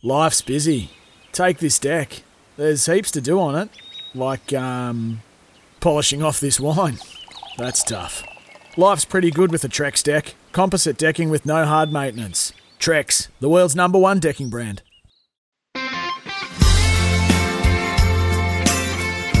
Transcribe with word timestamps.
Life's 0.00 0.42
busy. 0.42 0.90
Take 1.32 1.58
this 1.58 1.78
deck. 1.78 2.22
There's 2.56 2.86
heaps 2.86 3.10
to 3.12 3.20
do 3.20 3.40
on 3.40 3.54
it, 3.54 3.70
like, 4.14 4.52
um, 4.52 5.22
polishing 5.80 6.22
off 6.22 6.40
this 6.40 6.58
wine. 6.60 6.98
That's 7.58 7.82
tough. 7.84 8.24
Life's 8.76 9.04
pretty 9.04 9.30
good 9.30 9.52
with 9.52 9.64
a 9.64 9.68
Trex 9.68 10.02
deck. 10.02 10.34
Composite 10.52 10.96
decking 10.98 11.30
with 11.30 11.46
no 11.46 11.64
hard 11.64 11.92
maintenance. 11.92 12.52
Trex, 12.78 13.28
the 13.40 13.48
world's 13.48 13.76
number 13.76 13.98
one 13.98 14.18
decking 14.18 14.50
brand. 14.50 14.82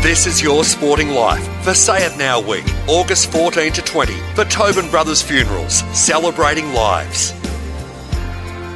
This 0.02 0.26
is 0.26 0.42
your 0.42 0.64
sporting 0.64 1.10
life 1.10 1.46
for 1.62 1.74
Say 1.74 2.04
It 2.04 2.16
Now 2.18 2.40
Week, 2.40 2.64
August 2.88 3.30
14 3.30 3.72
to 3.72 3.82
20, 3.82 4.12
for 4.34 4.44
Tobin 4.44 4.90
Brothers 4.90 5.22
Funerals, 5.22 5.84
celebrating 5.96 6.72
lives. 6.72 7.32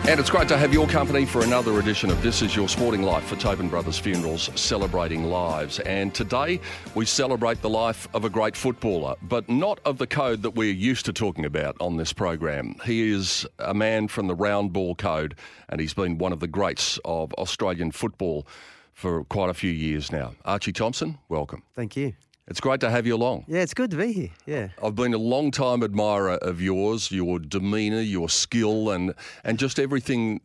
And 0.09 0.21
it's 0.21 0.31
great 0.31 0.47
to 0.49 0.57
have 0.57 0.73
your 0.73 0.87
company 0.87 1.27
for 1.27 1.43
another 1.43 1.81
edition 1.81 2.11
of 2.11 2.23
This 2.23 2.41
Is 2.41 2.55
Your 2.55 2.69
Sporting 2.69 3.03
Life 3.03 3.25
for 3.25 3.35
Tobin 3.35 3.69
Brothers 3.69 3.99
Funerals, 3.99 4.49
celebrating 4.55 5.25
lives. 5.25 5.81
And 5.81 6.15
today 6.15 6.61
we 6.95 7.05
celebrate 7.05 7.61
the 7.61 7.69
life 7.69 8.07
of 8.15 8.25
a 8.25 8.31
great 8.31 8.55
footballer, 8.55 9.17
but 9.23 9.49
not 9.49 9.81
of 9.85 9.99
the 9.99 10.07
code 10.07 10.43
that 10.43 10.51
we're 10.53 10.71
used 10.71 11.07
to 11.07 11.13
talking 11.13 11.45
about 11.45 11.77
on 11.81 11.97
this 11.97 12.13
program. 12.13 12.77
He 12.85 13.11
is 13.11 13.45
a 13.59 13.75
man 13.75 14.07
from 14.07 14.29
the 14.29 14.37
round 14.37 14.73
ball 14.73 14.95
code, 14.95 15.35
and 15.69 15.81
he's 15.81 15.95
been 15.95 16.19
one 16.19 16.33
of 16.33 16.39
the 16.39 16.47
greats 16.47 17.01
of 17.05 17.35
Australian 17.35 17.91
football 17.91 18.47
for 18.93 19.25
quite 19.25 19.51
a 19.51 19.55
few 19.55 19.73
years 19.73 20.13
now. 20.13 20.35
Archie 20.45 20.73
Thompson, 20.73 21.19
welcome. 21.29 21.65
Thank 21.75 21.97
you. 21.97 22.13
It's 22.49 22.61
great 22.61 22.81
to 22.81 22.91
have 22.91 23.07
you 23.07 23.17
along. 23.17 23.45
Yeah, 23.49 23.61
it's 23.61 23.75
good 23.75 23.91
to 23.91 23.97
be 23.97 24.13
here. 24.13 24.31
Yeah. 24.47 24.69
I've 24.83 24.95
been 24.95 25.15
a 25.15 25.19
long 25.19 25.51
time 25.51 25.83
admirer 25.83 26.37
of 26.37 26.61
yours, 26.61 27.11
your 27.11 27.41
demeanour, 27.41 28.01
your 28.01 28.29
skill, 28.29 28.91
and 28.91 29.15
and 29.43 29.59
just 29.59 29.81
everything 29.81 30.41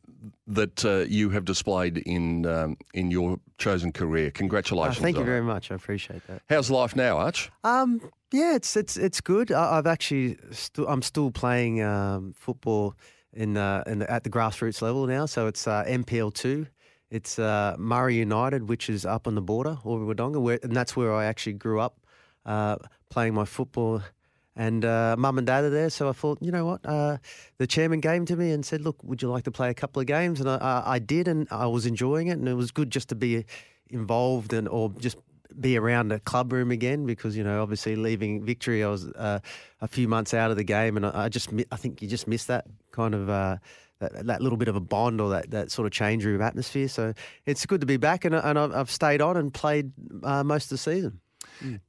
that 0.47 0.83
uh, 0.83 1.05
you 1.07 1.29
have 1.29 1.45
displayed 1.45 1.99
in 1.99 2.45
um, 2.47 2.77
in 2.95 3.11
your 3.11 3.39
chosen 3.59 3.91
career. 3.91 4.31
Congratulations! 4.31 4.97
Oh, 4.97 5.01
thank 5.01 5.17
you 5.17 5.23
very 5.23 5.39
it. 5.39 5.43
much. 5.43 5.71
I 5.71 5.75
appreciate 5.75 6.25
that. 6.25 6.41
How's 6.49 6.71
life 6.71 6.95
now, 6.95 7.17
Arch? 7.17 7.51
Um, 7.63 8.01
yeah, 8.31 8.55
it's 8.55 8.75
it's 8.75 8.97
it's 8.97 9.21
good. 9.21 9.51
I, 9.51 9.77
I've 9.77 9.87
actually 9.87 10.37
st- 10.51 10.87
I'm 10.89 11.03
still 11.03 11.29
playing 11.29 11.83
um, 11.83 12.33
football 12.35 12.95
in 13.31 13.57
uh, 13.57 13.83
in 13.85 13.99
the, 13.99 14.09
at 14.09 14.23
the 14.23 14.31
grassroots 14.31 14.81
level 14.81 15.05
now. 15.05 15.27
So 15.27 15.45
it's 15.45 15.67
uh, 15.67 15.83
NPL 15.85 16.33
two. 16.33 16.65
It's 17.11 17.37
uh, 17.37 17.75
Murray 17.77 18.15
United, 18.15 18.69
which 18.69 18.89
is 18.89 19.05
up 19.05 19.27
on 19.27 19.35
the 19.35 19.41
border, 19.41 19.77
Albury 19.85 20.15
Wodonga, 20.15 20.41
where 20.41 20.59
and 20.63 20.73
that's 20.73 20.95
where 20.95 21.13
I 21.13 21.25
actually 21.25 21.53
grew 21.53 21.81
up 21.81 21.99
uh, 22.45 22.77
playing 23.09 23.33
my 23.33 23.43
football. 23.45 24.01
And 24.55 24.83
uh, 24.83 25.15
mum 25.17 25.37
and 25.37 25.45
dad 25.47 25.65
are 25.65 25.69
there, 25.69 25.89
so 25.89 26.09
I 26.09 26.13
thought, 26.13 26.37
you 26.41 26.51
know 26.51 26.65
what? 26.65 26.85
Uh, 26.85 27.17
the 27.57 27.67
chairman 27.67 28.01
came 28.01 28.25
to 28.25 28.35
me 28.35 28.51
and 28.51 28.65
said, 28.65 28.81
"Look, 28.81 29.03
would 29.03 29.21
you 29.21 29.29
like 29.29 29.43
to 29.43 29.51
play 29.51 29.69
a 29.69 29.73
couple 29.73 29.99
of 29.99 30.07
games?" 30.07 30.39
And 30.39 30.49
I, 30.49 30.83
I, 30.85 30.99
did, 30.99 31.27
and 31.27 31.47
I 31.51 31.67
was 31.67 31.85
enjoying 31.85 32.27
it, 32.27 32.37
and 32.37 32.47
it 32.47 32.53
was 32.53 32.71
good 32.71 32.91
just 32.91 33.09
to 33.09 33.15
be 33.15 33.45
involved 33.89 34.53
and 34.53 34.69
or 34.69 34.89
just 34.97 35.17
be 35.59 35.77
around 35.77 36.13
a 36.13 36.19
club 36.19 36.53
room 36.53 36.71
again 36.71 37.05
because 37.05 37.35
you 37.35 37.43
know 37.43 37.61
obviously 37.61 37.97
leaving 37.97 38.43
victory 38.45 38.85
I 38.85 38.87
was 38.87 39.07
uh, 39.07 39.39
a 39.81 39.87
few 39.87 40.07
months 40.07 40.33
out 40.33 40.49
of 40.49 40.55
the 40.55 40.63
game 40.63 40.95
and 40.95 41.05
I, 41.05 41.25
I 41.25 41.29
just 41.29 41.51
mi- 41.51 41.65
I 41.71 41.75
think 41.75 42.01
you 42.01 42.07
just 42.07 42.25
miss 42.25 42.45
that 42.45 42.65
kind 42.91 43.13
of 43.13 43.29
uh, 43.29 43.57
that, 44.01 44.25
that 44.25 44.41
little 44.41 44.57
bit 44.57 44.67
of 44.67 44.75
a 44.75 44.81
bond 44.81 45.21
or 45.21 45.29
that, 45.29 45.49
that 45.51 45.71
sort 45.71 45.85
of 45.85 45.93
change 45.93 46.25
room 46.25 46.41
atmosphere 46.41 46.89
so 46.89 47.13
it's 47.45 47.65
good 47.65 47.79
to 47.79 47.87
be 47.87 47.97
back 47.97 48.25
and, 48.25 48.35
and 48.35 48.59
I've 48.59 48.81
I've 48.81 48.91
stayed 48.91 49.21
on 49.21 49.37
and 49.37 49.53
played 49.53 49.91
uh, 50.23 50.43
most 50.43 50.65
of 50.65 50.69
the 50.69 50.77
season. 50.77 51.21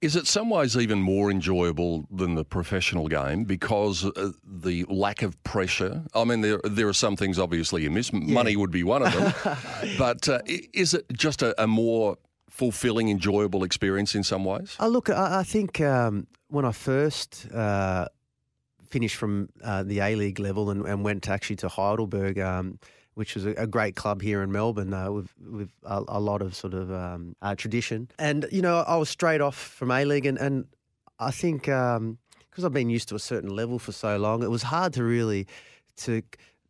Is 0.02 0.16
it 0.16 0.26
some 0.26 0.50
ways 0.50 0.76
even 0.76 1.00
more 1.00 1.30
enjoyable 1.30 2.06
than 2.10 2.34
the 2.34 2.44
professional 2.44 3.08
game 3.08 3.44
because 3.44 4.04
uh, 4.04 4.32
the 4.44 4.84
lack 4.84 5.22
of 5.22 5.42
pressure? 5.44 6.02
I 6.14 6.24
mean, 6.24 6.42
there 6.42 6.60
there 6.64 6.88
are 6.88 6.92
some 6.92 7.16
things 7.16 7.38
obviously 7.38 7.82
you 7.82 7.90
miss. 7.90 8.12
Money 8.12 8.54
would 8.54 8.70
be 8.70 8.82
one 8.82 9.02
of 9.02 9.12
them, 9.14 9.56
but 9.98 10.28
uh, 10.28 10.40
is 10.46 10.92
it 10.92 11.06
just 11.14 11.40
a, 11.40 11.60
a 11.62 11.66
more 11.66 12.18
fulfilling, 12.50 13.08
enjoyable 13.08 13.64
experience 13.64 14.14
in 14.14 14.22
some 14.22 14.44
ways? 14.44 14.76
Oh, 14.78 14.88
look, 14.88 15.08
I, 15.08 15.38
I 15.40 15.42
think 15.42 15.80
um, 15.80 16.26
when 16.48 16.66
I 16.66 16.72
first 16.72 17.46
uh, 17.52 18.08
finished 18.92 19.16
from 19.16 19.48
uh, 19.64 19.82
the 19.82 20.00
A 20.00 20.14
League 20.14 20.38
level 20.38 20.70
and, 20.70 20.84
and 20.86 21.02
went 21.02 21.28
actually 21.28 21.56
to 21.56 21.68
Heidelberg, 21.68 22.38
um, 22.38 22.78
which 23.14 23.34
was 23.34 23.46
a, 23.46 23.50
a 23.52 23.66
great 23.66 23.96
club 23.96 24.20
here 24.20 24.42
in 24.42 24.52
Melbourne 24.52 24.92
uh, 24.92 25.10
with 25.10 25.30
with 25.40 25.70
a, 25.84 26.02
a 26.08 26.20
lot 26.20 26.42
of 26.42 26.54
sort 26.54 26.74
of 26.74 26.92
um, 26.92 27.34
uh, 27.40 27.54
tradition. 27.54 28.08
And 28.18 28.46
you 28.52 28.62
know, 28.62 28.84
I 28.86 28.96
was 28.96 29.08
straight 29.08 29.40
off 29.40 29.56
from 29.56 29.90
A 29.90 30.04
League, 30.04 30.26
and, 30.26 30.38
and 30.38 30.66
I 31.18 31.30
think 31.30 31.62
because 31.62 32.64
I've 32.64 32.72
been 32.72 32.90
used 32.90 33.08
to 33.08 33.14
a 33.14 33.24
certain 33.32 33.50
level 33.50 33.78
for 33.78 33.92
so 33.92 34.18
long, 34.18 34.42
it 34.42 34.50
was 34.50 34.62
hard 34.62 34.92
to 34.94 35.02
really 35.02 35.46
to 35.98 36.22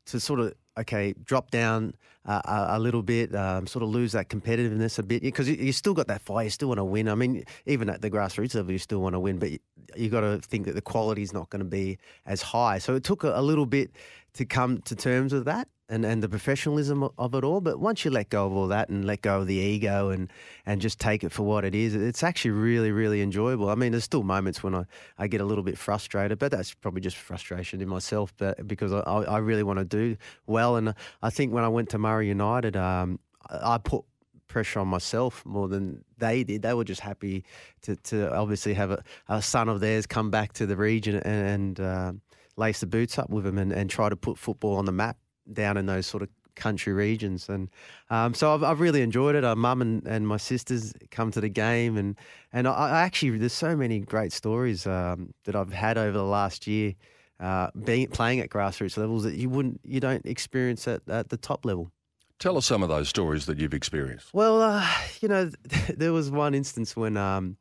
to 0.06 0.20
sort 0.20 0.40
of 0.40 0.54
okay 0.78 1.14
drop 1.24 1.50
down 1.50 1.94
uh, 2.24 2.40
a, 2.44 2.76
a 2.76 2.78
little 2.78 3.02
bit, 3.02 3.34
um, 3.34 3.66
sort 3.66 3.82
of 3.82 3.88
lose 3.88 4.12
that 4.12 4.28
competitiveness 4.28 4.98
a 4.98 5.02
bit 5.02 5.22
because 5.22 5.48
you, 5.48 5.56
you 5.56 5.72
still 5.72 5.94
got 5.94 6.06
that 6.06 6.22
fire, 6.22 6.44
you 6.44 6.50
still 6.50 6.68
want 6.68 6.78
to 6.78 6.84
win. 6.84 7.08
I 7.08 7.14
mean, 7.14 7.44
even 7.66 7.90
at 7.90 8.00
the 8.00 8.10
grassroots 8.10 8.54
level, 8.54 8.72
you 8.72 8.78
still 8.78 9.00
want 9.00 9.14
to 9.14 9.20
win, 9.20 9.38
but 9.38 9.50
you, 9.50 9.58
you 9.96 10.08
got 10.08 10.20
to 10.20 10.38
think 10.38 10.66
that 10.66 10.74
the 10.74 10.82
quality 10.82 11.22
is 11.22 11.32
not 11.32 11.50
going 11.50 11.60
to 11.60 11.68
be 11.68 11.98
as 12.26 12.40
high. 12.40 12.78
So 12.78 12.94
it 12.94 13.02
took 13.02 13.24
a, 13.24 13.38
a 13.38 13.42
little 13.42 13.66
bit 13.66 13.90
to 14.34 14.44
come 14.44 14.80
to 14.82 14.96
terms 14.96 15.32
with 15.32 15.44
that. 15.44 15.68
And, 15.88 16.06
and 16.06 16.22
the 16.22 16.28
professionalism 16.28 17.06
of 17.18 17.34
it 17.34 17.44
all, 17.44 17.60
but 17.60 17.78
once 17.78 18.02
you 18.02 18.10
let 18.10 18.30
go 18.30 18.46
of 18.46 18.52
all 18.54 18.68
that 18.68 18.88
and 18.88 19.04
let 19.04 19.20
go 19.20 19.40
of 19.40 19.46
the 19.46 19.56
ego 19.56 20.08
and, 20.08 20.32
and 20.64 20.80
just 20.80 20.98
take 20.98 21.22
it 21.22 21.32
for 21.32 21.42
what 21.42 21.66
it 21.66 21.74
is, 21.74 21.94
it's 21.94 22.22
actually 22.22 22.52
really, 22.52 22.92
really 22.92 23.20
enjoyable. 23.20 23.68
I 23.68 23.74
mean, 23.74 23.92
there's 23.92 24.04
still 24.04 24.22
moments 24.22 24.62
when 24.62 24.74
I, 24.74 24.84
I 25.18 25.26
get 25.26 25.42
a 25.42 25.44
little 25.44 25.64
bit 25.64 25.76
frustrated, 25.76 26.38
but 26.38 26.50
that's 26.50 26.72
probably 26.72 27.02
just 27.02 27.18
frustration 27.18 27.82
in 27.82 27.90
myself, 27.90 28.32
but 28.38 28.66
because 28.66 28.90
I, 28.90 29.00
I 29.00 29.36
really 29.38 29.64
want 29.64 29.80
to 29.80 29.84
do 29.84 30.16
well. 30.46 30.76
And 30.76 30.94
I 31.20 31.28
think 31.28 31.52
when 31.52 31.64
I 31.64 31.68
went 31.68 31.90
to 31.90 31.98
Murray 31.98 32.28
United, 32.28 32.74
um, 32.74 33.20
I 33.50 33.74
I 33.74 33.78
put 33.78 34.06
pressure 34.48 34.80
on 34.80 34.88
myself 34.88 35.44
more 35.44 35.68
than 35.68 36.04
they 36.16 36.44
did. 36.44 36.62
They 36.62 36.72
were 36.74 36.84
just 36.84 37.00
happy 37.00 37.44
to, 37.82 37.96
to 37.96 38.34
obviously 38.34 38.72
have 38.74 38.92
a, 38.92 39.02
a 39.28 39.42
son 39.42 39.68
of 39.68 39.80
theirs 39.80 40.06
come 40.06 40.30
back 40.30 40.52
to 40.54 40.66
the 40.66 40.76
region 40.76 41.16
and, 41.16 41.24
and 41.24 41.80
uh, 41.80 42.12
lace 42.56 42.80
the 42.80 42.86
boots 42.86 43.18
up 43.18 43.30
with 43.30 43.44
them 43.44 43.58
and, 43.58 43.72
and 43.72 43.88
try 43.88 44.08
to 44.08 44.16
put 44.16 44.38
football 44.38 44.76
on 44.76 44.84
the 44.84 44.92
map 44.92 45.16
down 45.52 45.76
in 45.76 45.86
those 45.86 46.06
sort 46.06 46.22
of 46.22 46.28
country 46.54 46.92
regions. 46.92 47.48
And 47.48 47.70
um, 48.10 48.34
so 48.34 48.54
I've, 48.54 48.62
I've 48.62 48.80
really 48.80 49.02
enjoyed 49.02 49.34
it. 49.34 49.44
Our 49.44 49.56
mum 49.56 49.80
and, 49.80 50.06
and 50.06 50.26
my 50.26 50.36
sisters 50.36 50.92
come 51.10 51.30
to 51.32 51.40
the 51.40 51.48
game, 51.48 51.96
and 51.96 52.16
and 52.52 52.68
I, 52.68 52.72
I 52.72 53.00
actually 53.02 53.38
there's 53.38 53.52
so 53.52 53.76
many 53.76 54.00
great 54.00 54.32
stories 54.32 54.86
um, 54.86 55.32
that 55.44 55.56
I've 55.56 55.72
had 55.72 55.98
over 55.98 56.16
the 56.16 56.24
last 56.24 56.66
year. 56.66 56.94
Uh, 57.40 57.68
being 57.84 58.06
playing 58.06 58.38
at 58.38 58.48
grassroots 58.50 58.96
levels 58.96 59.24
that 59.24 59.34
you 59.34 59.48
wouldn't 59.48 59.80
you 59.82 59.98
don't 59.98 60.24
experience 60.26 60.86
at, 60.86 61.02
at 61.08 61.28
the 61.28 61.36
top 61.36 61.64
level. 61.64 61.90
Tell 62.38 62.56
us 62.56 62.66
some 62.66 62.82
of 62.82 62.88
those 62.88 63.08
stories 63.08 63.46
that 63.46 63.58
you've 63.58 63.74
experienced. 63.74 64.32
Well, 64.32 64.62
uh, 64.62 64.86
you 65.20 65.28
know, 65.28 65.50
there 65.96 66.12
was 66.12 66.30
one 66.30 66.54
instance 66.54 66.96
when 66.96 67.16
um, 67.16 67.56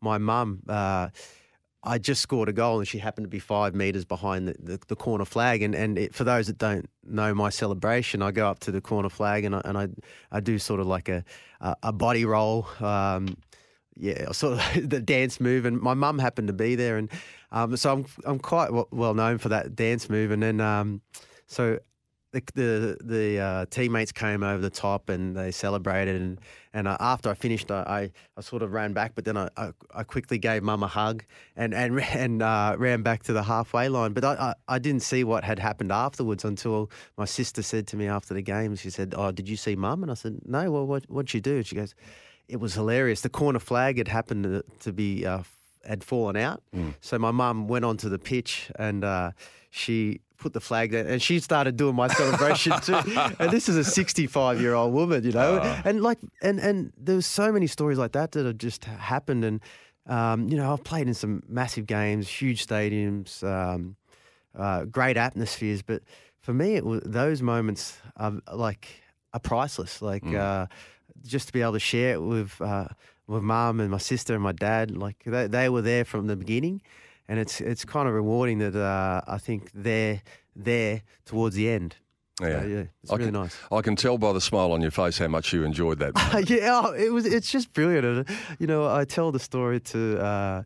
my 0.00 0.18
mum, 0.18 0.60
uh, 0.68 1.08
I 1.86 1.98
just 1.98 2.20
scored 2.20 2.48
a 2.48 2.52
goal 2.52 2.80
and 2.80 2.88
she 2.88 2.98
happened 2.98 3.24
to 3.24 3.28
be 3.28 3.38
five 3.38 3.74
metres 3.74 4.04
behind 4.04 4.48
the, 4.48 4.56
the, 4.58 4.80
the 4.88 4.96
corner 4.96 5.24
flag. 5.24 5.62
And, 5.62 5.74
and 5.74 5.96
it, 5.96 6.14
for 6.14 6.24
those 6.24 6.48
that 6.48 6.58
don't 6.58 6.90
know 7.04 7.32
my 7.32 7.48
celebration, 7.48 8.22
I 8.22 8.32
go 8.32 8.48
up 8.48 8.58
to 8.60 8.72
the 8.72 8.80
corner 8.80 9.08
flag 9.08 9.44
and 9.44 9.54
I, 9.54 9.62
and 9.64 9.78
I, 9.78 9.88
I 10.32 10.40
do 10.40 10.58
sort 10.58 10.80
of 10.80 10.88
like 10.88 11.08
a, 11.08 11.24
a, 11.60 11.76
a 11.84 11.92
body 11.92 12.24
roll. 12.24 12.66
Um, 12.80 13.36
yeah, 13.96 14.30
sort 14.32 14.58
of 14.58 14.90
the 14.90 15.00
dance 15.00 15.40
move, 15.40 15.64
and 15.64 15.80
my 15.80 15.94
mum 15.94 16.18
happened 16.18 16.48
to 16.48 16.52
be 16.52 16.74
there, 16.74 16.98
and 16.98 17.10
um, 17.50 17.76
so 17.76 17.92
I'm 17.92 18.06
I'm 18.26 18.38
quite 18.38 18.70
well 18.92 19.14
known 19.14 19.38
for 19.38 19.48
that 19.48 19.74
dance 19.74 20.10
move, 20.10 20.30
and 20.30 20.42
then 20.42 20.60
um, 20.60 21.00
so 21.46 21.78
the 22.32 22.42
the, 22.54 22.96
the 23.02 23.38
uh, 23.38 23.66
teammates 23.70 24.12
came 24.12 24.42
over 24.42 24.60
the 24.60 24.70
top 24.70 25.08
and 25.08 25.36
they 25.36 25.50
celebrated, 25.50 26.20
and 26.20 26.40
and 26.72 26.88
uh, 26.88 26.96
after 27.00 27.30
I 27.30 27.34
finished, 27.34 27.70
I, 27.70 27.82
I, 27.82 28.10
I 28.36 28.40
sort 28.40 28.62
of 28.62 28.72
ran 28.72 28.92
back, 28.92 29.12
but 29.14 29.24
then 29.24 29.36
I, 29.36 29.48
I, 29.56 29.70
I 29.94 30.02
quickly 30.02 30.38
gave 30.38 30.62
mum 30.62 30.82
a 30.82 30.88
hug 30.88 31.24
and 31.56 31.74
and 31.74 32.00
and 32.14 32.42
uh, 32.42 32.76
ran 32.78 33.02
back 33.02 33.22
to 33.24 33.32
the 33.32 33.42
halfway 33.42 33.88
line, 33.88 34.12
but 34.12 34.24
I, 34.24 34.34
I 34.34 34.54
I 34.68 34.78
didn't 34.78 35.02
see 35.02 35.24
what 35.24 35.44
had 35.44 35.58
happened 35.58 35.92
afterwards 35.92 36.44
until 36.44 36.90
my 37.16 37.24
sister 37.24 37.62
said 37.62 37.86
to 37.88 37.96
me 37.96 38.06
after 38.06 38.34
the 38.34 38.42
game, 38.42 38.76
she 38.76 38.90
said, 38.90 39.14
"Oh, 39.16 39.32
did 39.32 39.48
you 39.48 39.56
see 39.56 39.76
mum?" 39.76 40.02
And 40.02 40.10
I 40.10 40.14
said, 40.14 40.40
"No, 40.44 40.70
well, 40.70 40.86
what 40.86 41.04
what'd 41.08 41.30
she 41.30 41.40
do?" 41.40 41.56
And 41.56 41.66
she 41.66 41.76
goes 41.76 41.94
it 42.48 42.60
was 42.60 42.74
hilarious. 42.74 43.22
The 43.22 43.28
corner 43.28 43.58
flag 43.58 43.98
had 43.98 44.08
happened 44.08 44.44
to, 44.44 44.64
to 44.80 44.92
be 44.92 45.26
uh, 45.26 45.42
had 45.84 46.02
fallen 46.02 46.36
out, 46.36 46.62
so 47.00 47.18
my 47.18 47.30
mum 47.30 47.68
went 47.68 47.84
onto 47.84 48.08
the 48.08 48.18
pitch 48.18 48.70
and 48.76 49.04
uh, 49.04 49.30
she 49.76 50.20
put 50.38 50.52
the 50.52 50.60
flag 50.60 50.92
down 50.92 51.06
and 51.06 51.20
she 51.20 51.38
started 51.40 51.76
doing 51.76 51.94
my 51.94 52.08
celebration 52.08 52.72
too. 52.80 52.94
And 53.38 53.50
this 53.50 53.68
is 53.68 53.76
a 53.76 53.84
65 53.84 54.60
year 54.60 54.74
old 54.74 54.92
woman, 54.92 55.24
you 55.24 55.32
know, 55.32 55.60
and 55.84 56.02
like, 56.02 56.18
and, 56.42 56.58
and 56.60 56.92
there 56.96 57.16
was 57.16 57.26
so 57.26 57.52
many 57.52 57.66
stories 57.66 57.98
like 57.98 58.12
that 58.12 58.32
that 58.32 58.46
have 58.46 58.58
just 58.58 58.84
happened. 58.84 59.44
And, 59.44 59.60
um, 60.06 60.48
you 60.48 60.56
know, 60.56 60.72
I've 60.72 60.84
played 60.84 61.08
in 61.08 61.14
some 61.14 61.42
massive 61.48 61.86
games, 61.86 62.28
huge 62.28 62.66
stadiums, 62.66 63.42
um, 63.42 63.96
uh, 64.54 64.84
great 64.84 65.16
atmospheres. 65.16 65.82
But 65.82 66.02
for 66.40 66.54
me, 66.54 66.76
it 66.76 66.84
was 66.84 67.02
those 67.04 67.42
moments 67.42 67.98
are 68.16 68.34
like 68.52 68.88
are 69.32 69.40
priceless. 69.40 70.00
Like, 70.00 70.26
uh, 70.26 70.66
just 71.24 71.48
to 71.48 71.52
be 71.52 71.62
able 71.62 71.72
to 71.72 71.80
share 71.80 72.14
it 72.14 72.22
with, 72.22 72.60
uh, 72.60 72.88
with 73.26 73.42
mum 73.42 73.80
and 73.80 73.90
my 73.90 73.98
sister 73.98 74.34
and 74.34 74.42
my 74.42 74.52
dad, 74.52 74.96
like 74.96 75.22
they, 75.26 75.46
they 75.46 75.68
were 75.68 75.82
there 75.82 76.04
from 76.04 76.26
the 76.26 76.36
beginning 76.36 76.82
and 77.28 77.38
it's 77.38 77.60
it's 77.60 77.84
kind 77.84 78.08
of 78.08 78.14
rewarding 78.14 78.58
that 78.58 78.76
uh, 78.76 79.20
I 79.26 79.38
think 79.38 79.70
they're 79.74 80.22
there 80.54 81.02
towards 81.24 81.54
the 81.56 81.68
end. 81.68 81.96
Yeah, 82.40 82.60
So, 82.62 82.66
yeah, 82.68 82.84
it's 83.02 83.12
I 83.12 83.16
really 83.16 83.30
can, 83.32 83.40
nice. 83.42 83.56
I 83.72 83.80
can 83.80 83.96
tell 83.96 84.18
by 84.18 84.32
the 84.34 84.40
smile 84.42 84.72
on 84.72 84.82
your 84.82 84.90
face 84.90 85.16
how 85.18 85.28
much 85.28 85.52
you 85.54 85.64
enjoyed 85.64 85.98
that. 86.00 86.12
yeah, 86.50 86.82
oh, 86.84 86.92
it 86.92 87.10
was. 87.10 87.24
It's 87.24 87.50
just 87.50 87.72
brilliant. 87.72 88.28
You 88.58 88.66
know, 88.66 88.86
I 88.86 89.04
tell 89.06 89.32
the 89.32 89.38
story 89.40 89.80
to 89.80 90.18
uh, 90.22 90.62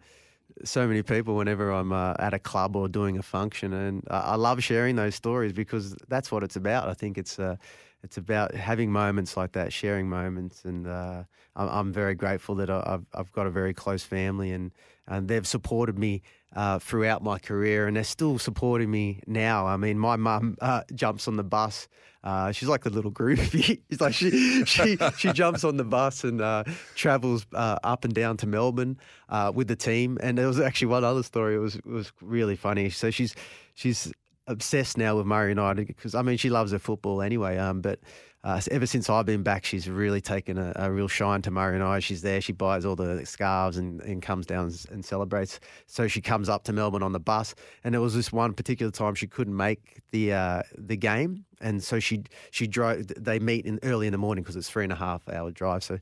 so 0.64 0.86
many 0.88 1.02
people 1.02 1.36
whenever 1.36 1.70
I'm 1.70 1.92
uh, 1.92 2.14
at 2.18 2.34
a 2.34 2.38
club 2.40 2.74
or 2.76 2.88
doing 2.88 3.18
a 3.18 3.22
function, 3.22 3.72
and 3.72 4.02
I, 4.10 4.18
I 4.20 4.34
love 4.34 4.62
sharing 4.64 4.96
those 4.96 5.14
stories 5.14 5.52
because 5.52 5.94
that's 6.08 6.32
what 6.32 6.42
it's 6.42 6.56
about. 6.56 6.88
I 6.88 6.94
think 6.94 7.16
it's. 7.18 7.38
Uh, 7.38 7.56
it's 8.02 8.16
about 8.16 8.54
having 8.54 8.90
moments 8.90 9.36
like 9.36 9.52
that, 9.52 9.74
sharing 9.74 10.08
moments, 10.08 10.64
and 10.64 10.86
uh, 10.86 11.22
I'm, 11.54 11.68
I'm 11.68 11.92
very 11.92 12.14
grateful 12.14 12.54
that 12.54 12.70
I- 12.70 12.82
I've, 12.94 13.04
I've 13.12 13.30
got 13.32 13.46
a 13.46 13.50
very 13.50 13.74
close 13.74 14.02
family, 14.02 14.52
and, 14.52 14.72
and 15.06 15.28
they've 15.28 15.46
supported 15.46 15.98
me 15.98 16.22
uh, 16.54 16.78
throughout 16.78 17.22
my 17.22 17.38
career, 17.38 17.86
and 17.86 17.96
they're 17.96 18.04
still 18.04 18.38
supporting 18.38 18.90
me 18.90 19.20
now. 19.26 19.66
I 19.66 19.76
mean, 19.76 19.98
my 19.98 20.16
mum 20.16 20.56
uh, 20.60 20.82
jumps 20.94 21.28
on 21.28 21.36
the 21.36 21.44
bus. 21.44 21.88
Uh, 22.22 22.52
she's 22.52 22.68
like 22.68 22.82
the 22.82 22.90
little 22.90 23.12
groupie. 23.12 23.80
It's 23.88 24.00
like 24.00 24.14
she 24.14 24.64
she 24.66 24.98
she 25.16 25.32
jumps 25.32 25.64
on 25.64 25.76
the 25.76 25.84
bus 25.84 26.22
and 26.24 26.40
uh, 26.40 26.64
travels 26.94 27.46
uh, 27.54 27.78
up 27.82 28.04
and 28.04 28.14
down 28.14 28.36
to 28.38 28.46
Melbourne 28.46 28.98
uh, 29.28 29.52
with 29.54 29.68
the 29.68 29.76
team. 29.76 30.18
And 30.22 30.36
there 30.36 30.46
was 30.46 30.60
actually 30.60 30.88
one 30.88 31.04
other 31.04 31.22
story. 31.22 31.54
It 31.54 31.58
was 31.58 31.76
it 31.76 31.86
was 31.86 32.12
really 32.20 32.56
funny. 32.56 32.90
So 32.90 33.10
she's 33.10 33.34
she's 33.74 34.12
obsessed 34.46 34.98
now 34.98 35.16
with 35.16 35.26
Murray 35.26 35.50
United 35.50 35.86
because 35.86 36.14
I 36.14 36.22
mean 36.22 36.36
she 36.36 36.50
loves 36.50 36.72
her 36.72 36.78
football 36.78 37.22
anyway. 37.22 37.56
Um, 37.56 37.80
but 37.80 38.00
uh, 38.42 38.60
ever 38.70 38.86
since 38.86 39.10
I've 39.10 39.26
been 39.26 39.42
back, 39.42 39.66
she's 39.66 39.88
really 39.88 40.22
taken 40.22 40.56
a, 40.56 40.72
a 40.76 40.90
real 40.90 41.08
shine 41.08 41.42
to 41.42 41.50
Murray 41.50 41.74
United. 41.74 42.00
She's 42.00 42.22
there. 42.22 42.40
She 42.40 42.52
buys 42.52 42.86
all 42.86 42.96
the 42.96 43.24
scarves 43.26 43.76
and, 43.76 44.00
and 44.00 44.22
comes 44.22 44.46
down 44.46 44.66
and, 44.66 44.86
and 44.90 45.04
celebrates. 45.04 45.60
So 45.86 46.08
she 46.08 46.22
comes 46.22 46.48
up 46.48 46.64
to 46.64 46.72
Melbourne 46.72 47.02
on 47.02 47.12
the 47.12 47.20
bus, 47.20 47.54
and 47.84 47.92
there 47.92 48.00
was 48.00 48.14
this 48.14 48.32
one 48.32 48.54
particular 48.54 48.90
time 48.90 49.14
she 49.14 49.26
couldn't 49.26 49.56
make 49.56 50.00
the 50.10 50.32
uh, 50.32 50.62
the 50.78 50.96
game, 50.96 51.44
and 51.60 51.82
so 51.82 52.00
she 52.00 52.24
she 52.50 52.66
drove. 52.66 53.08
They 53.08 53.38
meet 53.38 53.66
in 53.66 53.78
early 53.82 54.06
in 54.06 54.12
the 54.12 54.18
morning 54.18 54.42
because 54.42 54.56
it's 54.56 54.70
three 54.70 54.84
and 54.84 54.92
a 54.92 54.96
half 54.96 55.28
hour 55.28 55.50
drive. 55.50 55.84
So. 55.84 55.98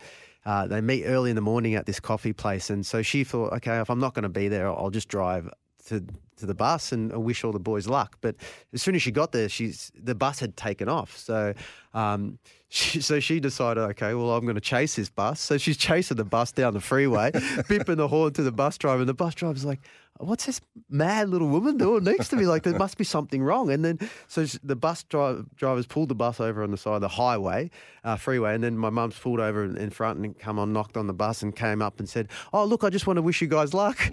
Uh, 0.47 0.67
they 0.67 0.81
meet 0.81 1.05
early 1.05 1.29
in 1.29 1.37
the 1.37 1.43
morning 1.43 1.75
at 1.75 1.85
this 1.85 2.01
coffee 2.01 2.33
place, 2.33 2.71
and 2.71 2.87
so 2.87 3.03
she 3.03 3.23
thought, 3.23 3.53
okay, 3.53 3.81
if 3.81 3.91
I'm 3.91 3.99
not 3.99 4.15
going 4.15 4.23
to 4.23 4.31
be 4.31 4.49
there, 4.49 4.67
I'll 4.69 4.89
just 4.89 5.09
drive 5.09 5.51
to 5.89 6.03
to 6.39 6.47
the 6.47 6.55
bus 6.55 6.93
and 6.93 7.13
wish 7.25 7.45
all 7.45 7.53
the 7.53 7.61
boys 7.61 7.87
luck. 7.87 8.17
But 8.21 8.37
as 8.73 8.83
soon 8.83 8.95
as 8.95 9.03
she 9.03 9.11
got 9.11 9.33
there, 9.33 9.49
she's 9.49 9.93
the 9.95 10.15
bus 10.15 10.41
had 10.41 10.57
taken 10.57 10.89
off. 10.89 11.17
So, 11.17 11.55
um, 11.95 12.39
she, 12.69 13.01
so 13.01 13.19
she 13.19 13.41
decided, 13.41 13.81
okay, 13.81 14.13
well, 14.15 14.33
I'm 14.33 14.45
going 14.45 14.55
to 14.55 14.61
chase 14.61 14.97
this 14.97 15.09
bus. 15.09 15.41
So 15.41 15.57
she's 15.57 15.77
chasing 15.77 16.17
the 16.17 16.25
bus 16.25 16.53
down 16.53 16.75
the 16.75 16.81
freeway, 16.81 17.31
bipping 17.33 17.97
the 17.97 18.09
horn 18.09 18.33
to 18.35 18.43
the 18.43 18.53
bus 18.53 18.77
driver, 18.79 19.01
and 19.01 19.09
the 19.09 19.15
bus 19.15 19.35
driver's 19.35 19.65
like. 19.65 19.81
What's 20.21 20.47
this 20.47 20.61
mad 20.91 21.29
little 21.29 21.47
woman 21.47 21.77
doing 21.77 22.03
next 22.03 22.31
to 22.31 22.37
me? 22.37 22.45
Like 22.45 22.65
there 22.65 22.77
must 22.77 22.99
be 22.99 23.05
something 23.05 23.41
wrong. 23.41 23.71
And 23.71 23.85
then 23.85 24.01
so 24.27 24.45
the 24.65 24.75
bus 24.75 25.05
dri- 25.05 25.45
drivers 25.55 25.87
pulled 25.87 26.09
the 26.09 26.17
bus 26.17 26.41
over 26.41 26.65
on 26.65 26.73
the 26.73 26.77
side 26.77 26.97
of 26.97 27.03
the 27.03 27.09
highway, 27.09 27.71
uh, 28.03 28.17
freeway, 28.17 28.57
and 28.57 28.65
then 28.65 28.77
my 28.77 28.91
mum's 28.91 29.17
pulled 29.17 29.39
over 29.39 29.65
in, 29.65 29.77
in 29.77 29.91
front 29.91 30.19
and 30.19 30.37
come 30.37 30.59
on, 30.59 30.73
knocked 30.73 30.97
on 30.97 31.07
the 31.07 31.13
bus, 31.13 31.43
and 31.43 31.55
came 31.55 31.81
up 31.81 32.01
and 32.01 32.09
said, 32.09 32.31
"Oh, 32.53 32.65
look, 32.65 32.83
I 32.83 32.91
just 32.91 33.07
want 33.07 33.19
to 33.19 33.23
wish 33.23 33.41
you 33.41 33.47
guys 33.47 33.73
luck." 33.75 33.97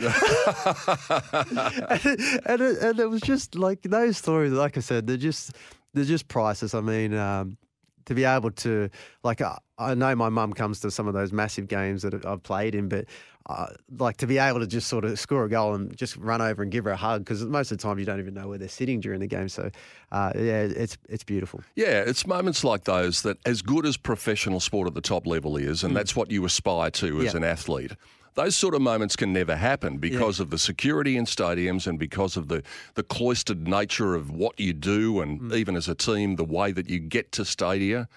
and, 2.19 2.41
and, 2.45 2.61
it, 2.61 2.77
and 2.81 2.99
it 2.99 3.09
was 3.09 3.21
just 3.21 3.55
like 3.55 3.81
those 3.83 4.17
stories. 4.17 4.51
Like 4.51 4.77
I 4.77 4.81
said, 4.81 5.07
they're 5.07 5.17
just 5.17 5.53
they're 5.93 6.05
just 6.05 6.27
priceless. 6.27 6.73
I 6.73 6.81
mean, 6.81 7.13
um, 7.13 7.57
to 8.05 8.13
be 8.15 8.23
able 8.23 8.51
to 8.51 8.89
like 9.23 9.41
I, 9.41 9.57
I 9.77 9.93
know 9.95 10.15
my 10.15 10.29
mum 10.29 10.53
comes 10.53 10.79
to 10.81 10.91
some 10.91 11.07
of 11.07 11.13
those 11.13 11.31
massive 11.31 11.67
games 11.67 12.01
that 12.03 12.25
I've 12.25 12.43
played 12.43 12.75
in, 12.75 12.87
but 12.89 13.05
uh, 13.47 13.67
like 13.99 14.17
to 14.17 14.25
be 14.27 14.39
able 14.39 14.59
to 14.59 14.65
just 14.67 14.87
sort 14.87 15.05
of 15.05 15.19
score 15.19 15.45
a 15.45 15.49
goal 15.49 15.75
and 15.75 15.95
just 15.95 16.17
run 16.17 16.41
over 16.41 16.63
and 16.63 16.71
give 16.71 16.83
her 16.85 16.89
a 16.91 16.95
hug 16.95 17.23
because 17.23 17.43
most 17.45 17.71
of 17.71 17.77
the 17.77 17.81
time 17.83 17.99
you 17.99 18.05
don't 18.05 18.19
even 18.19 18.33
know 18.33 18.47
where 18.47 18.57
they're 18.57 18.67
sitting 18.67 18.99
during 18.99 19.19
the 19.19 19.27
game. 19.27 19.49
So 19.49 19.69
uh, 20.11 20.31
yeah, 20.35 20.61
it's 20.63 20.97
it's 21.09 21.23
beautiful. 21.23 21.61
Yeah, 21.75 22.01
it's 22.01 22.25
moments 22.25 22.63
like 22.63 22.85
those 22.85 23.21
that, 23.21 23.37
as 23.45 23.61
good 23.61 23.85
as 23.85 23.97
professional 23.97 24.59
sport 24.59 24.87
at 24.87 24.93
the 24.95 25.01
top 25.01 25.27
level 25.27 25.57
is, 25.57 25.83
and 25.83 25.95
that's 25.95 26.15
what 26.15 26.31
you 26.31 26.43
aspire 26.45 26.89
to 26.91 27.19
as 27.21 27.33
Yeah. 27.33 27.37
an 27.37 27.43
athlete, 27.43 27.91
those 28.35 28.55
sort 28.55 28.75
of 28.75 28.81
moments 28.81 29.15
can 29.15 29.33
never 29.33 29.55
happen 29.55 29.97
because 29.97 30.39
of 30.39 30.49
the 30.49 30.57
security 30.57 31.17
in 31.17 31.25
stadiums 31.25 31.87
and 31.87 31.97
because 31.97 32.37
of 32.37 32.47
the, 32.47 32.61
the 32.93 33.03
cloistered 33.03 33.67
nature 33.67 34.13
of 34.13 34.29
what 34.29 34.59
you 34.59 34.73
do, 34.73 35.21
and 35.21 35.51
even 35.53 35.75
as 35.75 35.87
a 35.87 35.95
team, 35.95 36.35
the 36.35 36.43
way 36.43 36.71
that 36.71 36.89
you 36.89 36.99
get 36.99 37.31
to 37.31 37.45
stadia. 37.45 38.07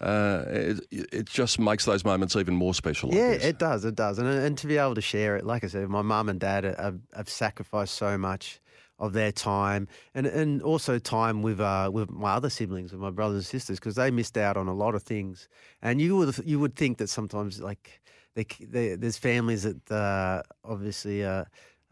Uh, 0.00 0.44
it, 0.48 0.80
it 0.90 1.26
just 1.26 1.58
makes 1.58 1.84
those 1.84 2.04
moments 2.04 2.36
even 2.36 2.54
more 2.54 2.74
special. 2.74 3.14
Yeah, 3.14 3.32
it 3.32 3.58
does. 3.58 3.84
It 3.84 3.94
does. 3.94 4.18
And, 4.18 4.26
and 4.26 4.56
to 4.58 4.66
be 4.66 4.78
able 4.78 4.94
to 4.94 5.00
share 5.02 5.36
it, 5.36 5.44
like 5.44 5.62
I 5.62 5.68
said, 5.68 5.88
my 5.88 6.02
mum 6.02 6.28
and 6.28 6.40
dad 6.40 6.64
have, 6.64 6.98
have 7.14 7.28
sacrificed 7.28 7.94
so 7.94 8.16
much 8.16 8.60
of 8.98 9.12
their 9.12 9.30
time 9.30 9.86
and, 10.14 10.26
and 10.26 10.62
also 10.62 10.98
time 10.98 11.42
with 11.42 11.60
uh, 11.60 11.90
with 11.92 12.10
my 12.10 12.32
other 12.32 12.48
siblings, 12.48 12.92
with 12.92 13.00
my 13.00 13.10
brothers 13.10 13.36
and 13.36 13.44
sisters, 13.44 13.78
because 13.78 13.94
they 13.94 14.10
missed 14.10 14.38
out 14.38 14.56
on 14.56 14.68
a 14.68 14.74
lot 14.74 14.94
of 14.94 15.02
things. 15.02 15.48
And 15.82 16.00
you 16.00 16.16
would 16.16 16.34
you 16.46 16.58
would 16.60 16.76
think 16.76 16.96
that 16.96 17.08
sometimes 17.08 17.60
like 17.60 18.00
they, 18.36 18.46
they, 18.60 18.94
there's 18.94 19.18
families 19.18 19.64
that 19.64 19.90
uh, 19.90 20.42
obviously 20.64 21.24
uh, 21.24 21.44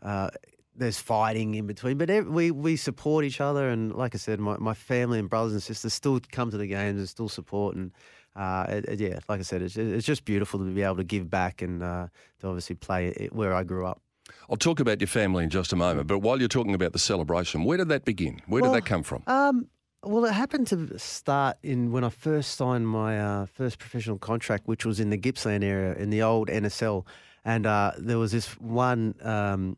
uh, 0.02 0.31
there's 0.76 0.99
fighting 0.99 1.55
in 1.56 1.67
between, 1.67 1.99
but 1.99 2.11
ev- 2.11 2.29
we 2.29 2.50
we 2.52 2.76
support 2.76 3.25
each 3.25 3.41
other. 3.41 3.69
And 3.69 3.93
like 3.94 4.14
I 4.14 4.19
said, 4.19 4.38
my, 4.38 4.56
my 4.58 4.75
family 4.75 5.19
and 5.19 5.29
brothers 5.29 5.52
and 5.55 5.62
sisters 5.62 5.93
still 5.94 6.20
come 6.31 6.50
to 6.52 6.56
the 6.56 6.67
games 6.69 6.99
and 6.99 7.08
still 7.08 7.29
support. 7.29 7.75
And 7.76 7.91
uh, 8.37 8.67
it, 8.69 8.85
it- 8.87 9.00
yeah, 9.00 9.19
like 9.29 9.41
I 9.41 9.43
said, 9.43 9.62
it's, 9.62 9.76
it's 9.76 10.06
just 10.06 10.25
beautiful 10.25 10.61
to 10.61 10.67
be 10.67 10.82
able 10.82 10.96
to 10.96 11.05
give 11.05 11.29
back 11.29 11.62
and 11.62 11.82
uh, 11.82 12.06
to 12.41 12.47
obviously 12.47 12.76
play 12.76 13.08
it 13.08 13.32
where 13.32 13.55
I 13.55 13.64
grew 13.64 13.87
up. 13.87 14.00
I'll 14.49 14.56
talk 14.56 14.81
about 14.81 15.00
your 15.00 15.08
family 15.08 15.44
in 15.44 15.50
just 15.50 15.73
a 15.73 15.76
moment, 15.76 16.06
but 16.06 16.20
while 16.20 16.38
you're 16.38 16.49
talking 16.49 16.75
about 16.75 16.93
the 16.93 16.99
celebration, 16.99 17.64
where 17.64 17.76
did 17.76 17.88
that 17.88 18.05
begin? 18.05 18.40
Where 18.47 18.62
did 18.62 18.73
that 18.73 18.87
come 18.87 19.02
from? 19.02 19.23
Um, 19.26 19.69
well, 20.06 20.25
it 20.25 20.33
happened 20.33 20.67
to 20.69 20.99
start 20.99 21.56
in 21.62 21.93
when 21.93 22.05
I 22.05 22.11
first 22.11 22.56
signed 22.56 22.89
my 22.89 23.21
uh, 23.21 23.47
first 23.47 23.79
professional 23.79 24.19
contract, 24.19 24.67
which 24.67 24.85
was 24.85 25.01
in 25.01 25.11
the 25.11 25.17
Gippsland 25.17 25.64
area 25.64 25.95
in 25.95 26.11
the 26.11 26.23
old 26.23 26.49
NSL, 26.49 27.07
and 27.45 27.67
uh, 27.67 27.93
there 27.99 28.19
was 28.19 28.33
this 28.33 28.59
one 28.61 29.14
um, 29.23 29.76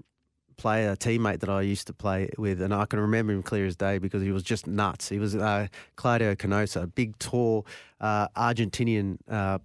player 0.56 0.96
teammate 0.96 1.40
that 1.40 1.48
I 1.48 1.62
used 1.62 1.86
to 1.88 1.92
play 1.92 2.30
with, 2.38 2.60
and 2.60 2.72
I 2.74 2.86
can 2.86 3.00
remember 3.00 3.32
him 3.32 3.42
clear 3.42 3.66
as 3.66 3.76
day 3.76 3.98
because 3.98 4.22
he 4.22 4.32
was 4.32 4.42
just 4.42 4.66
nuts. 4.66 5.08
He 5.08 5.18
was 5.18 5.34
uh, 5.36 5.68
Claudio 5.96 6.34
Canosa, 6.34 6.82
a 6.82 6.86
big, 6.86 7.18
tall 7.18 7.66
uh, 8.00 8.28
Argentinian 8.28 9.18
uh, 9.28 9.58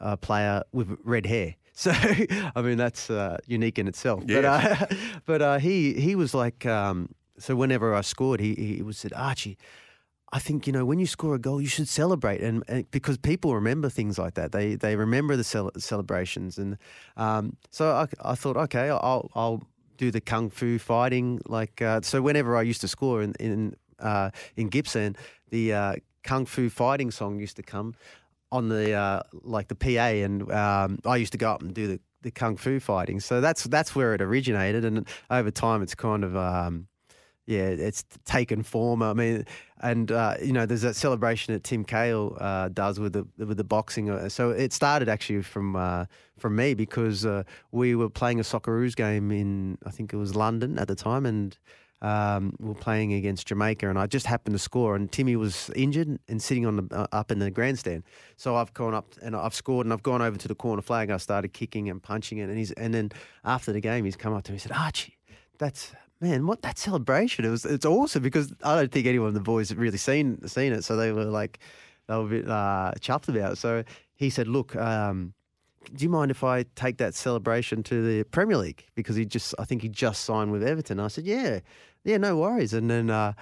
uh, 0.00 0.16
player 0.16 0.62
with 0.72 0.96
red 1.04 1.26
hair. 1.26 1.54
So, 1.74 1.90
I 1.90 2.60
mean, 2.60 2.76
that's 2.76 3.08
uh, 3.08 3.38
unique 3.46 3.78
in 3.78 3.88
itself. 3.88 4.24
But, 4.26 4.44
uh, 4.44 4.86
but 5.24 5.40
uh, 5.40 5.58
he 5.58 5.94
he 5.94 6.14
was 6.14 6.34
like, 6.34 6.66
um, 6.66 7.08
so 7.38 7.56
whenever 7.56 7.94
I 7.94 8.02
scored, 8.02 8.40
he 8.40 8.54
he 8.54 8.82
would 8.82 8.94
said, 8.94 9.14
Archie, 9.16 9.56
I 10.32 10.38
think 10.38 10.66
you 10.66 10.72
know 10.72 10.86
when 10.86 10.98
you 10.98 11.06
score 11.06 11.34
a 11.34 11.38
goal, 11.38 11.60
you 11.60 11.68
should 11.68 11.88
celebrate, 11.88 12.40
and, 12.40 12.64
and 12.66 12.90
because 12.90 13.18
people 13.18 13.54
remember 13.54 13.90
things 13.90 14.18
like 14.18 14.34
that, 14.34 14.52
they 14.52 14.76
they 14.76 14.96
remember 14.96 15.36
the 15.36 15.44
cel- 15.44 15.72
celebrations, 15.76 16.56
and 16.58 16.78
um, 17.18 17.56
so 17.70 17.90
I, 17.90 18.06
I 18.24 18.34
thought, 18.34 18.56
okay, 18.56 18.88
I'll 18.88 19.30
I'll 19.34 19.62
do 19.98 20.10
the 20.10 20.22
kung 20.22 20.48
fu 20.48 20.78
fighting, 20.78 21.40
like 21.46 21.82
uh, 21.82 22.00
so. 22.02 22.22
Whenever 22.22 22.56
I 22.56 22.62
used 22.62 22.80
to 22.80 22.88
score 22.88 23.22
in 23.22 23.34
in 23.38 23.76
uh, 23.98 24.30
in 24.56 24.70
Gippsland, 24.70 25.16
the 25.50 25.74
uh, 25.74 25.94
kung 26.24 26.46
fu 26.46 26.70
fighting 26.70 27.10
song 27.10 27.38
used 27.38 27.56
to 27.56 27.62
come 27.62 27.94
on 28.50 28.68
the 28.68 28.92
uh, 28.92 29.22
like 29.42 29.68
the 29.68 29.74
PA, 29.74 30.24
and 30.24 30.50
um, 30.50 30.98
I 31.04 31.16
used 31.16 31.32
to 31.32 31.38
go 31.38 31.50
up 31.50 31.62
and 31.62 31.74
do 31.74 31.86
the, 31.88 32.00
the 32.22 32.30
kung 32.30 32.56
fu 32.56 32.80
fighting. 32.80 33.20
So 33.20 33.42
that's 33.42 33.64
that's 33.64 33.94
where 33.94 34.14
it 34.14 34.22
originated, 34.22 34.84
and 34.86 35.06
over 35.30 35.50
time, 35.50 35.82
it's 35.82 35.94
kind 35.94 36.24
of 36.24 36.34
um, 36.36 36.86
yeah, 37.46 37.66
it's 37.68 38.04
taken 38.24 38.62
form. 38.62 39.02
I 39.02 39.14
mean, 39.14 39.44
and 39.80 40.12
uh, 40.12 40.36
you 40.42 40.52
know, 40.52 40.64
there's 40.64 40.82
that 40.82 40.94
celebration 40.94 41.54
that 41.54 41.64
Tim 41.64 41.84
Cahill 41.84 42.36
uh, 42.40 42.68
does 42.68 43.00
with 43.00 43.14
the 43.14 43.26
with 43.44 43.56
the 43.56 43.64
boxing. 43.64 44.10
Uh, 44.10 44.28
So 44.28 44.50
it 44.50 44.72
started 44.72 45.08
actually 45.08 45.42
from 45.42 45.74
uh, 45.74 46.06
from 46.38 46.54
me 46.54 46.74
because 46.74 47.26
uh, 47.26 47.42
we 47.72 47.94
were 47.96 48.08
playing 48.08 48.38
a 48.38 48.44
Socceroos 48.44 48.94
game 48.94 49.32
in 49.32 49.78
I 49.84 49.90
think 49.90 50.12
it 50.12 50.16
was 50.16 50.36
London 50.36 50.78
at 50.78 50.86
the 50.86 50.94
time, 50.94 51.26
and 51.26 51.58
um, 52.00 52.54
we 52.60 52.68
were 52.68 52.74
playing 52.74 53.12
against 53.12 53.48
Jamaica, 53.48 53.88
and 53.88 53.98
I 53.98 54.06
just 54.06 54.26
happened 54.26 54.54
to 54.54 54.58
score, 54.60 54.94
and 54.94 55.10
Timmy 55.10 55.34
was 55.34 55.68
injured 55.74 56.20
and 56.28 56.40
sitting 56.40 56.64
on 56.64 56.76
the 56.76 56.96
uh, 56.96 57.06
up 57.10 57.32
in 57.32 57.40
the 57.40 57.50
grandstand. 57.50 58.04
So 58.36 58.54
I've 58.54 58.72
gone 58.72 58.94
up 58.94 59.06
and 59.20 59.34
I've 59.34 59.54
scored, 59.54 59.86
and 59.86 59.92
I've 59.92 60.04
gone 60.04 60.22
over 60.22 60.36
to 60.38 60.48
the 60.48 60.54
corner 60.54 60.82
flag. 60.82 61.10
I 61.10 61.16
started 61.16 61.52
kicking 61.52 61.88
and 61.88 62.00
punching 62.00 62.38
it, 62.38 62.48
and 62.48 62.56
he's 62.56 62.70
and 62.72 62.94
then 62.94 63.10
after 63.44 63.72
the 63.72 63.80
game, 63.80 64.04
he's 64.04 64.16
come 64.16 64.32
up 64.32 64.44
to 64.44 64.52
me 64.52 64.56
and 64.56 64.62
said, 64.62 64.72
Archie, 64.72 65.18
that's 65.58 65.92
man, 66.22 66.46
what 66.46 66.62
that 66.62 66.78
celebration? 66.78 67.44
It 67.44 67.50
was 67.50 67.64
it's 67.64 67.84
awesome 67.84 68.22
because 68.22 68.52
I 68.62 68.76
don't 68.76 68.90
think 68.92 69.06
anyone 69.06 69.28
of 69.28 69.34
the 69.34 69.40
boys 69.40 69.68
had 69.68 69.78
really 69.78 69.98
seen 69.98 70.46
seen 70.48 70.72
it, 70.72 70.84
so 70.84 70.96
they 70.96 71.12
were 71.12 71.24
like 71.24 71.58
they 72.06 72.14
were 72.14 72.24
a 72.24 72.28
bit 72.28 72.48
uh, 72.48 72.92
chuffed 73.00 73.28
about 73.28 73.52
it. 73.52 73.56
So 73.56 73.84
he 74.14 74.30
said, 74.30 74.48
look. 74.48 74.74
Um, 74.76 75.34
do 75.94 76.04
you 76.04 76.08
mind 76.08 76.30
if 76.30 76.44
I 76.44 76.64
take 76.76 76.98
that 76.98 77.12
celebration 77.12 77.82
to 77.82 78.06
the 78.06 78.22
Premier 78.22 78.56
League? 78.56 78.86
Because 78.94 79.16
he 79.16 79.24
just, 79.24 79.52
I 79.58 79.64
think 79.64 79.82
he 79.82 79.88
just 79.88 80.22
signed 80.22 80.52
with 80.52 80.62
Everton. 80.62 81.00
I 81.00 81.08
said, 81.08 81.24
yeah, 81.24 81.58
yeah, 82.04 82.18
no 82.18 82.36
worries. 82.36 82.72
And 82.72 82.88
then, 82.88 83.10
uh, 83.10 83.32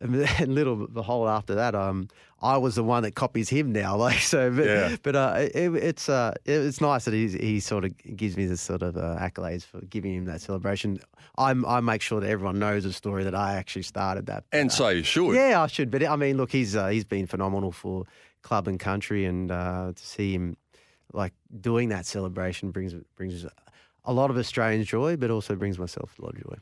and 0.40 0.54
little 0.54 0.86
behold, 0.86 1.28
after 1.28 1.54
that, 1.56 1.74
um, 1.74 2.08
I 2.40 2.56
was 2.56 2.74
the 2.74 2.82
one 2.82 3.02
that 3.02 3.14
copies 3.14 3.48
him 3.50 3.70
now. 3.72 3.96
Like 4.06 4.18
so, 4.20 4.50
but, 4.50 4.64
Yeah. 4.64 4.96
but 5.02 5.14
uh, 5.16 5.34
it, 5.54 5.74
it's 5.74 6.08
uh, 6.08 6.32
it's 6.46 6.80
nice 6.80 7.04
that 7.04 7.12
he 7.12 7.28
he 7.28 7.60
sort 7.60 7.84
of 7.84 7.92
gives 8.16 8.36
me 8.36 8.46
this 8.46 8.62
sort 8.62 8.82
of 8.82 8.96
uh, 8.96 9.18
accolades 9.20 9.64
for 9.64 9.80
giving 9.82 10.14
him 10.14 10.24
that 10.24 10.40
celebration. 10.40 11.00
I'm 11.36 11.66
I 11.66 11.80
make 11.80 12.00
sure 12.02 12.18
that 12.20 12.30
everyone 12.30 12.58
knows 12.58 12.84
the 12.84 12.92
story 12.92 13.24
that 13.24 13.34
I 13.34 13.56
actually 13.56 13.82
started 13.82 14.26
that. 14.26 14.44
And 14.52 14.70
uh, 14.70 14.72
so 14.72 14.88
you 14.88 15.02
should. 15.02 15.34
yeah, 15.34 15.60
I 15.62 15.66
should. 15.66 15.90
But 15.90 16.02
I 16.04 16.16
mean, 16.16 16.36
look, 16.38 16.50
he's 16.50 16.74
uh, 16.74 16.88
he's 16.88 17.04
been 17.04 17.26
phenomenal 17.26 17.72
for 17.72 18.04
club 18.42 18.68
and 18.68 18.80
country, 18.80 19.26
and 19.26 19.50
uh, 19.50 19.92
to 19.94 20.06
see 20.06 20.32
him 20.32 20.56
like 21.12 21.34
doing 21.60 21.90
that 21.90 22.06
celebration 22.06 22.70
brings 22.70 22.94
brings 23.16 23.44
a 24.06 24.12
lot 24.14 24.30
of 24.30 24.38
Australians 24.38 24.86
joy, 24.86 25.14
but 25.16 25.30
also 25.30 25.54
brings 25.56 25.78
myself 25.78 26.18
a 26.18 26.22
lot 26.22 26.34
of 26.34 26.42
joy. 26.42 26.56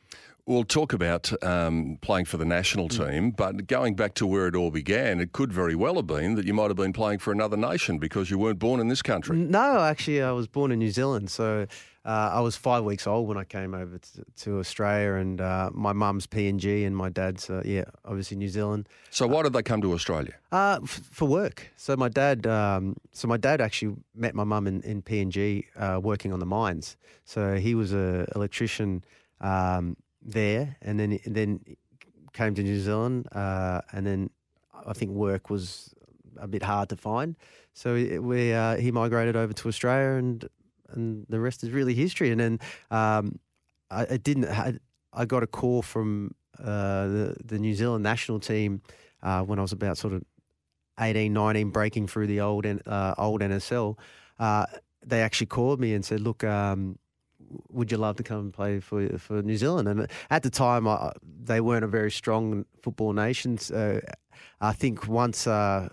We'll 0.48 0.64
talk 0.64 0.94
about 0.94 1.30
um, 1.44 1.98
playing 2.00 2.24
for 2.24 2.38
the 2.38 2.46
national 2.46 2.88
Mm. 2.88 3.10
team, 3.10 3.30
but 3.32 3.66
going 3.66 3.94
back 3.94 4.14
to 4.14 4.26
where 4.26 4.46
it 4.48 4.56
all 4.56 4.70
began, 4.70 5.20
it 5.20 5.32
could 5.32 5.52
very 5.52 5.74
well 5.74 5.96
have 5.96 6.06
been 6.06 6.36
that 6.36 6.46
you 6.46 6.54
might 6.54 6.68
have 6.68 6.76
been 6.76 6.94
playing 6.94 7.18
for 7.18 7.32
another 7.32 7.58
nation 7.58 7.98
because 7.98 8.30
you 8.30 8.38
weren't 8.38 8.58
born 8.58 8.80
in 8.80 8.88
this 8.88 9.02
country. 9.02 9.36
No, 9.36 9.80
actually, 9.82 10.22
I 10.22 10.30
was 10.32 10.46
born 10.48 10.72
in 10.72 10.78
New 10.78 10.90
Zealand, 10.90 11.30
so 11.30 11.66
uh, 12.06 12.30
I 12.32 12.40
was 12.40 12.56
five 12.56 12.82
weeks 12.84 13.06
old 13.06 13.28
when 13.28 13.36
I 13.36 13.44
came 13.44 13.74
over 13.74 13.98
to, 13.98 14.24
to 14.44 14.58
Australia, 14.58 15.20
and 15.20 15.38
uh, 15.38 15.68
my 15.74 15.92
mum's 15.92 16.26
PNG 16.26 16.86
and 16.86 16.96
my 16.96 17.10
dad's 17.10 17.50
uh, 17.50 17.60
yeah, 17.66 17.84
obviously 18.06 18.38
New 18.38 18.48
Zealand. 18.48 18.88
So 19.10 19.26
why 19.26 19.42
did 19.42 19.52
they 19.52 19.62
come 19.62 19.82
to 19.82 19.92
Australia? 19.92 20.32
Uh, 20.50 20.78
f- 20.82 21.02
for 21.10 21.28
work. 21.28 21.70
So 21.76 21.94
my 21.94 22.08
dad, 22.08 22.46
um, 22.46 22.96
so 23.12 23.28
my 23.28 23.36
dad 23.36 23.60
actually 23.60 23.96
met 24.14 24.34
my 24.34 24.44
mum 24.44 24.66
in, 24.66 24.80
in 24.80 25.02
PNG 25.02 25.66
uh, 25.76 26.00
working 26.02 26.32
on 26.32 26.40
the 26.40 26.46
mines. 26.46 26.96
So 27.26 27.56
he 27.56 27.74
was 27.74 27.92
a 27.92 28.26
electrician 28.34 29.04
um, 29.42 29.94
there, 30.32 30.76
and 30.82 30.98
then 30.98 31.18
then 31.26 31.60
came 32.32 32.54
to 32.54 32.62
New 32.62 32.80
Zealand, 32.80 33.28
uh, 33.32 33.80
and 33.92 34.06
then 34.06 34.30
I 34.86 34.92
think 34.92 35.12
work 35.12 35.50
was 35.50 35.94
a 36.36 36.46
bit 36.46 36.62
hard 36.62 36.88
to 36.90 36.96
find. 36.96 37.36
So 37.74 37.94
we 37.94 38.52
uh, 38.52 38.76
he 38.76 38.90
migrated 38.90 39.36
over 39.36 39.52
to 39.52 39.68
Australia, 39.68 40.18
and 40.18 40.48
and 40.90 41.26
the 41.28 41.40
rest 41.40 41.62
is 41.64 41.70
really 41.70 41.94
history. 41.94 42.30
And 42.30 42.40
then 42.40 42.60
um, 42.90 43.38
I, 43.90 44.16
didn't. 44.16 44.46
I, 44.46 44.74
I 45.12 45.24
got 45.24 45.42
a 45.42 45.46
call 45.46 45.82
from 45.82 46.34
uh, 46.58 47.06
the 47.06 47.36
the 47.44 47.58
New 47.58 47.74
Zealand 47.74 48.02
national 48.02 48.40
team 48.40 48.82
uh, 49.22 49.42
when 49.42 49.58
I 49.58 49.62
was 49.62 49.72
about 49.72 49.98
sort 49.98 50.14
of 50.14 50.22
18, 51.00 51.32
19, 51.32 51.70
breaking 51.70 52.08
through 52.08 52.26
the 52.26 52.40
old 52.40 52.66
uh, 52.66 53.14
old 53.18 53.40
NSL. 53.40 53.96
Uh, 54.38 54.66
they 55.04 55.22
actually 55.22 55.46
called 55.46 55.80
me 55.80 55.94
and 55.94 56.04
said, 56.04 56.20
"Look, 56.20 56.44
um, 56.44 56.98
would 57.70 57.90
you 57.90 57.98
love 57.98 58.16
to 58.16 58.22
come 58.22 58.38
and 58.38 58.52
play 58.52 58.80
for 58.80 59.18
for 59.18 59.42
New 59.42 59.56
Zealand?" 59.56 59.88
And 59.88 60.06
at 60.30 60.42
the 60.42 60.50
time, 60.50 60.86
I, 60.86 61.12
they 61.44 61.60
weren't 61.60 61.84
a 61.84 61.88
very 61.88 62.10
strong 62.10 62.64
football 62.82 63.12
nation. 63.12 63.58
So 63.58 64.00
I 64.60 64.72
think 64.72 65.08
once 65.08 65.46
uh, 65.46 65.88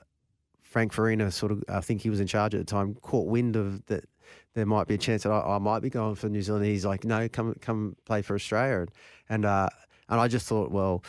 Frank 0.61 0.93
Farina 0.93 1.31
sort 1.31 1.51
of, 1.51 1.63
I 1.69 1.81
think 1.81 2.01
he 2.01 2.09
was 2.09 2.19
in 2.19 2.27
charge 2.27 2.53
at 2.55 2.59
the 2.59 2.65
time, 2.65 2.95
caught 2.95 3.27
wind 3.27 3.55
of 3.55 3.85
that. 3.85 4.05
There 4.53 4.65
might 4.65 4.87
be 4.87 4.93
a 4.93 4.97
chance 4.97 5.23
that 5.23 5.31
I, 5.31 5.55
I 5.55 5.59
might 5.59 5.81
be 5.81 5.89
going 5.89 6.15
for 6.15 6.29
New 6.29 6.41
Zealand. 6.41 6.65
He's 6.65 6.85
like, 6.85 7.03
no, 7.03 7.27
come 7.27 7.55
come 7.61 7.95
play 8.05 8.21
for 8.21 8.35
Australia, 8.35 8.79
and 8.81 8.91
and, 9.29 9.45
uh, 9.45 9.69
and 10.07 10.19
I 10.21 10.27
just 10.27 10.47
thought, 10.47 10.71
well, 10.71 11.03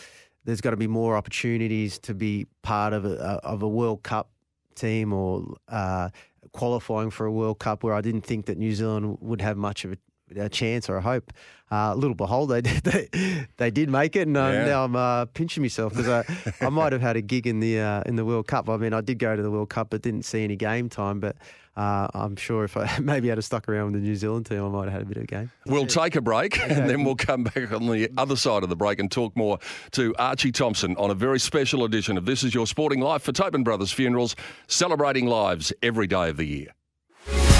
there's 0.44 0.60
got 0.60 0.70
to 0.70 0.76
be 0.76 0.86
more 0.86 1.16
opportunities 1.16 1.98
to 2.00 2.14
be 2.14 2.46
part 2.62 2.92
of 2.92 3.04
a 3.04 3.16
of 3.44 3.62
a 3.62 3.68
World 3.68 4.02
Cup 4.02 4.30
team 4.74 5.12
or 5.12 5.56
uh, 5.68 6.10
qualifying 6.52 7.10
for 7.10 7.26
a 7.26 7.32
World 7.32 7.58
Cup 7.58 7.82
where 7.82 7.94
I 7.94 8.00
didn't 8.00 8.22
think 8.22 8.46
that 8.46 8.58
New 8.58 8.74
Zealand 8.74 9.18
would 9.20 9.40
have 9.40 9.56
much 9.56 9.84
of 9.84 9.92
a, 9.92 9.96
a 10.34 10.48
chance 10.48 10.88
or 10.88 10.96
a 10.96 11.02
hope. 11.02 11.32
Uh, 11.70 11.94
little 11.94 12.14
behold, 12.14 12.50
they 12.50 12.60
did, 12.62 12.82
they, 12.84 13.46
they 13.56 13.70
did 13.70 13.90
make 13.90 14.14
it, 14.14 14.22
and 14.28 14.36
Yeah. 14.36 14.66
now 14.66 14.84
I'm 14.84 14.94
uh, 14.94 15.24
pinching 15.26 15.62
myself 15.64 15.92
because 15.94 16.08
I, 16.08 16.64
I 16.64 16.68
might 16.68 16.92
have 16.92 17.02
had 17.02 17.16
a 17.16 17.20
gig 17.20 17.46
in 17.46 17.58
the 17.60 17.80
uh, 17.80 18.02
in 18.06 18.14
the 18.16 18.24
World 18.24 18.46
Cup. 18.46 18.68
I 18.70 18.76
mean, 18.76 18.92
I 18.92 19.00
did 19.00 19.18
go 19.18 19.34
to 19.34 19.42
the 19.42 19.50
World 19.50 19.68
Cup, 19.70 19.90
but 19.90 20.02
didn't 20.02 20.24
see 20.24 20.44
any 20.44 20.54
game 20.54 20.88
time. 20.88 21.18
But 21.18 21.34
uh, 21.76 22.06
I'm 22.14 22.36
sure 22.36 22.62
if 22.62 22.76
I 22.76 22.98
maybe 23.02 23.28
had 23.28 23.42
stuck 23.42 23.68
around 23.68 23.86
with 23.92 23.94
the 24.02 24.08
New 24.08 24.14
Zealand 24.14 24.46
team, 24.46 24.64
I 24.64 24.68
might 24.68 24.84
have 24.84 24.92
had 24.92 25.02
a 25.02 25.06
bit 25.06 25.16
of 25.16 25.24
a 25.24 25.26
game. 25.26 25.50
We'll 25.66 25.86
take 25.86 26.14
a 26.14 26.20
break 26.20 26.56
and 26.60 26.88
then 26.88 27.02
we'll 27.02 27.16
come 27.16 27.42
back 27.42 27.72
on 27.72 27.88
the 27.88 28.10
other 28.16 28.36
side 28.36 28.62
of 28.62 28.68
the 28.68 28.76
break 28.76 29.00
and 29.00 29.10
talk 29.10 29.36
more 29.36 29.58
to 29.90 30.14
Archie 30.20 30.52
Thompson 30.52 30.94
on 30.98 31.10
a 31.10 31.14
very 31.14 31.40
special 31.40 31.82
edition 31.84 32.16
of 32.16 32.26
This 32.26 32.44
Is 32.44 32.54
Your 32.54 32.68
Sporting 32.68 33.00
Life 33.00 33.22
for 33.22 33.32
Tobin 33.32 33.64
Brothers 33.64 33.90
Funerals, 33.92 34.36
celebrating 34.68 35.26
lives 35.26 35.72
every 35.82 36.06
day 36.06 36.28
of 36.28 36.36
the 36.36 36.46
year. 36.46 36.68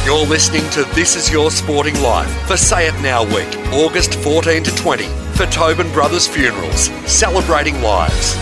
You're 0.07 0.25
listening 0.25 0.71
to 0.71 0.85
This 0.95 1.17
Is 1.17 1.33
Your 1.33 1.51
Sporting 1.51 2.01
Life 2.01 2.31
for 2.47 2.57
Say 2.57 2.87
It 2.87 2.95
Now 3.01 3.25
Week, 3.25 3.57
August 3.73 4.15
14 4.15 4.63
to 4.63 4.77
20, 4.77 5.03
for 5.35 5.47
Tobin 5.47 5.93
Brothers 5.93 6.29
Funerals, 6.29 6.91
celebrating 7.11 7.83
lives. 7.83 8.37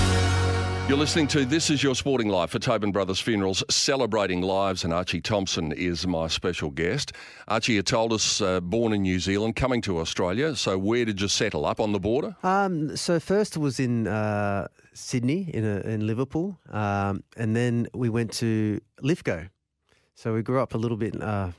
You're 0.90 0.98
listening 0.98 1.26
to 1.28 1.46
This 1.46 1.70
Is 1.70 1.82
Your 1.82 1.94
Sporting 1.94 2.28
Life 2.28 2.50
for 2.50 2.58
Tobin 2.58 2.92
Brothers 2.92 3.18
Funerals, 3.18 3.64
celebrating 3.70 4.42
lives, 4.42 4.84
and 4.84 4.92
Archie 4.92 5.22
Thompson 5.22 5.72
is 5.72 6.06
my 6.06 6.28
special 6.28 6.68
guest. 6.68 7.12
Archie, 7.48 7.72
you 7.72 7.82
told 7.82 8.12
us, 8.12 8.42
uh, 8.42 8.60
born 8.60 8.92
in 8.92 9.00
New 9.00 9.18
Zealand, 9.18 9.56
coming 9.56 9.80
to 9.80 10.00
Australia. 10.00 10.54
So, 10.56 10.76
where 10.76 11.06
did 11.06 11.18
you 11.22 11.28
settle 11.28 11.64
up 11.64 11.80
on 11.80 11.92
the 11.92 11.98
border? 11.98 12.36
Um, 12.42 12.94
so 12.94 13.18
first 13.18 13.56
was 13.56 13.80
in 13.80 14.06
uh, 14.06 14.68
Sydney, 14.92 15.50
in 15.54 15.64
a, 15.64 15.80
in 15.80 16.06
Liverpool, 16.06 16.58
um, 16.72 17.24
and 17.38 17.56
then 17.56 17.86
we 17.94 18.10
went 18.10 18.34
to 18.34 18.82
Lithgow. 19.00 19.44
So 20.14 20.34
we 20.34 20.42
grew 20.42 20.60
up 20.60 20.74
a 20.74 20.78
little 20.78 20.96
bit. 20.96 21.20
Uh, 21.20 21.50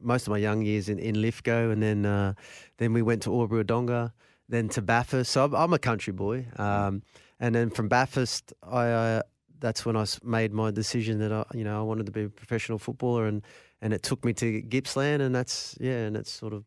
most 0.00 0.26
of 0.26 0.30
my 0.30 0.38
young 0.38 0.62
years 0.62 0.88
in, 0.88 0.98
in 0.98 1.20
Lithgow, 1.20 1.70
and 1.70 1.82
then 1.82 2.04
uh, 2.06 2.34
then 2.78 2.92
we 2.92 3.02
went 3.02 3.22
to 3.22 3.32
Albury-Wodonga, 3.32 4.12
then 4.48 4.68
to 4.70 4.82
Bathurst. 4.82 5.30
So 5.30 5.44
I'm, 5.44 5.54
I'm 5.54 5.72
a 5.72 5.78
country 5.78 6.12
boy, 6.12 6.46
um, 6.56 7.02
and 7.40 7.54
then 7.54 7.70
from 7.70 7.88
Bathurst, 7.88 8.52
I 8.62 8.88
uh, 8.88 9.22
that's 9.60 9.86
when 9.86 9.96
I 9.96 10.04
made 10.22 10.52
my 10.52 10.70
decision 10.70 11.18
that 11.20 11.32
I 11.32 11.44
you 11.54 11.64
know 11.64 11.78
I 11.78 11.82
wanted 11.82 12.06
to 12.06 12.12
be 12.12 12.24
a 12.24 12.28
professional 12.28 12.78
footballer, 12.78 13.26
and 13.26 13.42
and 13.80 13.92
it 13.92 14.02
took 14.02 14.24
me 14.24 14.32
to 14.34 14.62
Gippsland, 14.62 15.20
and 15.20 15.34
that's 15.34 15.76
yeah, 15.80 16.04
and 16.06 16.16
it's 16.16 16.30
sort 16.30 16.52
of 16.52 16.64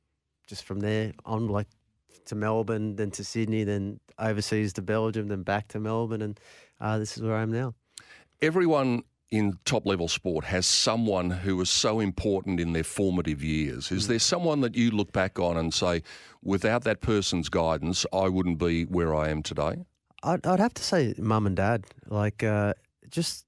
just 0.48 0.64
from 0.64 0.80
there 0.80 1.14
on 1.26 1.48
like 1.48 1.68
to 2.26 2.36
Melbourne, 2.36 2.96
then 2.96 3.12
to 3.12 3.24
Sydney, 3.24 3.64
then 3.64 4.00
overseas 4.20 4.74
to 4.74 4.82
Belgium, 4.82 5.28
then 5.28 5.44
back 5.44 5.68
to 5.70 5.80
Melbourne, 5.80 6.22
and 6.22 6.40
uh, 6.82 6.98
this 6.98 7.16
is 7.16 7.24
where 7.24 7.36
I 7.36 7.42
am 7.42 7.52
now. 7.52 7.74
Everyone 8.42 9.04
in 9.30 9.58
top 9.66 9.86
level 9.86 10.08
sport 10.08 10.46
has 10.46 10.66
someone 10.66 11.30
who 11.30 11.58
was 11.58 11.70
so 11.70 12.00
important 12.00 12.60
in 12.60 12.74
their 12.74 12.84
formative 12.84 13.44
years. 13.44 13.92
Is 13.92 14.08
there 14.08 14.20
someone 14.20 14.62
that 14.62 14.76
you 14.76 14.90
look 14.92 15.12
back 15.12 15.38
on 15.40 15.58
and 15.58 15.74
say, 15.74 16.02
without 16.42 16.84
that 16.84 17.02
person's 17.02 17.50
guidance, 17.50 18.06
I 18.14 18.30
wouldn't 18.30 18.58
be 18.58 18.86
where 18.86 19.14
I 19.14 19.30
am 19.30 19.44
today? 19.44 19.86
I'd, 20.24 20.46
I'd 20.46 20.60
have 20.60 20.74
to 20.76 20.84
say 20.84 21.14
mum 21.18 21.46
and 21.46 21.56
dad, 21.56 21.86
like 22.08 22.44
uh, 22.44 22.74
just 23.10 23.46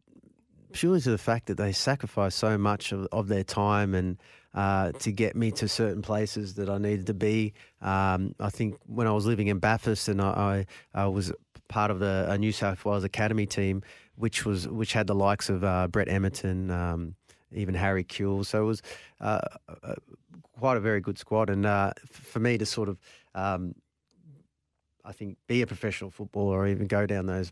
purely 0.74 1.02
to 1.02 1.12
the 1.12 1.18
fact 1.18 1.48
that 1.48 1.58
they 1.58 1.72
sacrificed 1.72 2.38
so 2.38 2.58
much 2.58 2.92
of, 2.92 3.08
of 3.12 3.28
their 3.28 3.44
time 3.44 3.96
and 3.96 4.18
uh, 4.54 4.92
to 4.94 5.12
get 5.12 5.36
me 5.36 5.52
to 5.52 5.68
certain 5.68 6.02
places 6.02 6.56
that 6.56 6.70
I 6.70 6.78
needed 6.78 7.08
to 7.08 7.14
be. 7.14 7.54
Um, 7.82 8.36
I 8.40 8.50
think 8.50 8.78
when 8.86 9.08
I 9.08 9.12
was 9.12 9.26
living 9.26 9.48
in 9.48 9.60
Bathurst 9.60 10.10
and 10.10 10.22
I, 10.22 10.66
I, 10.94 11.04
I 11.04 11.08
was 11.08 11.32
part 11.68 11.92
of 11.92 12.00
the 12.00 12.26
a 12.28 12.38
New 12.38 12.52
South 12.52 12.84
Wales 12.84 13.04
Academy 13.04 13.46
team, 13.46 13.84
which 14.20 14.46
was 14.46 14.68
which 14.68 14.92
had 14.92 15.08
the 15.08 15.16
likes 15.16 15.50
of 15.50 15.64
uh, 15.64 15.88
Brett 15.88 16.10
Emerton, 16.10 16.70
um, 16.70 17.16
even 17.54 17.74
Harry 17.74 18.04
Kewell. 18.04 18.46
So 18.46 18.62
it 18.62 18.66
was 18.66 18.82
uh, 19.22 19.40
uh, 19.68 19.96
quite 20.60 20.76
a 20.76 20.82
very 20.82 21.00
good 21.00 21.18
squad. 21.18 21.50
And 21.50 21.66
uh, 21.66 21.94
for 22.06 22.40
me 22.40 22.58
to 22.58 22.66
sort 22.66 22.90
of 22.90 23.00
um, 23.34 23.76
I 25.06 25.14
think 25.14 25.38
be 25.48 25.62
a 25.62 25.68
professional 25.68 26.12
footballer 26.12 26.58
or 26.58 26.68
even 26.68 26.88
go 26.88 27.06
down 27.06 27.28
those 27.28 27.52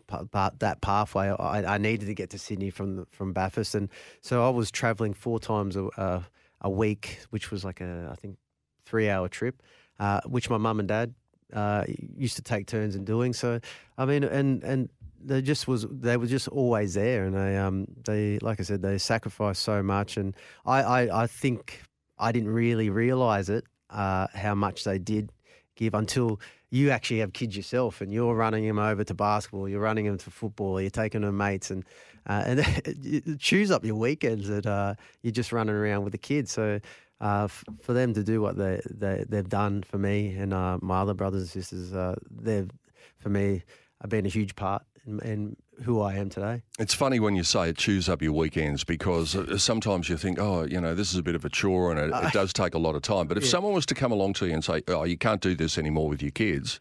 that 0.60 0.82
pathway. 0.82 1.30
I, 1.30 1.76
I 1.76 1.78
needed 1.78 2.08
to 2.08 2.14
get 2.14 2.32
to 2.32 2.40
Sydney 2.40 2.70
from 2.70 3.08
from 3.12 3.32
Bathurst, 3.32 3.74
and 3.74 3.90
so 4.22 4.46
I 4.46 4.50
was 4.50 4.70
travelling 4.70 5.14
four 5.14 5.40
times 5.40 5.78
a, 5.78 5.88
a 5.98 6.24
a 6.62 6.70
week, 6.70 7.20
which 7.30 7.50
was 7.50 7.64
like 7.64 7.80
a 7.80 8.10
I 8.12 8.16
think 8.16 8.38
three 8.86 9.10
hour 9.10 9.30
trip, 9.30 9.64
uh, 10.00 10.20
which 10.26 10.50
my 10.50 10.58
mum 10.58 10.80
and 10.80 10.88
dad 10.90 11.16
uh, 11.54 11.86
used 11.88 12.36
to 12.36 12.42
take 12.42 12.68
turns 12.68 12.96
in 12.96 13.06
doing. 13.06 13.34
So 13.34 13.60
I 13.98 14.06
mean, 14.06 14.24
and 14.24 14.64
and 14.64 14.90
they 15.24 15.42
just 15.42 15.68
was 15.68 15.86
they 15.90 16.18
were 16.18 16.28
just 16.28 16.48
always 16.48 16.94
there, 16.94 17.26
and 17.26 17.36
they 17.36 17.58
um 17.58 17.88
they 18.06 18.40
like 18.40 18.60
I 18.60 18.64
said 18.64 18.82
they 18.82 18.98
sacrificed 18.98 19.64
so 19.64 19.84
much, 19.84 20.18
and 20.18 20.36
I 20.66 20.82
I, 20.82 21.24
I 21.24 21.28
think 21.28 21.82
I 22.18 22.32
didn't 22.32 22.50
really 22.50 22.90
realise 22.90 23.50
it 23.50 23.66
uh, 23.90 24.28
how 24.34 24.56
much 24.56 24.84
they 24.84 25.00
did 25.00 25.32
give 25.76 25.94
until 25.94 26.40
you 26.70 26.90
actually 26.90 27.20
have 27.20 27.34
kids 27.34 27.56
yourself 27.56 28.02
and 28.02 28.12
you're 28.12 28.34
running 28.34 28.68
them 28.68 28.80
over 28.80 29.04
to 29.04 29.14
basketball, 29.14 29.70
you're 29.70 29.80
running 29.80 30.06
them 30.06 30.18
to 30.18 30.30
football, 30.30 30.82
you're 30.82 30.90
taking 30.90 31.22
them 31.22 31.38
mates, 31.38 31.72
and 31.72 31.86
uh, 32.28 32.44
and 32.46 33.40
chews 33.40 33.72
up 33.72 33.86
your 33.86 33.96
weekends 33.96 34.48
that 34.48 34.66
uh, 34.66 34.96
you're 35.22 35.32
just 35.32 35.52
running 35.52 35.76
around 35.76 36.04
with 36.04 36.12
the 36.12 36.18
kids. 36.18 36.52
So 36.52 36.80
uh, 37.22 37.46
f- 37.46 37.64
for 37.82 37.94
them 37.94 38.14
to 38.14 38.24
do 38.24 38.42
what 38.42 38.58
they, 38.58 38.82
they 38.90 39.26
they've 39.28 39.48
done 39.48 39.84
for 39.84 39.98
me 39.98 40.36
and 40.36 40.54
uh, 40.54 40.78
my 40.82 41.02
other 41.02 41.14
brothers 41.14 41.42
and 41.42 41.50
sisters, 41.50 41.94
uh, 41.94 42.16
they've 42.30 42.70
for 43.18 43.30
me 43.30 43.64
have 44.02 44.10
been 44.10 44.26
a 44.26 44.30
huge 44.30 44.56
part 44.56 44.84
in, 45.08 45.20
in 45.22 45.56
who 45.84 46.02
I 46.02 46.16
am 46.16 46.30
today. 46.30 46.62
It's 46.80 46.94
funny 46.94 47.20
when 47.20 47.36
you 47.36 47.44
say 47.44 47.70
it 47.70 47.78
chews 47.78 48.10
up 48.10 48.22
your 48.22 48.34
weekends 48.34 48.84
because 48.84 49.36
uh, 49.36 49.58
sometimes 49.58 50.10
you 50.10 50.18
think, 50.18 50.40
oh, 50.40 50.64
you 50.64 50.80
know, 50.82 50.94
this 50.94 51.12
is 51.12 51.18
a 51.18 51.24
bit 51.24 51.36
of 51.36 51.46
a 51.46 51.50
chore 51.50 51.92
and 51.92 52.00
it, 52.00 52.26
it 52.26 52.34
does 52.34 52.54
take 52.54 52.74
a 52.74 52.80
lot 52.80 52.96
of 52.96 53.02
time. 53.02 53.28
But 53.28 53.38
if 53.38 53.46
someone 53.46 53.74
was 53.74 53.86
to 53.88 53.96
come 53.96 54.12
along 54.12 54.34
to 54.34 54.48
you 54.48 54.54
and 54.54 54.64
say, 54.64 54.84
oh, 54.88 55.04
you 55.04 55.18
can't 55.18 55.42
do 55.42 55.56
this 55.56 55.78
anymore 55.78 56.10
with 56.10 56.22
your 56.22 56.32
kids, 56.32 56.80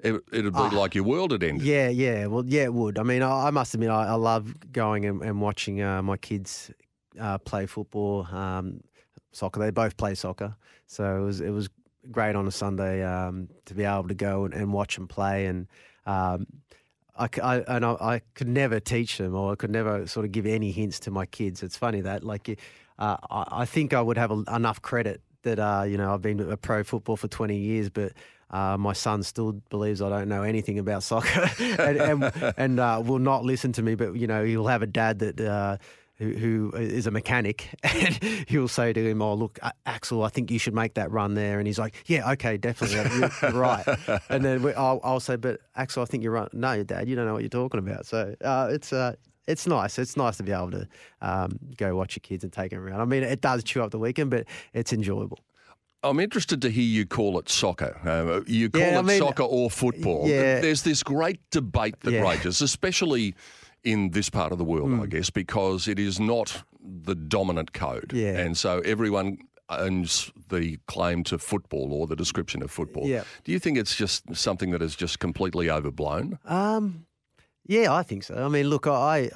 it, 0.00 0.14
it'd 0.32 0.52
be 0.52 0.60
like 0.60 0.94
your 0.94 1.04
world 1.04 1.32
had 1.32 1.42
ended. 1.42 1.66
Yeah, 1.66 1.88
yeah. 1.88 2.26
Well, 2.26 2.44
yeah, 2.46 2.64
it 2.64 2.74
would. 2.74 2.98
I 2.98 3.02
mean, 3.02 3.22
I, 3.22 3.48
I 3.48 3.50
must 3.50 3.74
admit, 3.74 3.90
I, 3.90 4.08
I 4.08 4.14
love 4.14 4.54
going 4.72 5.04
and, 5.06 5.22
and 5.22 5.40
watching 5.40 5.82
uh, 5.82 6.02
my 6.02 6.16
kids 6.16 6.70
uh, 7.18 7.38
play 7.38 7.66
football, 7.66 8.26
um, 8.30 8.80
soccer. 9.32 9.60
They 9.60 9.70
both 9.70 9.96
play 9.96 10.14
soccer, 10.14 10.54
so 10.86 11.16
it 11.16 11.24
was 11.24 11.40
it 11.40 11.50
was 11.50 11.68
great 12.10 12.36
on 12.36 12.46
a 12.46 12.50
Sunday 12.50 13.02
um, 13.02 13.48
to 13.64 13.74
be 13.74 13.84
able 13.84 14.08
to 14.08 14.14
go 14.14 14.44
and, 14.44 14.54
and 14.54 14.72
watch 14.72 14.96
them 14.96 15.08
play. 15.08 15.46
And 15.46 15.66
um, 16.04 16.46
I, 17.18 17.28
I- 17.42 17.64
and 17.76 17.84
I, 17.84 17.92
I 17.92 18.20
could 18.34 18.48
never 18.48 18.80
teach 18.80 19.18
them, 19.18 19.34
or 19.34 19.52
I 19.52 19.54
could 19.56 19.70
never 19.70 20.06
sort 20.06 20.26
of 20.26 20.32
give 20.32 20.46
any 20.46 20.70
hints 20.72 21.00
to 21.00 21.10
my 21.10 21.26
kids. 21.26 21.62
It's 21.62 21.76
funny 21.76 22.00
that, 22.02 22.24
like, 22.24 22.48
uh, 22.98 23.16
I, 23.30 23.44
I 23.62 23.64
think 23.64 23.92
I 23.94 24.00
would 24.02 24.18
have 24.18 24.30
a, 24.30 24.42
enough 24.54 24.80
credit 24.82 25.20
that 25.42 25.58
uh, 25.58 25.84
you 25.86 25.96
know 25.96 26.12
I've 26.12 26.22
been 26.22 26.40
a 26.40 26.56
pro 26.56 26.82
football 26.84 27.16
for 27.16 27.28
twenty 27.28 27.56
years, 27.58 27.88
but 27.90 28.12
uh, 28.50 28.76
my 28.76 28.92
son 28.92 29.22
still 29.22 29.52
believes 29.70 30.00
I 30.02 30.08
don't 30.08 30.28
know 30.28 30.42
anything 30.42 30.78
about 30.78 31.02
soccer 31.10 31.48
and, 31.60 31.96
and, 31.98 32.54
and 32.56 32.80
uh, 32.80 33.02
will 33.04 33.18
not 33.18 33.44
listen 33.44 33.72
to 33.72 33.82
me. 33.82 33.94
But 33.94 34.16
you 34.16 34.26
know, 34.26 34.44
he'll 34.44 34.66
have 34.66 34.82
a 34.82 34.86
dad 34.86 35.18
that. 35.20 35.80
Uh, 36.18 36.24
who, 36.24 36.70
who 36.70 36.72
is 36.76 37.06
a 37.06 37.10
mechanic, 37.10 37.68
and 37.82 38.14
he'll 38.48 38.68
say 38.68 38.92
to 38.92 39.06
him, 39.10 39.20
"Oh, 39.20 39.34
look, 39.34 39.58
Axel, 39.84 40.22
I 40.24 40.28
think 40.28 40.50
you 40.50 40.58
should 40.58 40.74
make 40.74 40.94
that 40.94 41.10
run 41.10 41.34
there." 41.34 41.58
And 41.58 41.66
he's 41.66 41.78
like, 41.78 41.94
"Yeah, 42.06 42.32
okay, 42.32 42.56
definitely, 42.56 42.96
you're, 43.18 43.30
you're 43.42 43.60
right." 43.60 43.84
And 44.30 44.44
then 44.44 44.62
we, 44.62 44.72
I'll, 44.74 45.00
I'll 45.04 45.20
say, 45.20 45.36
"But 45.36 45.60
Axel, 45.76 46.02
I 46.02 46.06
think 46.06 46.22
you're 46.22 46.32
right." 46.32 46.52
No, 46.54 46.82
Dad, 46.82 47.08
you 47.08 47.16
don't 47.16 47.26
know 47.26 47.34
what 47.34 47.42
you're 47.42 47.48
talking 47.50 47.78
about. 47.80 48.06
So 48.06 48.34
uh, 48.42 48.68
it's 48.72 48.92
uh, 48.92 49.14
it's 49.46 49.66
nice. 49.66 49.98
It's 49.98 50.16
nice 50.16 50.36
to 50.38 50.42
be 50.42 50.52
able 50.52 50.70
to 50.72 50.88
um, 51.20 51.58
go 51.76 51.94
watch 51.96 52.16
your 52.16 52.22
kids 52.22 52.44
and 52.44 52.52
take 52.52 52.70
them 52.70 52.80
around. 52.80 53.00
I 53.00 53.04
mean, 53.04 53.22
it 53.22 53.40
does 53.40 53.62
chew 53.62 53.82
up 53.82 53.90
the 53.90 53.98
weekend, 53.98 54.30
but 54.30 54.46
it's 54.72 54.92
enjoyable. 54.92 55.38
I'm 56.02 56.20
interested 56.20 56.62
to 56.62 56.70
hear 56.70 56.84
you 56.84 57.04
call 57.04 57.38
it 57.38 57.48
soccer. 57.48 57.98
Uh, 58.04 58.40
you 58.46 58.70
call 58.70 58.80
Yeah, 58.80 58.96
I 58.96 59.00
it 59.00 59.04
mean, 59.04 59.18
soccer 59.18 59.42
or 59.42 59.70
football. 59.70 60.28
yeah. 60.28 60.60
There's 60.60 60.82
this 60.82 61.02
great 61.02 61.40
debate 61.50 62.00
that 62.00 62.12
Yeah. 62.12 62.20
rages, 62.22 62.60
especially 62.62 63.34
in 63.86 64.10
this 64.10 64.28
part 64.30 64.52
of 64.52 64.58
the 64.58 64.64
world, 64.64 64.90
Hmm. 64.90 65.00
I 65.00 65.06
guess, 65.06 65.30
because 65.30 65.86
it 65.88 65.98
is 65.98 66.18
not 66.18 66.64
the 66.82 67.14
dominant 67.14 67.72
code. 67.72 68.12
Yeah. 68.12 68.36
And 68.38 68.56
so 68.58 68.80
everyone 68.80 69.38
owns 69.68 70.32
the 70.48 70.78
claim 70.86 71.24
to 71.24 71.38
football 71.38 71.92
or 71.92 72.06
the 72.06 72.16
description 72.16 72.62
of 72.62 72.70
football. 72.70 73.06
Yeah. 73.06 73.24
Do 73.44 73.52
you 73.52 73.58
think 73.58 73.78
it's 73.78 73.96
just 73.96 74.34
something 74.34 74.72
that 74.72 74.82
is 74.82 74.96
just 74.96 75.18
completely 75.18 75.70
overblown? 75.70 76.38
Um, 76.44 77.06
yeah, 77.66 77.92
I 77.92 78.02
think 78.02 78.24
so. 78.24 78.34
I 78.34 78.48
mean, 78.48 78.68
look, 78.68 78.86
I 78.86 79.30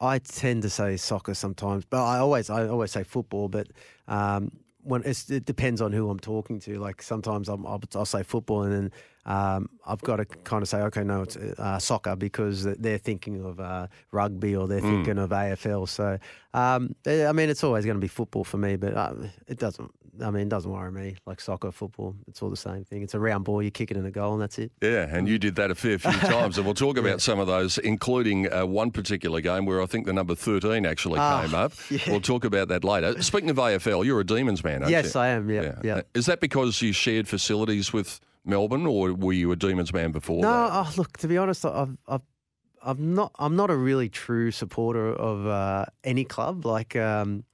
I 0.00 0.18
tend 0.18 0.62
to 0.62 0.70
say 0.70 0.96
soccer 0.96 1.34
sometimes, 1.34 1.84
but 1.84 2.02
I 2.02 2.18
always 2.18 2.50
I 2.50 2.68
always 2.68 2.90
say 2.92 3.04
football. 3.04 3.48
But 3.48 3.68
um, 4.08 4.50
when 4.82 5.02
it's, 5.04 5.30
it 5.30 5.44
depends 5.44 5.80
on 5.80 5.92
who 5.92 6.10
I'm 6.10 6.20
talking 6.20 6.60
to. 6.60 6.78
Like 6.78 7.02
sometimes 7.02 7.48
I'm, 7.48 7.66
I'll, 7.66 7.82
I'll 7.94 8.04
say 8.06 8.22
football, 8.22 8.62
and 8.62 8.72
then 8.72 8.92
um, 9.30 9.68
I've 9.86 10.00
got 10.02 10.16
to 10.16 10.24
kind 10.24 10.62
of 10.62 10.68
say, 10.68 10.78
okay, 10.82 11.04
no, 11.04 11.22
it's 11.22 11.36
uh, 11.36 11.78
soccer 11.78 12.16
because 12.16 12.64
they're 12.64 12.98
thinking 12.98 13.44
of 13.44 13.60
uh, 13.60 13.86
rugby 14.12 14.56
or 14.56 14.66
they're 14.68 14.80
thinking 14.80 15.18
of 15.18 15.30
AFL. 15.30 15.88
So 15.88 16.18
um, 16.54 16.94
eh, 17.06 17.26
I 17.26 17.32
mean, 17.32 17.48
it's 17.48 17.62
always 17.62 17.84
going 17.84 17.96
to 17.96 18.00
be 18.00 18.08
football 18.08 18.44
for 18.44 18.58
me, 18.58 18.76
but 18.76 18.94
uh, 18.94 19.14
it 19.46 19.58
doesn't. 19.58 19.90
I 20.22 20.30
mean, 20.30 20.42
it 20.42 20.48
doesn't 20.50 20.70
worry 20.70 20.90
me. 20.92 21.16
Like 21.24 21.40
soccer, 21.40 21.70
football, 21.72 22.14
it's 22.28 22.42
all 22.42 22.50
the 22.50 22.56
same 22.56 22.84
thing. 22.84 23.02
It's 23.02 23.14
a 23.14 23.18
round 23.20 23.44
ball, 23.44 23.62
you 23.62 23.70
kick 23.70 23.90
it 23.90 23.96
in 23.96 24.04
a 24.04 24.10
goal, 24.10 24.32
and 24.34 24.42
that's 24.42 24.58
it. 24.58 24.70
Yeah, 24.82 25.06
and 25.16 25.26
you 25.28 25.38
did 25.38 25.54
that 25.54 25.70
a 25.70 25.74
fair 25.74 25.98
few 25.98 26.10
times, 26.36 26.58
and 26.58 26.66
we'll 26.66 26.74
talk 26.74 26.98
about 26.98 27.22
some 27.22 27.38
of 27.38 27.46
those, 27.46 27.78
including 27.78 28.52
uh, 28.52 28.66
one 28.66 28.90
particular 28.90 29.40
game 29.40 29.64
where 29.64 29.80
I 29.80 29.86
think 29.86 30.04
the 30.06 30.12
number 30.12 30.34
13 30.34 30.84
actually 30.84 31.20
Ah, 31.20 31.42
came 31.42 31.54
up. 31.54 31.72
yeah. 31.90 31.98
We'll 32.08 32.20
talk 32.20 32.44
about 32.44 32.68
that 32.68 32.84
later. 32.84 33.22
Speaking 33.22 33.48
of 33.50 33.56
AFL, 33.56 34.04
you're 34.04 34.20
a 34.20 34.26
Demons 34.26 34.62
man, 34.64 34.82
aren't 34.82 34.90
Yes, 34.90 35.14
you? 35.14 35.20
I 35.20 35.28
am. 35.28 35.48
Yeah, 35.48 35.76
yeah. 35.82 36.02
Is 36.12 36.26
that 36.26 36.40
because 36.40 36.82
you 36.82 36.92
shared 36.92 37.26
facilities 37.28 37.92
with 37.92 38.20
Melbourne, 38.44 38.86
or 38.86 39.12
were 39.12 39.32
you 39.32 39.52
a 39.52 39.56
Demons 39.56 39.92
man 39.92 40.12
before 40.12 40.42
No, 40.42 40.68
oh, 40.70 40.92
look. 40.96 41.16
To 41.18 41.28
be 41.28 41.36
honest, 41.38 41.64
I've, 41.64 41.96
I've, 42.08 42.22
I'm 42.82 43.14
not. 43.14 43.32
I'm 43.38 43.56
not 43.56 43.70
a 43.70 43.76
really 43.76 44.08
true 44.08 44.50
supporter 44.50 45.08
of 45.12 45.46
uh, 45.46 45.86
any 46.04 46.24
club. 46.24 46.64
Like, 46.64 46.96
um, 46.96 47.44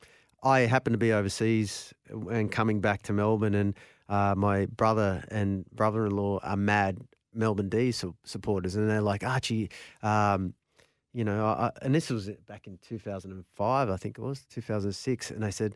I 0.42 0.60
happen 0.60 0.92
to 0.92 0.98
be 0.98 1.12
overseas 1.12 1.92
and 2.08 2.50
coming 2.50 2.80
back 2.80 3.02
to 3.02 3.12
Melbourne, 3.12 3.54
and 3.54 3.74
uh, 4.08 4.34
my 4.36 4.66
brother 4.66 5.24
and 5.28 5.64
brother-in-law 5.72 6.40
are 6.42 6.56
mad 6.56 6.98
Melbourne 7.34 7.68
D 7.68 7.90
su- 7.90 8.14
supporters, 8.24 8.76
and 8.76 8.88
they're 8.88 9.00
like 9.00 9.24
Archie. 9.24 9.70
Um, 10.02 10.54
you 11.12 11.24
know, 11.24 11.44
I- 11.46 11.72
and 11.82 11.94
this 11.94 12.10
was 12.10 12.30
back 12.46 12.66
in 12.66 12.78
2005, 12.86 13.90
I 13.90 13.96
think 13.96 14.18
it 14.18 14.22
was 14.22 14.44
2006, 14.50 15.30
and 15.32 15.42
they 15.42 15.50
said. 15.50 15.74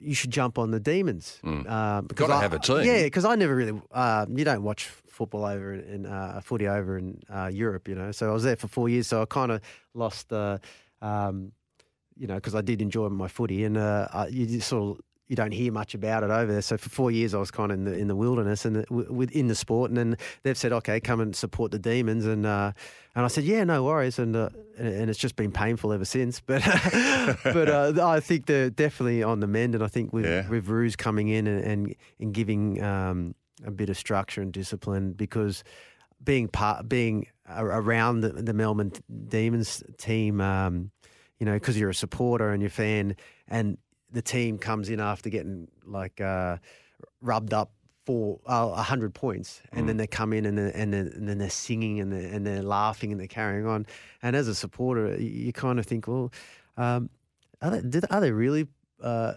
You 0.00 0.14
should 0.14 0.30
jump 0.30 0.58
on 0.58 0.70
the 0.70 0.80
demons. 0.80 1.40
Uh, 1.44 2.02
because 2.02 2.26
Gotta 2.28 2.34
I- 2.34 2.42
have 2.42 2.52
a 2.52 2.58
team. 2.58 2.82
Yeah, 2.84 3.02
because 3.04 3.24
I 3.24 3.34
never 3.36 3.54
really. 3.54 3.80
Uh, 3.90 4.26
you 4.28 4.44
don't 4.44 4.62
watch 4.62 4.86
football 5.08 5.44
over 5.44 5.72
in, 5.74 6.06
uh, 6.06 6.40
footy 6.44 6.66
over 6.66 6.98
in 6.98 7.20
uh, 7.30 7.50
Europe, 7.52 7.88
you 7.88 7.94
know. 7.94 8.10
So 8.12 8.28
I 8.28 8.32
was 8.32 8.42
there 8.42 8.56
for 8.56 8.68
four 8.68 8.88
years, 8.88 9.06
so 9.06 9.22
I 9.22 9.26
kind 9.26 9.52
of 9.52 9.60
lost. 9.94 10.32
Uh, 10.32 10.58
um, 11.00 11.52
you 12.16 12.26
know, 12.26 12.34
because 12.36 12.54
I 12.54 12.60
did 12.60 12.80
enjoy 12.82 13.08
my 13.08 13.28
footy, 13.28 13.64
and 13.64 13.76
uh, 13.76 14.08
I, 14.12 14.26
you 14.28 14.46
just 14.46 14.68
sort 14.68 14.98
of 14.98 15.04
you 15.28 15.36
don't 15.36 15.52
hear 15.52 15.72
much 15.72 15.94
about 15.94 16.22
it 16.22 16.30
over 16.30 16.52
there. 16.52 16.60
So 16.62 16.76
for 16.76 16.90
four 16.90 17.10
years, 17.10 17.32
I 17.34 17.38
was 17.38 17.50
kind 17.50 17.72
of 17.72 17.78
in 17.78 17.84
the 17.84 17.92
in 17.96 18.08
the 18.08 18.16
wilderness 18.16 18.64
and 18.64 18.76
the, 18.76 18.84
within 19.12 19.48
the 19.48 19.54
sport. 19.54 19.90
And 19.90 19.96
then 19.96 20.16
they've 20.42 20.56
said, 20.56 20.72
okay, 20.72 21.00
come 21.00 21.20
and 21.20 21.34
support 21.34 21.70
the 21.70 21.78
demons, 21.78 22.26
and 22.26 22.44
uh, 22.44 22.72
and 23.14 23.24
I 23.24 23.28
said, 23.28 23.44
yeah, 23.44 23.64
no 23.64 23.84
worries. 23.84 24.18
And 24.18 24.36
uh, 24.36 24.50
and, 24.76 24.88
and 24.88 25.10
it's 25.10 25.18
just 25.18 25.36
been 25.36 25.50
painful 25.52 25.92
ever 25.92 26.04
since. 26.04 26.40
But 26.40 26.62
but 27.44 27.68
uh, 27.68 27.92
I 28.06 28.20
think 28.20 28.46
they're 28.46 28.70
definitely 28.70 29.22
on 29.22 29.40
the 29.40 29.46
mend, 29.46 29.74
and 29.74 29.82
I 29.82 29.88
think 29.88 30.12
with 30.12 30.26
Yeah. 30.26 30.48
with 30.48 30.68
Roos 30.68 30.94
coming 30.96 31.28
in 31.28 31.46
and 31.46 31.64
and, 31.64 31.94
and 32.20 32.34
giving 32.34 32.82
um, 32.82 33.34
a 33.64 33.70
bit 33.70 33.88
of 33.88 33.96
structure 33.96 34.42
and 34.42 34.52
discipline 34.52 35.12
because 35.12 35.64
being 36.22 36.48
part 36.48 36.88
being 36.88 37.26
around 37.48 38.20
the, 38.20 38.30
the 38.30 38.52
Melbourne 38.54 38.92
Demons 39.28 39.82
team, 39.98 40.40
um, 40.40 40.90
you 41.38 41.46
know, 41.46 41.52
because 41.54 41.78
you're 41.78 41.90
a 41.90 41.94
supporter 41.94 42.50
and 42.50 42.62
you're 42.62 42.68
a 42.68 42.70
fan, 42.70 43.16
and 43.48 43.76
the 44.14 44.22
team 44.22 44.56
comes 44.58 44.88
in 44.88 45.00
after 45.00 45.28
getting 45.28 45.68
like 45.84 46.20
uh, 46.20 46.56
rubbed 47.20 47.52
up 47.52 47.72
for 48.06 48.38
uh, 48.46 48.70
a 48.74 48.82
hundred 48.82 49.14
points, 49.14 49.60
and 49.72 49.88
then 49.88 49.96
they 49.96 50.06
come 50.06 50.32
in 50.32 50.46
and, 50.46 50.56
they're, 50.56 50.72
and, 50.74 50.92
they're, 50.92 51.00
and 51.00 51.28
then 51.28 51.38
they're 51.38 51.50
singing 51.50 52.00
and 52.00 52.12
they're, 52.12 52.32
and 52.32 52.46
they're 52.46 52.62
laughing 52.62 53.10
and 53.12 53.20
they're 53.20 53.26
carrying 53.26 53.66
on. 53.66 53.86
And 54.22 54.36
as 54.36 54.46
a 54.46 54.54
supporter, 54.54 55.16
you, 55.18 55.28
you 55.46 55.52
kind 55.52 55.78
of 55.78 55.86
think, 55.86 56.06
well, 56.06 56.32
um, 56.76 57.10
are 57.60 57.70
they, 57.70 57.80
did, 57.80 58.04
are 58.10 58.20
they 58.20 58.30
really? 58.30 58.68
Uh, 59.02 59.34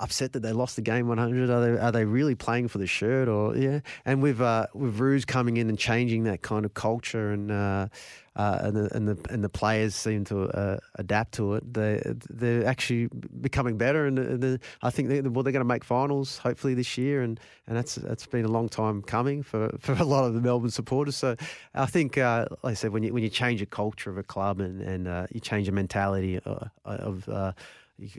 upset 0.00 0.32
that 0.32 0.40
they 0.40 0.52
lost 0.52 0.76
the 0.76 0.82
game 0.82 1.06
100? 1.08 1.50
Are 1.50 1.60
they 1.60 1.80
are 1.80 1.92
they 1.92 2.04
really 2.04 2.34
playing 2.34 2.68
for 2.68 2.78
the 2.78 2.86
shirt 2.86 3.28
or 3.28 3.56
yeah? 3.56 3.80
And 4.04 4.22
with 4.22 4.40
uh, 4.40 4.66
with 4.74 4.98
Roos 4.98 5.24
coming 5.24 5.56
in 5.56 5.68
and 5.68 5.78
changing 5.78 6.24
that 6.24 6.42
kind 6.42 6.64
of 6.64 6.74
culture 6.74 7.30
and 7.30 7.50
uh, 7.50 7.88
uh, 8.36 8.58
and 8.62 8.76
the 8.76 8.96
and 8.96 9.08
the 9.08 9.32
and 9.32 9.44
the 9.44 9.48
players 9.48 9.94
seem 9.94 10.24
to 10.24 10.44
uh, 10.44 10.78
adapt 10.94 11.32
to 11.32 11.54
it. 11.54 11.74
They 11.74 12.00
they're 12.28 12.64
actually 12.64 13.08
becoming 13.40 13.76
better, 13.76 14.06
and 14.06 14.58
I 14.82 14.90
think 14.90 15.08
they, 15.08 15.20
well 15.20 15.42
they're 15.42 15.52
going 15.52 15.60
to 15.60 15.64
make 15.64 15.84
finals 15.84 16.38
hopefully 16.38 16.74
this 16.74 16.96
year, 16.96 17.22
and, 17.22 17.40
and 17.66 17.76
that's 17.76 17.96
that's 17.96 18.26
been 18.26 18.44
a 18.44 18.50
long 18.50 18.68
time 18.68 19.02
coming 19.02 19.42
for, 19.42 19.76
for 19.80 19.92
a 19.94 20.04
lot 20.04 20.24
of 20.24 20.34
the 20.34 20.40
Melbourne 20.40 20.70
supporters. 20.70 21.16
So 21.16 21.36
I 21.74 21.86
think, 21.86 22.18
uh, 22.18 22.46
like 22.62 22.72
I 22.72 22.74
said, 22.74 22.92
when 22.92 23.02
you 23.02 23.12
when 23.12 23.22
you 23.22 23.30
change 23.30 23.60
a 23.62 23.66
culture 23.66 24.10
of 24.10 24.16
a 24.18 24.22
club 24.22 24.60
and 24.60 24.80
and 24.80 25.08
uh, 25.08 25.26
you 25.32 25.40
change 25.40 25.68
a 25.68 25.72
mentality 25.72 26.38
uh, 26.44 26.66
of 26.84 27.28
you- 27.28 27.52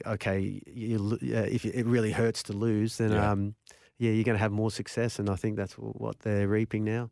okay, 0.05 0.61
you, 0.67 1.17
yeah, 1.21 1.41
if 1.41 1.65
it 1.65 1.85
really 1.85 2.11
hurts 2.11 2.43
to 2.43 2.53
lose, 2.53 2.97
then 2.97 3.11
Yeah. 3.11 3.31
um, 3.31 3.55
yeah, 3.97 4.11
you're 4.11 4.23
going 4.23 4.35
to 4.37 4.41
have 4.41 4.51
more 4.51 4.71
success, 4.71 5.19
and 5.19 5.29
I 5.29 5.35
think 5.35 5.57
that's 5.57 5.73
what 5.73 6.19
they're 6.19 6.47
reaping 6.47 6.83
now. 6.83 7.09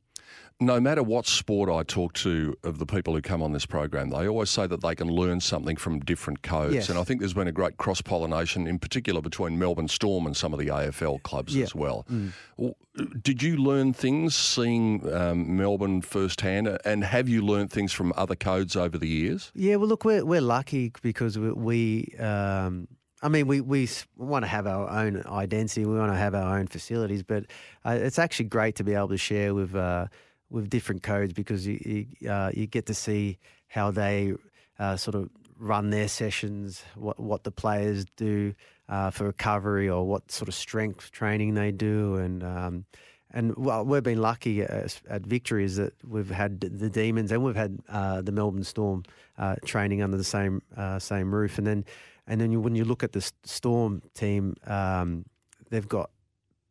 No 0.62 0.82
matter 0.82 1.02
what 1.02 1.26
sport 1.26 1.70
I 1.70 1.84
talk 1.84 2.12
to 2.16 2.54
of 2.66 2.80
the 2.80 2.86
people 2.86 3.14
who 3.14 3.22
come 3.22 3.42
on 3.42 3.54
this 3.54 3.66
program, 3.66 4.10
they 4.10 4.28
always 4.28 4.50
say 4.50 4.68
that 4.68 4.82
they 4.82 4.94
can 4.94 5.08
learn 5.08 5.40
something 5.40 5.78
from 5.78 6.02
different 6.02 6.42
codes. 6.42 6.74
Yes. 6.74 6.90
And 6.90 7.00
I 7.00 7.04
think 7.04 7.22
there's 7.22 7.34
been 7.34 7.48
a 7.48 7.54
great 7.54 7.78
cross 7.78 8.02
pollination, 8.02 8.68
in 8.68 8.78
particular 8.78 9.22
between 9.22 9.58
Melbourne 9.58 9.88
Storm 9.88 10.26
and 10.26 10.36
some 10.36 10.52
of 10.52 10.60
the 10.60 10.68
AFL 10.68 11.24
clubs 11.24 11.56
as 11.56 11.74
well. 11.74 12.06
Mm. 12.12 12.74
Did 13.22 13.42
you 13.42 13.56
learn 13.56 13.94
things 13.94 14.36
seeing 14.36 15.10
um, 15.14 15.56
Melbourne 15.56 16.02
firsthand? 16.02 16.78
And 16.84 17.06
have 17.06 17.30
you 17.30 17.42
learned 17.42 17.72
things 17.72 17.94
from 17.94 18.12
other 18.18 18.36
codes 18.36 18.76
over 18.76 18.98
the 18.98 19.08
years? 19.08 19.54
Yeah, 19.56 19.78
well, 19.78 19.88
look, 19.88 20.04
we're 20.04 20.26
we're 20.26 20.42
lucky 20.42 20.92
because 21.02 21.40
we, 21.40 21.52
we 21.54 22.16
um, 22.20 22.90
I 23.22 23.28
mean, 23.28 23.48
we 23.48 23.62
we 23.62 23.88
want 24.18 24.44
to 24.44 24.48
have 24.48 24.66
our 24.66 24.90
own 24.90 25.24
identity. 25.26 25.86
We 25.86 25.98
want 25.98 26.12
to 26.12 26.18
have 26.18 26.34
our 26.36 26.58
own 26.58 26.68
facilities, 26.68 27.24
but 27.24 27.46
uh, 27.86 27.98
it's 28.00 28.20
actually 28.20 28.46
great 28.46 28.76
to 28.76 28.84
be 28.84 28.94
able 28.94 29.10
to 29.10 29.18
share 29.18 29.54
with 29.54 29.76
uh, 29.76 30.08
with 30.50 30.70
different 30.70 31.04
codes 31.04 31.34
because 31.34 31.68
you 31.68 32.08
you, 32.20 32.30
uh, 32.30 32.52
you 32.54 32.66
get 32.66 32.86
to 32.86 32.94
see 32.94 33.38
how 33.68 33.92
they 33.92 34.34
uh, 34.80 34.96
sort 34.96 35.16
of 35.16 35.30
run 35.58 35.90
their 35.90 36.08
sessions, 36.08 36.84
what 36.96 37.20
what 37.20 37.44
the 37.44 37.52
players 37.52 38.06
do 38.16 38.54
uh, 38.88 39.12
for 39.12 39.26
recovery, 39.26 39.90
or 39.90 40.08
what 40.08 40.32
sort 40.32 40.48
of 40.48 40.56
strength 40.56 41.12
training 41.12 41.56
they 41.56 41.72
do, 41.72 42.16
and 42.16 42.44
um, 42.44 42.86
and 43.32 43.56
well, 43.58 43.86
we've 43.86 44.02
been 44.02 44.22
lucky 44.22 44.62
at, 44.62 45.00
at 45.10 45.22
Victory 45.24 45.66
is 45.66 45.76
that 45.76 45.94
we've 46.08 46.32
had 46.32 46.62
the 46.62 46.90
Demons 46.90 47.32
and 47.32 47.44
we've 47.44 47.56
had 47.56 47.78
uh, 47.90 48.22
the 48.22 48.32
Melbourne 48.32 48.64
Storm 48.64 49.04
uh, 49.38 49.56
training 49.66 50.02
under 50.02 50.18
the 50.18 50.24
same 50.24 50.62
uh, 50.76 51.00
same 51.00 51.34
roof, 51.34 51.58
and 51.58 51.68
then 51.68 51.86
and 52.30 52.40
then 52.40 52.52
you, 52.54 52.62
when 52.62 52.76
you 52.76 52.86
look 52.86 53.04
at 53.04 53.12
the 53.12 53.30
Storm 53.44 54.02
team, 54.14 54.56
um, 54.66 55.26
they've 55.70 55.88
got 55.88 56.10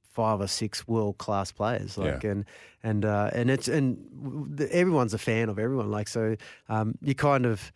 five 0.03 0.41
or 0.41 0.47
six 0.49 0.89
world 0.89 1.19
class 1.19 1.53
players. 1.53 1.99
Like 1.99 2.23
Yeah. 2.25 2.31
and 2.31 2.45
and 2.83 3.05
uh, 3.05 3.31
and 3.35 3.51
it's 3.51 3.69
and 3.69 4.59
everyone's 4.71 5.13
a 5.15 5.19
fan 5.19 5.49
of 5.51 5.59
everyone. 5.59 5.91
Like 5.91 6.09
so, 6.09 6.37
um, 6.69 6.95
you 7.03 7.15
kind 7.15 7.45
of 7.45 7.73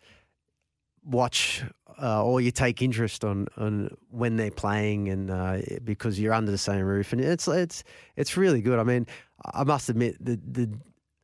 watch 1.05 1.63
uh, 2.01 2.23
or 2.23 2.41
you 2.41 2.51
take 2.51 2.81
interest 2.81 3.23
on 3.23 3.47
on 3.57 3.89
when 4.09 4.37
they're 4.37 4.51
playing 4.51 5.09
and 5.09 5.29
uh, 5.29 5.57
because 5.83 6.19
you're 6.19 6.33
under 6.33 6.51
the 6.51 6.57
same 6.57 6.85
roof 6.85 7.13
and 7.13 7.21
it's 7.21 7.47
it's 7.47 7.83
it's 8.15 8.37
really 8.37 8.61
good. 8.61 8.79
I 8.79 8.83
mean, 8.83 9.05
I 9.53 9.63
must 9.63 9.89
admit 9.89 10.23
the 10.23 10.39
the 10.49 10.69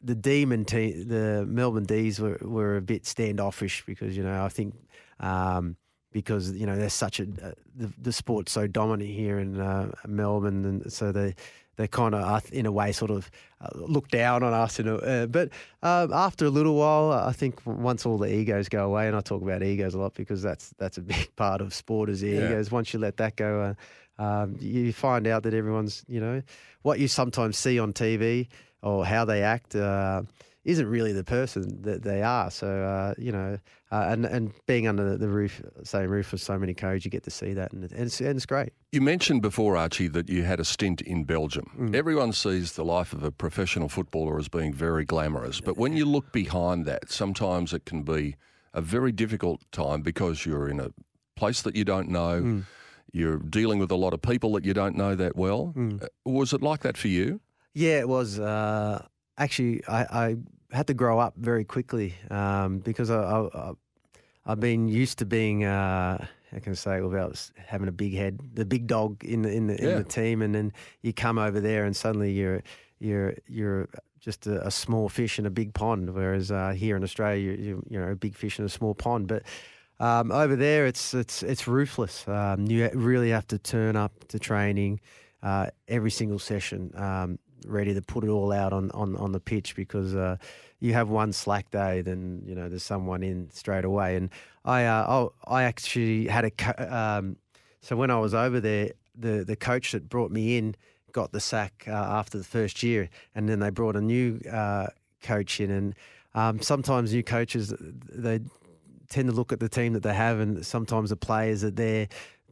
the 0.01 0.15
demon 0.15 0.63
team, 0.63 1.07
the 1.09 1.45
Melbourne 1.45 1.83
D's 1.83 2.19
were, 2.21 2.37
were 2.41 2.77
a 2.77 2.81
bit 2.81 3.05
standoffish 3.05 3.83
because 3.85 4.15
you 4.15 4.23
know 4.23 4.43
I 4.45 4.49
think 4.49 4.73
um, 5.19 5.75
because 6.11 6.51
you 6.51 6.65
know 6.65 6.75
there's 6.75 6.93
such 6.93 7.19
a 7.19 7.23
uh, 7.23 7.51
the, 7.75 7.91
the 8.01 8.11
sport's 8.13 8.51
so 8.51 8.67
dominant 8.67 9.09
here 9.09 9.39
in 9.39 9.59
uh, 9.59 9.91
Melbourne 10.07 10.65
and 10.65 10.91
so 10.91 11.11
they 11.11 11.35
they 11.75 11.87
kind 11.87 12.13
of 12.13 12.51
in 12.51 12.65
a 12.65 12.71
way 12.73 12.91
sort 12.91 13.09
of 13.09 13.31
uh, 13.61 13.69
look 13.73 14.09
down 14.09 14.43
on 14.43 14.53
us. 14.53 14.79
Know, 14.79 14.97
uh, 14.97 15.27
but 15.27 15.49
um, 15.81 16.11
after 16.11 16.45
a 16.45 16.49
little 16.49 16.75
while, 16.75 17.11
I 17.13 17.31
think 17.31 17.61
once 17.65 18.05
all 18.05 18.17
the 18.17 18.27
egos 18.33 18.67
go 18.67 18.83
away, 18.85 19.07
and 19.07 19.15
I 19.15 19.21
talk 19.21 19.41
about 19.41 19.63
egos 19.63 19.93
a 19.93 19.99
lot 19.99 20.13
because 20.13 20.41
that's 20.41 20.73
that's 20.77 20.97
a 20.97 21.01
big 21.13 21.33
part 21.37 21.61
of 21.61 21.73
sport 21.73 22.09
is 22.09 22.19
the 22.21 22.29
Yeah. 22.29 22.49
egos. 22.49 22.69
Once 22.69 22.93
you 22.93 22.99
let 22.99 23.15
that 23.17 23.37
go, 23.37 23.75
uh, 24.19 24.21
um, 24.21 24.57
you 24.59 24.91
find 24.91 25.25
out 25.25 25.43
that 25.43 25.53
everyone's 25.53 26.03
you 26.09 26.19
know 26.19 26.41
what 26.81 26.99
you 26.99 27.07
sometimes 27.07 27.57
see 27.57 27.79
on 27.79 27.93
TV 27.93 28.47
or 28.81 29.05
how 29.05 29.23
they 29.25 29.41
act. 29.43 29.73
Isn't 30.65 30.87
really 30.87 31.13
the 31.13 31.23
person 31.23 31.81
that 31.83 32.03
they 32.03 32.21
are. 32.21 32.51
So 32.51 32.67
uh, 32.67 33.13
you 33.17 33.31
know, 33.31 33.57
uh, 33.91 34.07
and 34.09 34.25
and 34.25 34.51
being 34.67 34.87
under 34.87 35.17
the 35.17 35.29
roof, 35.29 35.61
same 35.83 36.09
roof 36.09 36.31
with 36.33 36.41
so 36.41 36.59
many 36.59 36.73
codes, 36.73 37.05
you 37.05 37.11
get 37.11 37.23
to 37.23 37.31
see 37.31 37.53
that, 37.53 37.71
and, 37.71 37.83
and, 37.91 38.01
it's, 38.01 38.19
and 38.19 38.35
it's 38.35 38.45
great. 38.45 38.73
You 38.91 39.01
mentioned 39.01 39.41
before, 39.41 39.77
Archie, 39.77 40.09
that 40.09 40.27
you 40.29 40.43
had 40.43 40.59
a 40.59 40.65
stint 40.65 41.01
in 41.01 41.23
Belgium. 41.23 41.71
Mm. 41.77 41.95
Everyone 41.95 42.33
sees 42.33 42.73
the 42.73 42.83
life 42.83 43.13
of 43.13 43.23
a 43.23 43.31
professional 43.31 43.87
footballer 43.87 44.37
as 44.37 44.49
being 44.49 44.73
very 44.73 45.05
glamorous, 45.05 45.61
but 45.61 45.77
when 45.77 45.95
you 45.95 46.05
look 46.05 46.31
behind 46.33 46.85
that, 46.85 47.09
sometimes 47.09 47.73
it 47.73 47.85
can 47.85 48.03
be 48.03 48.35
a 48.73 48.81
very 48.81 49.13
difficult 49.13 49.61
time 49.71 50.01
because 50.01 50.45
you're 50.45 50.69
in 50.69 50.79
a 50.79 50.89
place 51.35 51.61
that 51.61 51.75
you 51.75 51.85
don't 51.85 52.09
know. 52.09 52.41
Mm. 52.41 52.63
You're 53.11 53.39
dealing 53.39 53.79
with 53.79 53.91
a 53.91 53.95
lot 53.95 54.13
of 54.13 54.21
people 54.21 54.51
that 54.53 54.65
you 54.65 54.73
don't 54.73 54.95
know 54.95 55.15
that 55.15 55.35
well. 55.35 55.73
Mm. 55.75 56.03
Uh, 56.03 56.07
Was 56.25 56.53
it 56.53 56.61
like 56.61 56.81
that 56.81 56.97
for 56.97 57.07
you? 57.07 57.39
Yeah, 57.73 57.99
it 57.99 58.09
was. 58.09 58.39
Uh, 58.39 59.07
actually, 59.39 59.81
I, 59.87 60.01
I 60.25 60.35
had 60.71 60.87
to 60.87 60.93
grow 60.93 61.17
up 61.19 61.33
very 61.37 61.63
quickly 61.65 62.13
um, 62.29 62.79
because 62.79 63.09
I, 63.09 63.21
I, 63.21 63.47
I, 63.57 63.71
I've 64.45 64.59
been 64.59 64.87
used 64.87 65.17
to 65.19 65.25
being, 65.25 65.63
uh, 65.63 66.25
how 66.51 66.59
can 66.59 66.75
say, 66.75 67.01
without 67.01 67.49
having 67.57 67.87
a 67.87 67.91
big 67.91 68.13
head, 68.13 68.39
the 68.53 68.65
big 68.65 68.85
dog 68.87 69.23
in 69.23 69.41
the 69.43 69.51
in 69.51 69.67
the, 69.67 69.77
Yeah. 69.81 69.89
in 69.89 69.97
the 69.97 70.03
team, 70.03 70.41
and 70.41 70.53
then 70.53 70.73
you 71.01 71.13
come 71.13 71.37
over 71.37 71.59
there 71.59 71.85
and 71.85 71.95
suddenly 71.95 72.31
you're 72.31 72.61
you're 72.99 73.33
you're 73.47 73.87
just 74.19 74.47
a, 74.47 74.67
a 74.67 74.71
small 74.71 75.09
fish 75.09 75.39
in 75.39 75.45
a 75.45 75.49
big 75.49 75.73
pond. 75.73 76.13
Whereas 76.13 76.51
uh, 76.51 76.71
here 76.71 76.95
in 76.97 77.03
Australia, 77.03 77.41
you, 77.41 77.51
you 77.65 77.83
you 77.89 77.99
know 77.99 78.11
a 78.11 78.15
big 78.15 78.35
fish 78.35 78.59
in 78.59 78.65
a 78.65 78.69
small 78.69 78.93
pond, 78.93 79.27
but. 79.27 79.43
Um, 80.01 80.31
over 80.31 80.55
there, 80.55 80.87
it's 80.87 81.13
it's 81.13 81.43
it's 81.43 81.67
ruthless. 81.67 82.25
Um, 82.25 82.65
you 82.67 82.89
really 82.93 83.31
have 83.31 83.45
to 83.47 83.57
turn 83.57 83.97
up 83.97 84.13
to 84.29 84.39
training 84.39 85.01
uh, 85.43 85.71
every 85.89 86.09
single 86.09 86.39
session, 86.39 86.93
um, 86.95 87.37
ready 87.65 87.93
to 87.93 88.01
put 88.01 88.23
it 88.23 88.29
all 88.29 88.51
out 88.51 88.73
on, 88.73 88.91
on, 88.91 89.15
on 89.17 89.31
the 89.31 89.39
pitch 89.39 89.75
because 89.75 90.15
uh, 90.15 90.37
you 90.79 90.93
have 90.93 91.09
one 91.09 91.33
slack 91.33 91.69
day, 91.71 92.01
then 92.01 92.41
you 92.45 92.55
know 92.55 92.69
there's 92.69 92.83
someone 92.83 93.23
in 93.23 93.49
straight 93.51 93.85
away. 93.85 94.15
And 94.15 94.29
I 94.65 94.85
uh, 94.85 95.05
oh, 95.07 95.33
I 95.45 95.63
actually 95.63 96.27
had 96.27 96.45
a 96.45 96.51
co- 96.51 96.87
um, 96.89 97.37
so 97.81 97.95
when 97.95 98.11
I 98.11 98.19
was 98.19 98.33
over 98.33 98.59
there, 98.59 98.91
the 99.17 99.43
the 99.43 99.55
coach 99.55 99.91
that 99.91 100.09
brought 100.09 100.31
me 100.31 100.57
in 100.57 100.75
got 101.11 101.31
the 101.31 101.39
sack 101.39 101.85
uh, 101.87 101.91
after 101.91 102.37
the 102.37 102.43
first 102.43 102.83
year, 102.83 103.09
and 103.35 103.49
then 103.49 103.59
they 103.59 103.69
brought 103.69 103.95
a 103.95 104.01
new 104.01 104.39
uh, 104.51 104.87
coach 105.21 105.59
in, 105.59 105.71
and 105.71 105.95
um, 106.33 106.61
sometimes 106.61 107.13
new 107.13 107.23
coaches 107.23 107.73
they 107.79 108.39
tend 109.09 109.27
to 109.27 109.35
look 109.35 109.51
at 109.51 109.59
the 109.59 109.69
team 109.69 109.93
that 109.93 110.03
they 110.03 110.13
have, 110.13 110.39
and 110.39 110.65
sometimes 110.65 111.09
the 111.09 111.17
players 111.17 111.61
that 111.61 111.75
they're 111.75 112.07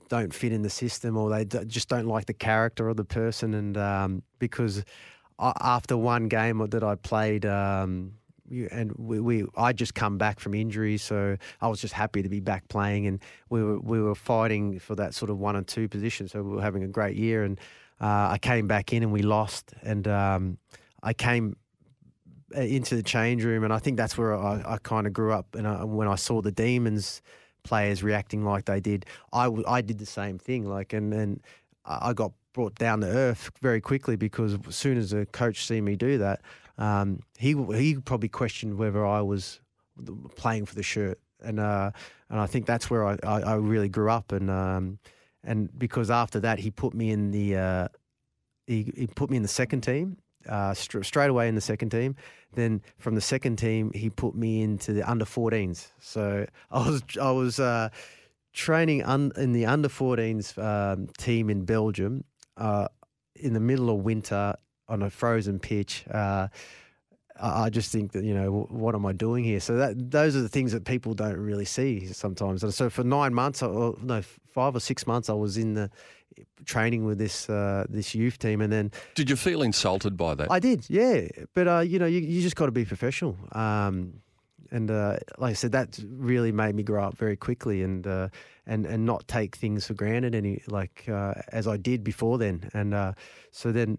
don't 0.10 0.34
fit 0.34 0.52
in 0.52 0.62
the 0.62 0.70
system, 0.70 1.18
or 1.18 1.30
they 1.30 1.46
d- 1.46 1.66
just 1.66 1.90
don't 1.90 2.08
like 2.08 2.26
the 2.26 2.34
character 2.34 2.90
of 2.90 2.98
the 2.98 3.06
person. 3.06 3.54
And 3.54 3.78
um, 3.78 4.24
because 4.40 4.84
a- 5.40 5.54
after 5.62 5.98
one 5.98 6.28
game 6.28 6.66
that 6.70 6.84
I 6.84 6.96
played, 6.96 7.46
um, 7.46 8.14
you- 8.50 8.70
and 8.72 8.92
we, 8.98 9.20
we, 9.20 9.46
I 9.58 9.74
just 9.74 9.94
come 9.94 10.18
back 10.18 10.40
from 10.40 10.54
injury, 10.54 10.98
so 10.98 11.38
I 11.62 11.68
was 11.68 11.82
just 11.82 11.94
happy 11.94 12.22
to 12.24 12.30
be 12.30 12.40
back 12.40 12.68
playing, 12.70 13.08
and 13.08 13.20
we 13.50 13.64
were 13.64 13.80
we 13.80 14.02
were 14.02 14.16
fighting 14.16 14.80
for 14.80 14.96
that 14.96 15.14
sort 15.14 15.30
of 15.30 15.38
one 15.38 15.56
and 15.56 15.68
two 15.68 15.88
position, 15.88 16.28
so 16.28 16.42
we 16.42 16.56
were 16.56 16.62
having 16.62 16.84
a 16.84 16.88
great 16.88 17.16
year, 17.16 17.44
and 17.44 17.60
uh, 18.00 18.30
I 18.32 18.38
came 18.40 18.68
back 18.68 18.94
in 18.94 19.04
and 19.04 19.12
we 19.12 19.22
lost, 19.22 19.74
and 19.82 20.08
um, 20.08 20.58
I 21.04 21.14
came 21.14 21.58
uh, 22.56 22.62
into 22.62 22.96
the 22.96 23.04
change 23.04 23.44
room, 23.44 23.64
and 23.64 23.74
I 23.74 23.80
think 23.80 23.98
that's 23.98 24.18
where 24.18 24.36
I, 24.38 24.64
I 24.66 24.78
kind 24.78 25.06
of 25.08 25.14
grew 25.14 25.34
up. 25.34 25.56
And 25.56 25.68
I, 25.68 25.84
when 25.84 26.08
I 26.08 26.16
saw 26.16 26.42
the 26.42 26.52
demons 26.52 27.22
players 27.68 28.02
reacting 28.02 28.44
like 28.44 28.66
they 28.66 28.80
did, 28.80 29.06
I, 29.34 29.46
w- 29.46 29.66
I 29.68 29.82
did 29.82 29.98
the 30.00 30.06
same 30.06 30.40
thing. 30.40 30.66
Like, 30.66 30.94
and 30.94 31.42
I 31.86 32.10
I 32.10 32.14
got 32.14 32.32
brought 32.54 32.76
down 32.76 33.02
to 33.02 33.08
earth 33.08 33.52
very 33.62 33.82
quickly 33.82 34.16
because 34.16 34.58
as 34.68 34.76
soon 34.76 34.98
as 34.98 35.14
a 35.14 35.26
coach 35.28 35.66
see 35.66 35.82
me 35.82 35.96
do 35.96 36.18
that, 36.18 36.42
um, 36.78 37.20
he 37.38 37.56
he 37.76 37.96
probably 37.96 38.30
questioned 38.30 38.78
whether 38.78 39.06
I 39.06 39.22
was 39.22 39.60
playing 40.36 40.66
for 40.66 40.76
the 40.76 40.84
shirt, 40.84 41.20
and 41.44 41.60
uh, 41.60 41.92
and 42.30 42.40
I 42.40 42.46
think 42.46 42.66
that's 42.66 42.90
where 42.90 43.06
I, 43.06 43.18
I, 43.24 43.42
I 43.42 43.56
really 43.56 43.90
grew 43.90 44.10
up, 44.10 44.32
and 44.32 44.50
um, 44.50 45.00
and 45.44 45.70
because 45.78 46.10
after 46.10 46.40
that 46.42 46.60
he 46.60 46.72
put 46.72 46.94
me 46.94 47.12
in 47.12 47.32
the 47.32 47.56
uh, 47.56 47.88
he, 48.66 48.92
he 48.96 49.08
put 49.08 49.30
me 49.30 49.38
in 49.38 49.44
the 49.44 49.50
second 49.50 49.82
team. 49.82 50.18
Uh, 50.48 50.74
str- 50.74 51.04
straight 51.04 51.30
away 51.30 51.48
in 51.48 51.56
the 51.56 51.62
second 51.62 51.90
team. 51.90 52.16
Then 52.54 52.82
from 52.98 53.16
the 53.16 53.22
second 53.22 53.58
team, 53.58 53.92
he 53.94 54.10
put 54.10 54.36
me 54.36 54.62
into 54.62 54.94
the 54.94 55.10
under 55.10 55.26
14s. 55.26 55.92
So 56.00 56.46
I 56.72 56.90
was 56.90 57.04
I 57.22 57.32
was 57.32 57.60
uh, 57.60 57.90
training 58.54 59.04
un- 59.04 59.32
in 59.38 59.54
the 59.54 59.66
under 59.66 59.90
14s 59.90 60.58
um, 60.58 61.08
team 61.18 61.50
in 61.50 61.66
Belgium 61.66 62.24
uh, 62.56 62.88
in 63.36 63.54
the 63.54 63.60
middle 63.60 63.90
of 63.90 63.98
winter 63.98 64.56
on 64.88 65.04
a 65.04 65.10
frozen 65.10 65.60
pitch. 65.60 66.06
Uh, 66.10 66.48
I 67.40 67.66
I 67.66 67.70
just 67.70 67.92
think 67.92 68.14
that 68.14 68.24
you 68.24 68.34
know 68.34 68.68
what 68.70 68.96
am 68.96 69.06
I 69.06 69.14
doing 69.14 69.44
here? 69.44 69.60
So 69.60 69.76
that 69.78 70.12
those 70.12 70.36
are 70.36 70.42
the 70.42 70.50
things 70.50 70.72
that 70.72 70.86
people 70.86 71.14
don't 71.14 71.38
really 71.38 71.66
see 71.66 72.08
sometimes. 72.08 72.64
And 72.64 72.74
so 72.74 72.90
for 72.90 73.04
nine 73.04 73.34
months, 73.34 73.62
or 73.62 73.96
no, 74.02 74.22
five 74.48 74.76
or 74.76 74.80
six 74.80 75.06
months, 75.06 75.30
I 75.30 75.34
was 75.34 75.58
in 75.58 75.74
the 75.74 75.90
training 76.66 77.06
with 77.06 77.18
this 77.18 77.50
uh, 77.50 77.86
this 77.90 78.14
youth 78.16 78.38
team, 78.40 78.62
and 78.62 78.72
then 78.72 78.92
Did 79.16 79.30
you 79.30 79.36
feel 79.36 79.62
insulted 79.62 80.16
by 80.18 80.36
that? 80.36 80.52
I 80.52 80.60
did, 80.60 80.86
yeah. 80.90 81.28
But 81.54 81.68
uh, 81.68 81.80
you 81.80 82.00
know, 82.00 82.06
you, 82.06 82.20
you 82.20 82.42
just 82.42 82.56
got 82.56 82.66
to 82.68 82.72
be 82.72 82.86
professional. 82.86 83.38
Um, 83.52 84.22
and 84.72 84.92
uh, 84.92 85.18
like 85.38 85.52
I 85.52 85.54
said, 85.54 85.72
that 85.72 85.98
really 86.10 86.52
made 86.52 86.76
me 86.76 86.84
grow 86.84 87.04
up 87.04 87.18
very 87.18 87.38
quickly, 87.38 87.84
and 87.84 88.06
uh, 88.06 88.28
and 88.66 88.86
and 88.86 89.06
not 89.06 89.28
take 89.28 89.56
things 89.56 89.88
for 89.88 89.94
granted 89.94 90.36
any 90.36 90.62
like 90.68 91.06
uh, 91.08 91.36
as 91.54 91.68
I 91.68 91.78
did 91.78 92.04
before 92.04 92.38
then. 92.38 92.70
And 92.74 92.94
uh, 92.94 93.14
so 93.52 93.72
then, 93.72 93.98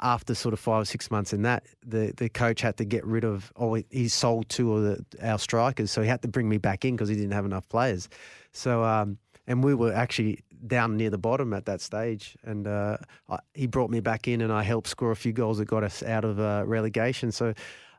after 0.00 0.34
sort 0.36 0.52
of 0.52 0.60
five 0.60 0.82
or 0.82 0.84
six 0.84 1.10
months 1.10 1.32
in 1.32 1.42
that, 1.42 1.64
the 1.84 2.12
the 2.16 2.28
coach 2.28 2.60
had 2.60 2.76
to 2.76 2.84
get 2.84 3.04
rid 3.04 3.24
of. 3.24 3.52
Oh, 3.56 3.74
he- 3.74 3.86
he 3.90 4.06
sold 4.08 4.48
two 4.48 4.72
of 4.74 4.82
the, 4.84 5.04
our 5.28 5.38
strikers, 5.40 5.90
so 5.90 6.00
he 6.02 6.08
had 6.08 6.22
to 6.22 6.28
bring 6.28 6.48
me 6.48 6.58
back 6.58 6.84
in 6.84 6.94
because 6.94 7.08
he 7.08 7.16
didn't 7.16 7.32
have 7.32 7.44
enough 7.44 7.68
players. 7.68 8.08
So 8.52 8.84
um, 8.84 9.18
and 9.48 9.64
we 9.64 9.74
were 9.74 9.92
actually 9.92 10.44
down 10.66 10.96
near 10.96 11.10
the 11.10 11.18
bottom 11.18 11.52
at 11.52 11.64
that 11.66 11.80
stage, 11.80 12.36
and 12.44 12.66
uh, 12.66 12.96
I, 13.28 13.38
he 13.54 13.66
brought 13.66 13.90
me 13.90 14.00
back 14.00 14.28
in, 14.28 14.40
and 14.40 14.52
I 14.52 14.62
helped 14.62 14.88
score 14.88 15.10
a 15.10 15.16
few 15.16 15.32
goals 15.32 15.58
that 15.58 15.66
got 15.66 15.84
us 15.84 16.02
out 16.02 16.24
of 16.24 16.40
uh, 16.40 16.64
relegation. 16.66 17.32
So 17.32 17.54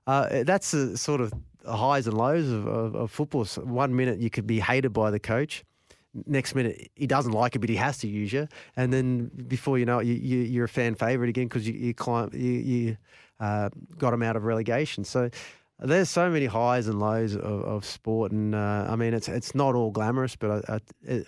uh, 0.07 0.43
that's 0.43 0.71
the 0.71 0.97
sort 0.97 1.21
of 1.21 1.33
highs 1.65 2.07
and 2.07 2.17
lows 2.17 2.49
of, 2.49 2.67
of, 2.67 2.95
of 2.95 3.11
football. 3.11 3.45
So 3.45 3.61
one 3.61 3.95
minute 3.95 4.19
you 4.19 4.29
could 4.29 4.47
be 4.47 4.59
hated 4.59 4.93
by 4.93 5.11
the 5.11 5.19
coach. 5.19 5.63
Next 6.25 6.55
minute 6.55 6.89
he 6.95 7.05
doesn't 7.05 7.33
like 7.33 7.55
it, 7.55 7.59
but 7.59 7.69
he 7.69 7.75
has 7.75 7.99
to 7.99 8.07
use 8.07 8.33
you, 8.33 8.47
and 8.75 8.91
then 8.91 9.29
before 9.47 9.77
you 9.77 9.85
know 9.85 9.99
it, 9.99 10.07
you, 10.07 10.15
you, 10.15 10.37
you're 10.39 10.65
a 10.65 10.69
fan 10.69 10.95
favorite 10.95 11.29
again 11.29 11.45
because 11.45 11.67
you 11.67 11.73
you, 11.75 11.93
climb, 11.93 12.31
you, 12.33 12.51
you 12.51 12.97
uh, 13.39 13.69
got 13.97 14.11
him 14.13 14.23
out 14.23 14.35
of 14.35 14.43
relegation. 14.43 15.03
So 15.03 15.29
there's 15.77 16.09
so 16.09 16.29
many 16.29 16.47
highs 16.47 16.87
and 16.87 16.99
lows 16.99 17.35
of, 17.35 17.43
of 17.43 17.85
sport, 17.85 18.31
and 18.31 18.55
uh, 18.55 18.87
I 18.89 18.95
mean 18.95 19.13
it's 19.13 19.29
it's 19.29 19.53
not 19.53 19.75
all 19.75 19.91
glamorous, 19.91 20.35
but 20.35 20.67
I, 20.67 20.79
I, 21.07 21.23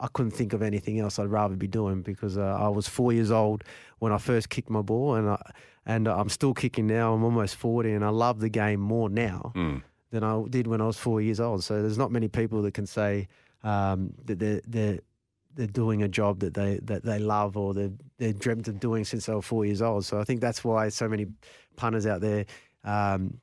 I 0.00 0.08
couldn't 0.08 0.32
think 0.32 0.52
of 0.52 0.62
anything 0.62 0.98
else 1.00 1.18
I'd 1.18 1.28
rather 1.30 1.56
be 1.56 1.66
doing 1.68 2.02
because 2.02 2.36
uh, 2.38 2.42
I 2.60 2.68
was 2.68 2.88
four 2.88 3.12
years 3.12 3.30
old 3.30 3.64
when 3.98 4.12
I 4.12 4.18
first 4.18 4.48
kicked 4.48 4.70
my 4.70 4.82
ball, 4.82 5.14
and 5.14 5.28
I, 5.30 5.52
and 5.86 6.08
I'm 6.08 6.28
still 6.28 6.54
kicking 6.54 6.86
now. 6.86 7.14
I'm 7.14 7.24
almost 7.24 7.56
forty, 7.56 7.92
and 7.92 8.04
I 8.04 8.08
love 8.10 8.40
the 8.40 8.48
game 8.48 8.80
more 8.80 9.08
now 9.08 9.52
Mm. 9.54 9.82
than 10.10 10.24
I 10.24 10.42
did 10.48 10.66
when 10.66 10.80
I 10.80 10.86
was 10.86 10.96
four 10.98 11.20
years 11.20 11.40
old. 11.40 11.62
So 11.64 11.80
there's 11.82 11.98
not 11.98 12.10
many 12.10 12.28
people 12.28 12.62
that 12.62 12.74
can 12.74 12.86
say 12.86 13.28
um, 13.62 14.12
that 14.26 14.38
they're, 14.38 14.60
they're 14.66 14.98
they're 15.56 15.66
doing 15.68 16.02
a 16.02 16.08
job 16.08 16.40
that 16.40 16.54
they 16.54 16.80
that 16.82 17.04
they 17.04 17.18
love 17.18 17.56
or 17.56 17.74
they 17.74 17.90
they 18.18 18.32
dreamt 18.32 18.66
of 18.68 18.80
doing 18.80 19.04
since 19.04 19.26
they 19.26 19.34
were 19.34 19.42
four 19.42 19.64
years 19.64 19.80
old. 19.82 20.04
So 20.04 20.18
I 20.20 20.24
think 20.24 20.40
that's 20.40 20.64
why 20.64 20.88
so 20.88 21.08
many 21.08 21.26
punters 21.76 22.06
out 22.06 22.20
there 22.20 22.44
um, 22.82 23.38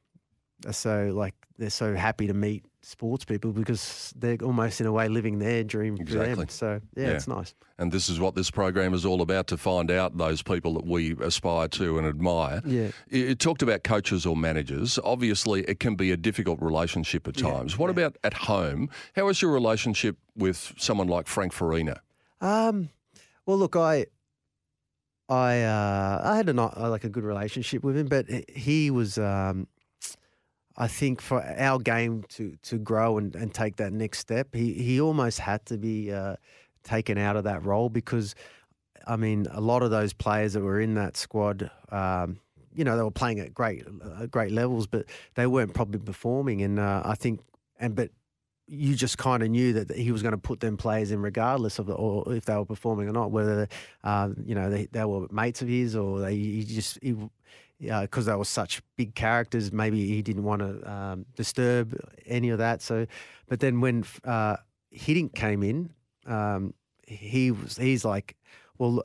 are 0.66 0.74
so 0.74 1.12
like 1.16 1.34
they're 1.58 1.70
so 1.70 1.96
happy 1.96 2.28
to 2.28 2.34
meet 2.34 2.66
sports 2.84 3.24
people 3.26 3.52
because 3.52 4.12
they're 4.18 4.38
almost 4.44 4.82
in 4.82 4.88
a 4.88 4.92
way 4.92 5.08
living 5.08 5.38
their 5.38 5.64
dream 5.64 5.96
for 5.98 6.02
Exactly. 6.04 6.34
them. 6.34 6.50
So 6.50 6.82
yeah, 6.96 7.04
Yeah. 7.08 7.10
it's 7.12 7.28
nice. 7.28 7.54
And 7.78 7.92
this 7.92 8.10
is 8.10 8.20
what 8.20 8.34
this 8.36 8.50
program 8.52 8.94
is 8.94 9.06
all 9.06 9.22
about 9.22 9.48
to 9.48 9.58
find 9.58 9.92
out 9.92 10.18
those 10.18 10.42
people 10.42 10.74
that 10.76 10.86
we 10.86 11.16
aspire 11.22 11.68
to 11.70 11.98
and 12.00 12.08
admire. 12.08 12.62
Yeah. 12.66 12.90
You 13.10 13.36
talked 13.36 13.62
about 13.62 13.84
coaches 13.84 14.26
or 14.26 14.36
managers. 14.36 15.00
Obviously, 15.04 15.62
it 15.64 15.80
can 15.80 15.96
be 15.96 16.12
a 16.12 16.18
difficult 16.18 16.60
relationship 16.62 17.28
at 17.28 17.38
times. 17.38 17.78
What 17.78 17.90
about 17.90 18.18
at 18.24 18.34
home? 18.34 18.90
How 19.16 19.30
is 19.30 19.42
your 19.42 19.52
relationship 19.52 20.18
with 20.36 20.74
someone 20.78 21.08
like 21.08 21.28
Frank 21.28 21.54
Farina? 21.54 22.02
Um, 22.40 22.90
well, 23.46 23.58
look, 23.58 23.76
I, 23.76 24.08
I, 25.30 25.62
uh, 25.62 26.22
I 26.24 26.36
had 26.36 26.50
a 26.50 26.54
not 26.54 26.80
like 26.80 27.04
a 27.04 27.10
good 27.10 27.24
relationship 27.24 27.84
with 27.84 27.96
him, 27.98 28.08
but 28.08 28.26
he 28.50 28.92
was, 28.92 29.18
um, 29.18 29.68
I 30.82 30.88
think, 30.88 31.22
for 31.22 31.44
our 31.44 31.78
game 31.78 32.24
to 32.30 32.58
to 32.64 32.80
grow 32.80 33.20
and, 33.20 33.36
and 33.36 33.54
take 33.54 33.76
that 33.76 33.94
next 33.94 34.18
step, 34.18 34.56
he 34.56 34.74
he 34.74 35.00
almost 35.00 35.38
had 35.38 35.64
to 35.68 35.78
be 35.78 36.12
uh, 36.12 36.38
taken 36.84 37.20
out 37.20 37.36
of 37.36 37.44
that 37.44 37.64
role 37.64 37.88
because, 37.88 38.34
I 39.06 39.16
mean, 39.16 39.46
a 39.52 39.62
lot 39.62 39.84
of 39.84 39.92
those 39.92 40.12
players 40.12 40.54
that 40.54 40.62
were 40.62 40.82
in 40.82 40.96
that 40.96 41.18
squad. 41.18 41.70
Um, 41.92 42.40
you 42.74 42.86
know 42.86 42.96
they 42.98 43.04
were 43.04 43.12
playing 43.12 43.40
at 43.42 43.54
great, 43.54 43.86
uh, 43.86 44.26
great 44.26 44.52
levels, 44.52 44.88
but 44.88 45.06
they 45.36 45.46
weren't 45.46 45.74
probably 45.74 46.00
performing. 46.00 46.62
And 46.62 46.80
uh, 46.80 47.02
I 47.06 47.16
think, 47.16 47.42
and 47.80 47.94
but 47.96 48.10
you 48.66 48.96
just 48.96 49.18
kind 49.18 49.44
of 49.44 49.50
knew 49.50 49.74
that 49.74 49.92
he 49.92 50.12
was 50.12 50.24
going 50.24 50.32
to 50.32 50.38
put 50.38 50.62
them 50.62 50.78
players 50.78 51.12
in 51.12 51.22
regardless 51.22 51.78
of 51.78 51.88
the, 51.88 51.94
or 51.94 52.34
if 52.34 52.46
they 52.46 52.56
were 52.56 52.66
performing 52.66 53.10
or 53.10 53.12
not, 53.12 53.30
whether 53.30 53.68
uh, 54.04 54.30
you 54.46 54.56
know 54.56 54.70
they, 54.70 54.88
they 54.94 55.04
were 55.04 55.28
mates 55.30 55.62
of 55.62 55.68
his 55.68 55.96
or 55.96 56.22
they 56.22 56.36
he 56.36 56.64
just 56.64 56.98
because 57.82 58.26
they 58.26 58.36
were 58.36 58.46
such 58.46 58.82
big 58.96 59.16
characters. 59.16 59.72
Maybe 59.72 60.08
he 60.08 60.22
didn't 60.22 60.44
want 60.44 60.62
to 60.62 60.92
um, 60.92 61.26
disturb 61.36 62.00
any 62.26 62.50
of 62.50 62.60
that. 62.60 62.82
So, 62.82 63.08
but 63.48 63.60
then 63.60 63.82
when 63.82 64.06
uh, 64.24 64.58
Hiddink 64.96 65.34
came 65.34 65.64
in, 65.64 65.92
um, 66.26 66.74
he 67.08 67.52
was 67.52 67.78
he's 67.78 68.06
like, 68.06 68.36
well, 68.78 69.04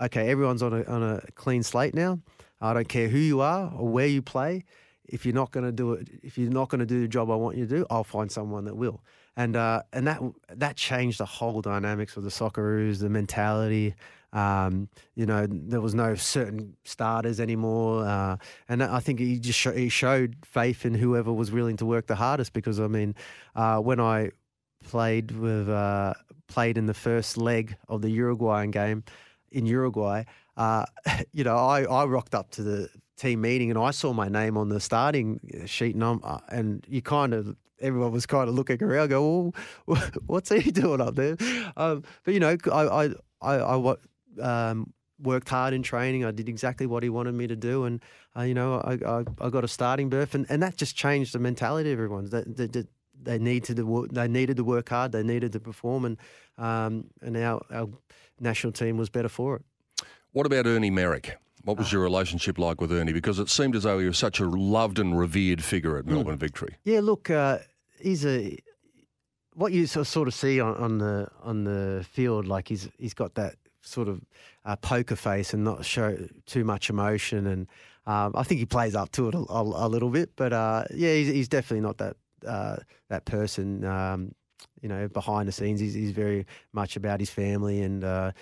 okay, 0.00 0.28
everyone's 0.28 0.62
on 0.62 0.72
a 0.72 0.84
on 0.84 1.02
a 1.02 1.22
clean 1.34 1.62
slate 1.62 1.94
now. 1.94 2.20
I 2.60 2.72
don't 2.74 2.88
care 2.88 3.08
who 3.08 3.18
you 3.18 3.40
are 3.40 3.72
or 3.76 3.88
where 3.88 4.06
you 4.06 4.22
play 4.22 4.64
if 5.12 5.26
you're 5.26 5.34
not 5.34 5.50
going 5.50 5.64
to 5.64 5.72
do 5.72 5.92
it, 5.92 6.08
if 6.22 6.38
you're 6.38 6.50
not 6.50 6.68
going 6.68 6.80
to 6.80 6.86
do 6.86 7.00
the 7.00 7.08
job 7.08 7.30
I 7.30 7.34
want 7.34 7.56
you 7.56 7.66
to 7.66 7.76
do, 7.76 7.86
I'll 7.90 8.04
find 8.04 8.30
someone 8.30 8.64
that 8.64 8.76
will. 8.76 9.02
And 9.36 9.56
uh, 9.56 9.82
and 9.92 10.06
that 10.06 10.20
that 10.48 10.76
changed 10.76 11.18
the 11.18 11.26
whole 11.26 11.62
dynamics 11.62 12.16
of 12.16 12.24
the 12.24 12.30
Socceroos, 12.30 13.00
the 13.00 13.08
mentality. 13.08 13.94
Um, 14.32 14.88
you 15.14 15.26
know, 15.26 15.46
there 15.48 15.80
was 15.80 15.94
no 15.94 16.14
certain 16.14 16.76
starters 16.84 17.38
anymore, 17.40 18.06
uh, 18.06 18.36
and 18.68 18.82
I 18.82 19.00
think 19.00 19.18
he 19.18 19.38
just 19.38 19.58
show, 19.58 19.72
he 19.72 19.88
showed 19.88 20.36
faith 20.44 20.86
in 20.86 20.94
whoever 20.94 21.32
was 21.32 21.50
willing 21.52 21.76
to 21.78 21.86
work 21.86 22.06
the 22.06 22.16
hardest. 22.16 22.52
Because 22.52 22.80
I 22.80 22.86
mean, 22.86 23.14
uh, 23.54 23.78
when 23.78 24.00
I 24.00 24.30
played 24.84 25.32
with 25.32 25.68
uh, 25.68 26.14
played 26.48 26.78
in 26.78 26.86
the 26.86 26.94
first 26.94 27.36
leg 27.36 27.76
of 27.88 28.02
the 28.02 28.10
Uruguayan 28.10 28.70
game 28.70 29.04
in 29.50 29.66
Uruguay, 29.66 30.24
uh, 30.56 30.86
you 31.32 31.44
know, 31.44 31.56
I, 31.56 31.82
I 31.82 32.04
rocked 32.04 32.34
up 32.34 32.50
to 32.52 32.62
the 32.62 32.88
team 33.16 33.42
meeting 33.42 33.70
and 33.70 33.78
I 33.78 33.90
saw 33.90 34.12
my 34.12 34.28
name 34.28 34.56
on 34.56 34.68
the 34.68 34.80
starting 34.80 35.40
sheet 35.66 35.94
and 35.94 36.02
I'm, 36.02 36.20
uh, 36.24 36.38
and 36.48 36.84
you 36.88 37.02
kind 37.02 37.34
of 37.34 37.56
everyone 37.80 38.12
was 38.12 38.26
kind 38.26 38.48
of 38.48 38.54
looking 38.54 38.82
around, 38.82 39.08
go, 39.08 39.52
well, 39.86 40.02
what's 40.26 40.50
he 40.50 40.70
doing 40.70 41.00
up 41.00 41.14
there? 41.16 41.36
Um, 41.76 42.04
but 42.24 42.34
you 42.34 42.40
know, 42.40 42.56
I 42.72 43.04
I 43.04 43.04
I, 43.40 43.54
I 43.54 43.76
um, 44.40 44.92
worked 45.20 45.48
hard 45.48 45.74
in 45.74 45.82
training. 45.82 46.24
I 46.24 46.30
did 46.30 46.48
exactly 46.48 46.86
what 46.86 47.02
he 47.02 47.08
wanted 47.08 47.34
me 47.34 47.46
to 47.46 47.56
do, 47.56 47.84
and 47.84 48.02
uh, 48.36 48.42
you 48.42 48.54
know, 48.54 48.80
I, 48.80 48.98
I 49.06 49.24
I 49.40 49.50
got 49.50 49.64
a 49.64 49.68
starting 49.68 50.08
berth, 50.08 50.34
and, 50.34 50.46
and 50.48 50.62
that 50.62 50.76
just 50.76 50.96
changed 50.96 51.34
the 51.34 51.38
mentality 51.38 51.92
of 51.92 51.98
everyone. 51.98 52.26
That 52.30 52.56
they, 52.56 52.66
they, 52.66 52.84
they 53.22 53.38
needed 53.38 53.76
to 53.76 53.86
work, 53.86 54.10
they 54.12 54.28
needed 54.28 54.56
to 54.56 54.64
work 54.64 54.88
hard, 54.88 55.12
they 55.12 55.22
needed 55.22 55.52
to 55.52 55.60
perform, 55.60 56.04
and 56.04 56.16
um, 56.58 57.04
and 57.20 57.36
our 57.36 57.64
our 57.70 57.88
national 58.40 58.72
team 58.72 58.96
was 58.96 59.08
better 59.08 59.28
for 59.28 59.56
it. 59.56 59.62
What 60.32 60.46
about 60.46 60.66
Ernie 60.66 60.90
Merrick? 60.90 61.36
What 61.64 61.78
was 61.78 61.92
your 61.92 62.02
relationship 62.02 62.58
like 62.58 62.80
with 62.80 62.90
Ernie? 62.90 63.12
Because 63.12 63.38
it 63.38 63.48
seemed 63.48 63.76
as 63.76 63.84
though 63.84 64.00
he 64.00 64.06
was 64.06 64.18
such 64.18 64.40
a 64.40 64.46
loved 64.46 64.98
and 64.98 65.16
revered 65.16 65.62
figure 65.62 65.96
at 65.96 66.06
Melbourne 66.06 66.36
Victory. 66.36 66.74
Yeah, 66.82 66.98
look, 67.00 67.30
uh, 67.30 67.58
he's 68.00 68.26
a 68.26 68.58
what 69.54 69.72
you 69.72 69.86
sort 69.86 70.26
of 70.26 70.34
see 70.34 70.60
on, 70.60 70.74
on 70.76 70.98
the 70.98 71.28
on 71.42 71.64
the 71.64 72.04
field. 72.10 72.46
Like 72.46 72.68
he's 72.68 72.88
he's 72.98 73.14
got 73.14 73.34
that 73.36 73.54
sort 73.82 74.08
of 74.08 74.20
uh, 74.64 74.76
poker 74.76 75.16
face 75.16 75.52
and 75.52 75.64
not 75.64 75.84
show 75.84 76.16
too 76.46 76.64
much 76.64 76.88
emotion. 76.90 77.46
And 77.46 77.68
um, 78.06 78.32
I 78.34 78.42
think 78.42 78.58
he 78.60 78.66
plays 78.66 78.94
up 78.94 79.12
to 79.12 79.28
it 79.28 79.34
a, 79.34 79.38
a, 79.38 79.86
a 79.86 79.88
little 79.88 80.10
bit. 80.10 80.30
But 80.36 80.52
uh, 80.52 80.84
yeah, 80.94 81.14
he's, 81.14 81.28
he's 81.28 81.48
definitely 81.48 81.82
not 81.82 81.98
that 81.98 82.16
uh, 82.46 82.76
that 83.08 83.24
person. 83.24 83.84
Um, 83.84 84.34
you 84.80 84.88
know, 84.88 85.06
behind 85.08 85.46
the 85.46 85.52
scenes, 85.52 85.78
he's, 85.80 85.94
he's 85.94 86.10
very 86.10 86.44
much 86.72 86.96
about 86.96 87.20
his 87.20 87.30
family 87.30 87.82
and 87.82 88.02
uh, 88.02 88.32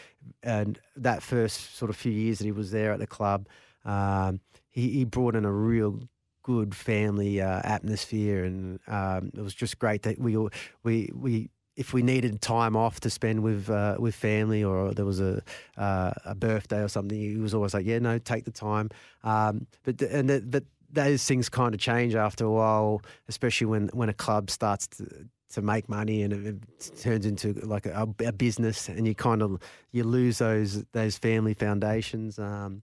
and 0.43 0.79
that 0.97 1.23
first 1.23 1.77
sort 1.77 1.91
of 1.91 1.97
few 1.97 2.13
years 2.13 2.39
that 2.39 2.45
he 2.45 2.53
was 2.53 2.71
there 2.71 2.93
at 2.93 2.99
the 2.99 3.07
club, 3.07 3.47
um, 3.85 4.41
he, 4.71 4.89
he 4.91 5.05
brought 5.05 5.35
in 5.35 5.45
a 5.45 5.53
real 5.53 6.01
good 6.43 6.75
family 6.75 7.41
uh, 7.43 7.61
atmosphere, 7.65 8.45
and 8.45 8.81
um, 8.87 9.31
it 9.37 9.41
was 9.43 9.55
just 9.55 9.79
great 9.79 10.03
that 10.03 10.19
we 10.19 10.37
all- 10.37 10.51
we 10.83 11.11
we 11.15 11.51
if 11.81 11.95
we 11.95 12.03
needed 12.03 12.43
time 12.43 12.77
off 12.77 13.01
to 13.01 13.09
spend 13.09 13.43
with 13.43 13.71
uh, 13.71 13.97
with 13.99 14.15
family 14.15 14.63
or 14.63 14.93
there 14.93 15.07
was 15.07 15.19
a 15.19 15.43
uh, 15.79 16.13
a 16.27 16.35
birthday 16.35 16.83
or 16.83 16.89
something, 16.89 17.19
he 17.19 17.39
was 17.39 17.55
always 17.55 17.73
like, 17.73 17.87
yeah, 17.87 17.99
no, 17.99 18.19
take 18.19 18.45
the 18.45 18.51
time. 18.51 18.91
Um, 19.25 19.67
but 19.83 20.01
and 20.03 20.51
but 20.51 20.65
those 20.93 21.25
things 21.25 21.49
kind 21.49 21.75
of 21.75 21.81
change 21.81 22.15
after 22.15 22.45
a 22.45 22.51
while, 22.51 23.01
especially 23.29 23.67
when 23.67 23.89
when 23.95 24.11
a 24.11 24.13
club 24.13 24.51
starts 24.51 24.87
to 24.89 25.07
to 25.55 25.63
make 25.63 25.89
money 25.89 26.23
and 26.23 26.33
it, 26.33 26.47
it 26.47 27.01
turns 27.01 27.25
into 27.27 27.55
like 27.65 27.87
a, 27.87 28.07
a 28.25 28.33
business, 28.33 28.91
and 28.91 29.07
you 29.07 29.15
kind 29.15 29.41
of 29.41 29.59
you 29.91 30.05
lose 30.05 30.37
those 30.37 30.85
those 30.93 31.17
family 31.17 31.55
foundations. 31.55 32.39
Um, 32.39 32.83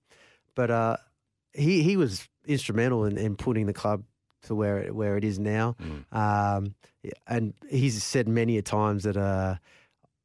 but 0.56 0.72
uh, 0.72 0.98
he 1.54 1.84
he 1.84 1.98
was 1.98 2.28
instrumental 2.48 3.06
in, 3.06 3.16
in 3.16 3.36
putting 3.36 3.68
the 3.68 3.74
club 3.74 4.04
to 4.44 4.56
where 4.56 4.80
it, 4.80 4.96
where 4.96 5.18
it 5.18 5.24
is 5.24 5.40
now. 5.40 5.76
Um, 6.12 6.76
and 7.28 7.54
he's 7.70 8.04
said 8.04 8.28
many 8.28 8.58
a 8.58 8.62
times 8.62 9.04
that 9.04 9.18
uh, 9.18 9.56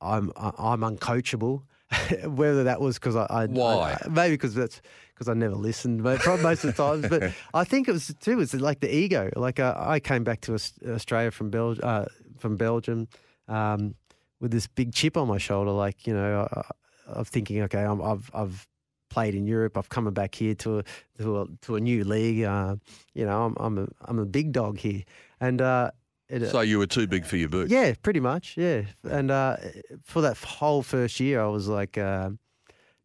I'm 0.01 0.33
I- 0.37 0.53
I'm 0.59 0.81
uncoachable. 0.81 1.63
Whether 2.25 2.65
that 2.65 2.81
was 2.81 2.99
because 2.99 3.17
I, 3.17 3.27
I 3.29 3.47
Why? 3.47 3.93
I- 4.03 4.09
maybe 4.09 4.35
because 4.35 4.55
that's 4.55 4.81
because 5.13 5.29
I 5.29 5.35
never 5.35 5.55
listened, 5.55 6.03
but 6.03 6.25
most 6.41 6.65
of 6.65 6.75
the 6.75 6.83
times. 6.83 7.07
But 7.09 7.33
I 7.55 7.65
think 7.65 7.87
it 7.89 7.93
was 7.93 8.15
too. 8.21 8.41
It's 8.41 8.55
like 8.55 8.81
the 8.81 8.93
ego. 8.95 9.31
Like 9.37 9.61
uh, 9.61 9.75
I 9.77 10.01
came 10.01 10.25
back 10.25 10.41
to 10.43 10.55
Australia 10.89 11.31
from 11.31 11.51
Bel- 11.51 11.77
uh, 11.83 12.07
from 12.39 12.57
Belgium 12.57 13.09
um, 13.47 13.95
with 14.41 14.51
this 14.53 14.67
big 14.67 14.93
chip 14.95 15.17
on 15.19 15.29
my 15.29 15.39
shoulder. 15.39 15.71
Like 15.71 16.07
you 16.07 16.15
know, 16.15 16.49
I, 16.51 16.63
I'm 17.09 17.25
thinking, 17.27 17.61
okay, 17.63 17.83
I'm, 17.85 18.01
I've 18.01 18.31
I've 18.33 18.67
played 19.13 19.35
in 19.35 19.47
Europe. 19.47 19.77
I've 19.79 19.89
come 19.89 20.11
back 20.13 20.35
here 20.35 20.55
to 20.57 20.79
a 20.79 20.85
to 21.19 21.41
a, 21.41 21.47
to 21.63 21.77
a 21.77 21.81
new 21.81 22.05
league. 22.05 22.43
Uh, 22.45 22.77
you 23.15 23.25
know, 23.27 23.45
I'm 23.47 23.55
I'm 23.65 23.79
a 23.79 23.87
I'm 24.09 24.19
a 24.19 24.27
big 24.27 24.53
dog 24.53 24.79
here, 24.79 25.03
and 25.41 25.61
uh, 25.61 25.91
it, 26.29 26.49
So 26.51 26.61
you 26.63 26.79
were 26.79 26.87
too 26.87 27.07
big 27.07 27.25
for 27.27 27.37
your 27.37 27.49
boots. 27.51 27.71
yeah, 27.71 27.95
pretty 28.03 28.21
much. 28.21 28.57
Yeah, 28.57 28.83
and 29.05 29.31
uh, 29.31 29.57
for 30.03 30.23
that 30.23 30.37
whole 30.39 30.83
first 30.83 31.21
year, 31.21 31.41
I 31.43 31.47
was 31.49 31.69
like, 31.69 31.99
uh, 31.99 32.31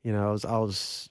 you 0.04 0.12
know, 0.14 0.30
I 0.30 0.32
was 0.32 0.46
I 0.46 0.58
was 0.60 1.10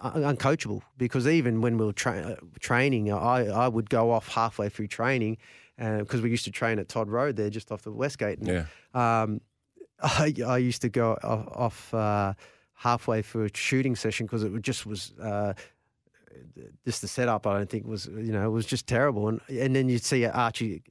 uncoachable 0.00 0.82
because 0.96 1.28
even 1.28 1.60
when 1.60 1.78
we 1.78 1.86
were 1.86 1.92
tra- 1.92 2.32
uh, 2.32 2.36
training, 2.60 3.12
I 3.12 3.46
I 3.46 3.68
would 3.68 3.88
go 3.88 4.10
off 4.10 4.28
halfway 4.28 4.68
through 4.68 4.88
training, 4.88 5.38
because 5.78 6.20
we 6.20 6.30
used 6.30 6.44
to 6.44 6.50
train 6.50 6.78
at 6.78 6.88
Todd 6.88 7.08
Road 7.08 7.36
there, 7.36 7.50
just 7.50 7.70
off 7.72 7.82
the 7.82 7.92
Westgate. 7.92 8.38
And, 8.38 8.48
Yeah. 8.48 8.64
um, 8.94 9.40
I, 10.02 10.34
I 10.44 10.58
used 10.58 10.82
to 10.82 10.88
go 10.88 11.12
off, 11.22 11.46
off 11.66 11.94
uh, 11.94 12.34
halfway 12.82 13.22
through 13.22 13.44
a 13.44 13.50
shooting 13.54 13.94
session 13.94 14.26
because 14.26 14.42
it 14.42 14.62
just 14.62 14.86
was 14.86 15.12
uh, 15.22 15.52
just 16.84 17.00
the 17.00 17.08
setup. 17.08 17.46
I 17.46 17.58
don't 17.58 17.70
think 17.70 17.86
was 17.86 18.06
you 18.06 18.32
know 18.32 18.44
it 18.44 18.50
was 18.50 18.66
just 18.66 18.86
terrible. 18.86 19.28
And 19.28 19.40
and 19.48 19.74
then 19.76 19.88
you'd 19.88 20.02
see 20.02 20.26
Archie, 20.26 20.82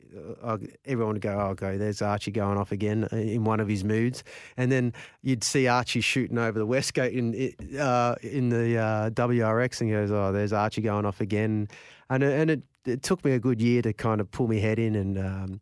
uh, 0.41 0.57
everyone 0.85 1.15
would 1.15 1.21
go, 1.21 1.37
"Oh, 1.39 1.53
go 1.53 1.77
there's 1.77 2.01
Archie 2.01 2.31
going 2.31 2.57
off 2.57 2.71
again 2.71 3.07
in 3.11 3.43
one 3.43 3.59
of 3.59 3.67
his 3.67 3.83
moods," 3.83 4.23
and 4.55 4.71
then 4.71 4.93
you'd 5.21 5.43
see 5.43 5.67
Archie 5.67 6.01
shooting 6.01 6.37
over 6.37 6.57
the 6.57 6.65
Westgate 6.65 7.13
in 7.13 7.77
uh, 7.77 8.15
in 8.21 8.49
the 8.49 8.77
uh, 8.77 9.09
WRX, 9.09 9.81
and 9.81 9.89
he 9.89 9.95
goes, 9.95 10.11
"Oh, 10.11 10.31
there's 10.31 10.53
Archie 10.53 10.81
going 10.81 11.05
off 11.05 11.19
again," 11.19 11.67
and 12.09 12.23
and 12.23 12.49
it, 12.51 12.63
it 12.85 13.03
took 13.03 13.25
me 13.25 13.33
a 13.33 13.39
good 13.39 13.61
year 13.61 13.81
to 13.81 13.91
kind 13.91 14.21
of 14.21 14.31
pull 14.31 14.47
my 14.47 14.55
head 14.55 14.79
in 14.79 14.95
and. 14.95 15.17
Um, 15.17 15.61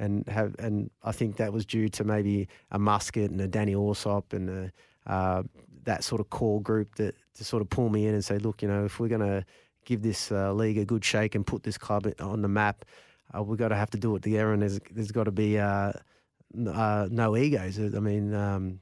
and 0.00 0.28
have 0.28 0.54
and 0.60 0.92
I 1.02 1.10
think 1.10 1.38
that 1.38 1.52
was 1.52 1.66
due 1.66 1.88
to 1.88 2.04
maybe 2.04 2.46
a 2.70 2.78
Muscat 2.78 3.32
and 3.32 3.40
a 3.40 3.48
Danny 3.48 3.74
Allsopp 3.74 4.32
and 4.32 4.48
a, 4.48 4.72
uh, 5.12 5.42
that 5.84 6.04
sort 6.04 6.20
of 6.20 6.30
core 6.30 6.60
group 6.60 6.94
that 6.96 7.14
to 7.34 7.44
sort 7.44 7.62
of 7.62 7.70
pull 7.70 7.88
me 7.88 8.06
in 8.06 8.14
and 8.14 8.24
say, 8.24 8.38
look, 8.38 8.62
you 8.62 8.68
know, 8.68 8.84
if 8.84 8.98
we're 8.98 9.08
going 9.08 9.20
to 9.20 9.44
give 9.84 10.02
this 10.02 10.30
uh, 10.30 10.52
league 10.52 10.78
a 10.78 10.84
good 10.84 11.04
shake 11.04 11.34
and 11.34 11.46
put 11.46 11.62
this 11.62 11.78
club 11.78 12.06
on 12.20 12.42
the 12.42 12.48
map, 12.48 12.84
uh, 13.36 13.42
we've 13.42 13.58
got 13.58 13.68
to 13.68 13.76
have 13.76 13.90
to 13.90 13.98
do 13.98 14.14
it 14.16 14.22
together, 14.22 14.52
and 14.52 14.62
there's 14.62 14.80
there's 14.90 15.12
got 15.12 15.24
to 15.24 15.30
be 15.30 15.58
uh, 15.58 15.92
uh, 16.66 17.08
no 17.10 17.36
egos. 17.36 17.78
I 17.78 18.00
mean, 18.00 18.34
um, 18.34 18.80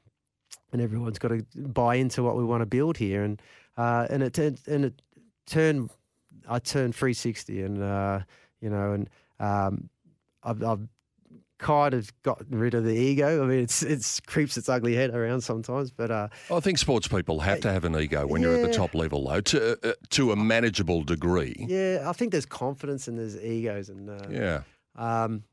and 0.71 0.81
everyone's 0.81 1.19
got 1.19 1.29
to 1.29 1.45
buy 1.55 1.95
into 1.95 2.23
what 2.23 2.37
we 2.37 2.43
want 2.43 2.61
to 2.61 2.65
build 2.65 2.97
here, 2.97 3.23
and 3.23 3.41
uh, 3.77 4.07
and 4.09 4.23
it 4.23 4.37
and 4.37 4.85
it 4.85 5.01
turned. 5.45 5.89
I 6.49 6.59
turned 6.59 6.95
360, 6.95 7.61
and 7.61 7.83
uh, 7.83 8.19
you 8.61 8.69
know, 8.69 8.93
and 8.93 9.09
um, 9.39 9.89
I've, 10.43 10.63
I've 10.63 10.87
kind 11.57 11.93
of 11.93 12.11
gotten 12.23 12.57
rid 12.57 12.73
of 12.73 12.83
the 12.83 12.93
ego. 12.93 13.43
I 13.43 13.47
mean, 13.47 13.59
it's 13.59 13.83
it's 13.83 14.19
creeps 14.19 14.57
its 14.57 14.69
ugly 14.69 14.95
head 14.95 15.11
around 15.13 15.41
sometimes, 15.41 15.91
but 15.91 16.11
uh, 16.11 16.27
I 16.51 16.59
think 16.59 16.77
sports 16.77 17.07
people 17.07 17.39
have 17.39 17.61
to 17.61 17.71
have 17.71 17.85
an 17.85 17.95
ego 17.95 18.27
when 18.27 18.41
you're 18.41 18.55
at 18.55 18.61
the 18.61 18.73
top 18.73 18.93
level, 18.93 19.27
though, 19.27 19.41
to 19.41 19.89
uh, 19.89 19.93
to 20.11 20.31
a 20.31 20.35
manageable 20.35 21.03
degree. 21.03 21.65
yeah, 21.67 22.03
I 22.05 22.13
think 22.13 22.31
there's 22.31 22.45
confidence 22.45 23.07
and 23.07 23.17
there's 23.17 23.37
egos, 23.37 23.89
and 23.89 24.09
uh, 24.09 24.27
Yeah. 24.29 24.61
Um, 24.95 25.43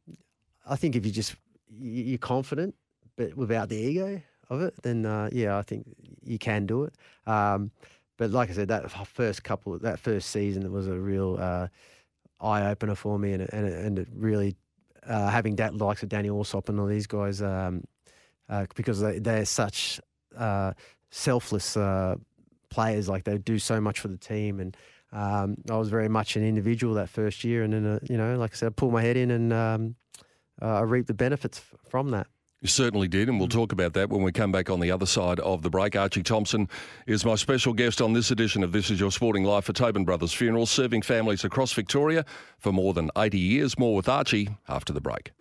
I 0.66 0.76
think 0.76 0.96
if 0.96 1.04
you 1.04 1.12
just 1.12 1.36
you're 1.78 2.18
confident, 2.18 2.74
but 3.16 3.36
without 3.36 3.68
the 3.68 3.76
ego 3.76 4.22
of 4.50 4.60
it, 4.62 4.74
then 4.82 5.06
uh, 5.06 5.28
yeah, 5.32 5.56
I 5.58 5.62
think 5.62 5.86
you 6.22 6.38
can 6.38 6.66
do 6.66 6.84
it. 6.84 6.94
Um, 7.26 7.70
but 8.16 8.30
like 8.30 8.50
I 8.50 8.52
said, 8.52 8.68
that 8.68 8.90
first 9.08 9.42
couple, 9.42 9.78
that 9.78 9.98
first 9.98 10.30
season, 10.30 10.62
it 10.64 10.70
was 10.70 10.86
a 10.86 10.98
real 10.98 11.36
uh, 11.40 11.68
eye 12.40 12.70
opener 12.70 12.94
for 12.94 13.18
me, 13.18 13.32
and 13.32 13.42
it, 13.42 13.50
and 13.52 13.66
it, 13.66 13.84
and 13.84 13.98
it 13.98 14.08
really 14.14 14.56
uh, 15.08 15.28
having 15.28 15.56
that 15.56 15.74
likes 15.74 16.02
of 16.02 16.08
Danny 16.08 16.28
Allsopp 16.28 16.68
and 16.68 16.78
all 16.80 16.86
these 16.86 17.06
guys, 17.06 17.42
um, 17.42 17.84
uh, 18.48 18.66
because 18.74 19.00
they, 19.00 19.18
they're 19.18 19.44
such 19.44 20.00
uh, 20.36 20.72
selfless 21.10 21.76
uh, 21.76 22.16
players. 22.70 23.08
Like 23.08 23.24
they 23.24 23.38
do 23.38 23.58
so 23.58 23.80
much 23.80 24.00
for 24.00 24.08
the 24.08 24.16
team, 24.16 24.60
and 24.60 24.76
um, 25.12 25.56
I 25.70 25.76
was 25.76 25.88
very 25.88 26.08
much 26.08 26.36
an 26.36 26.46
individual 26.46 26.94
that 26.94 27.08
first 27.08 27.44
year, 27.44 27.62
and 27.62 27.72
then 27.72 27.86
uh, 27.86 27.98
you 28.02 28.16
know, 28.16 28.36
like 28.36 28.52
I 28.52 28.56
said, 28.56 28.66
I 28.66 28.70
pulled 28.70 28.92
my 28.92 29.02
head 29.02 29.16
in, 29.16 29.30
and 29.30 29.52
um, 29.52 29.96
uh, 30.60 30.78
I 30.78 30.80
reaped 30.80 31.08
the 31.08 31.14
benefits 31.14 31.58
f- 31.58 31.78
from 31.88 32.10
that. 32.10 32.26
You 32.64 32.68
certainly 32.68 33.09
did, 33.09 33.29
and 33.29 33.38
we'll 33.38 33.48
talk 33.48 33.72
about 33.72 33.92
that 33.92 34.09
when 34.09 34.22
we 34.22 34.33
come 34.33 34.50
back 34.50 34.70
on 34.70 34.81
the 34.81 34.90
other 34.90 35.05
side 35.05 35.38
of 35.40 35.61
the 35.61 35.68
break. 35.68 35.94
Archie 35.94 36.22
Thompson 36.22 36.66
is 37.07 37.22
my 37.22 37.35
special 37.35 37.74
guest 37.74 38.00
on 38.00 38.14
this 38.14 38.31
edition 38.31 38.64
of 38.64 38.72
This 38.72 38.90
Is 38.90 38.98
Your 38.98 39.11
Sporting 39.11 39.44
Life 39.44 39.64
for 39.64 39.74
Tobin 39.74 40.07
Brothers 40.07 40.33
Funerals, 40.33 40.70
serving 40.70 41.03
families 41.03 41.44
across 41.44 41.74
Victoria 41.74 42.24
for 42.57 42.72
more 42.72 42.94
than 42.94 43.11
80 43.18 43.38
years. 43.38 43.79
More 43.79 43.94
with 43.94 44.09
Archie 44.09 44.48
after 44.66 44.94
the 44.94 45.03
break. 45.03 45.33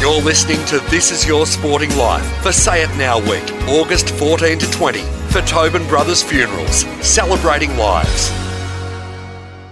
You're 0.00 0.22
listening 0.22 0.64
to 0.66 0.78
This 0.90 1.10
Is 1.10 1.26
Your 1.26 1.44
Sporting 1.44 1.90
Life 1.96 2.24
for 2.40 2.52
Say 2.52 2.84
It 2.84 2.96
Now 2.96 3.18
Week, 3.18 3.52
August 3.68 4.10
14 4.10 4.60
to 4.60 4.70
20, 4.70 5.00
for 5.30 5.40
Tobin 5.40 5.84
Brothers 5.88 6.22
Funerals, 6.22 6.84
celebrating 7.04 7.76
lives. 7.76 8.30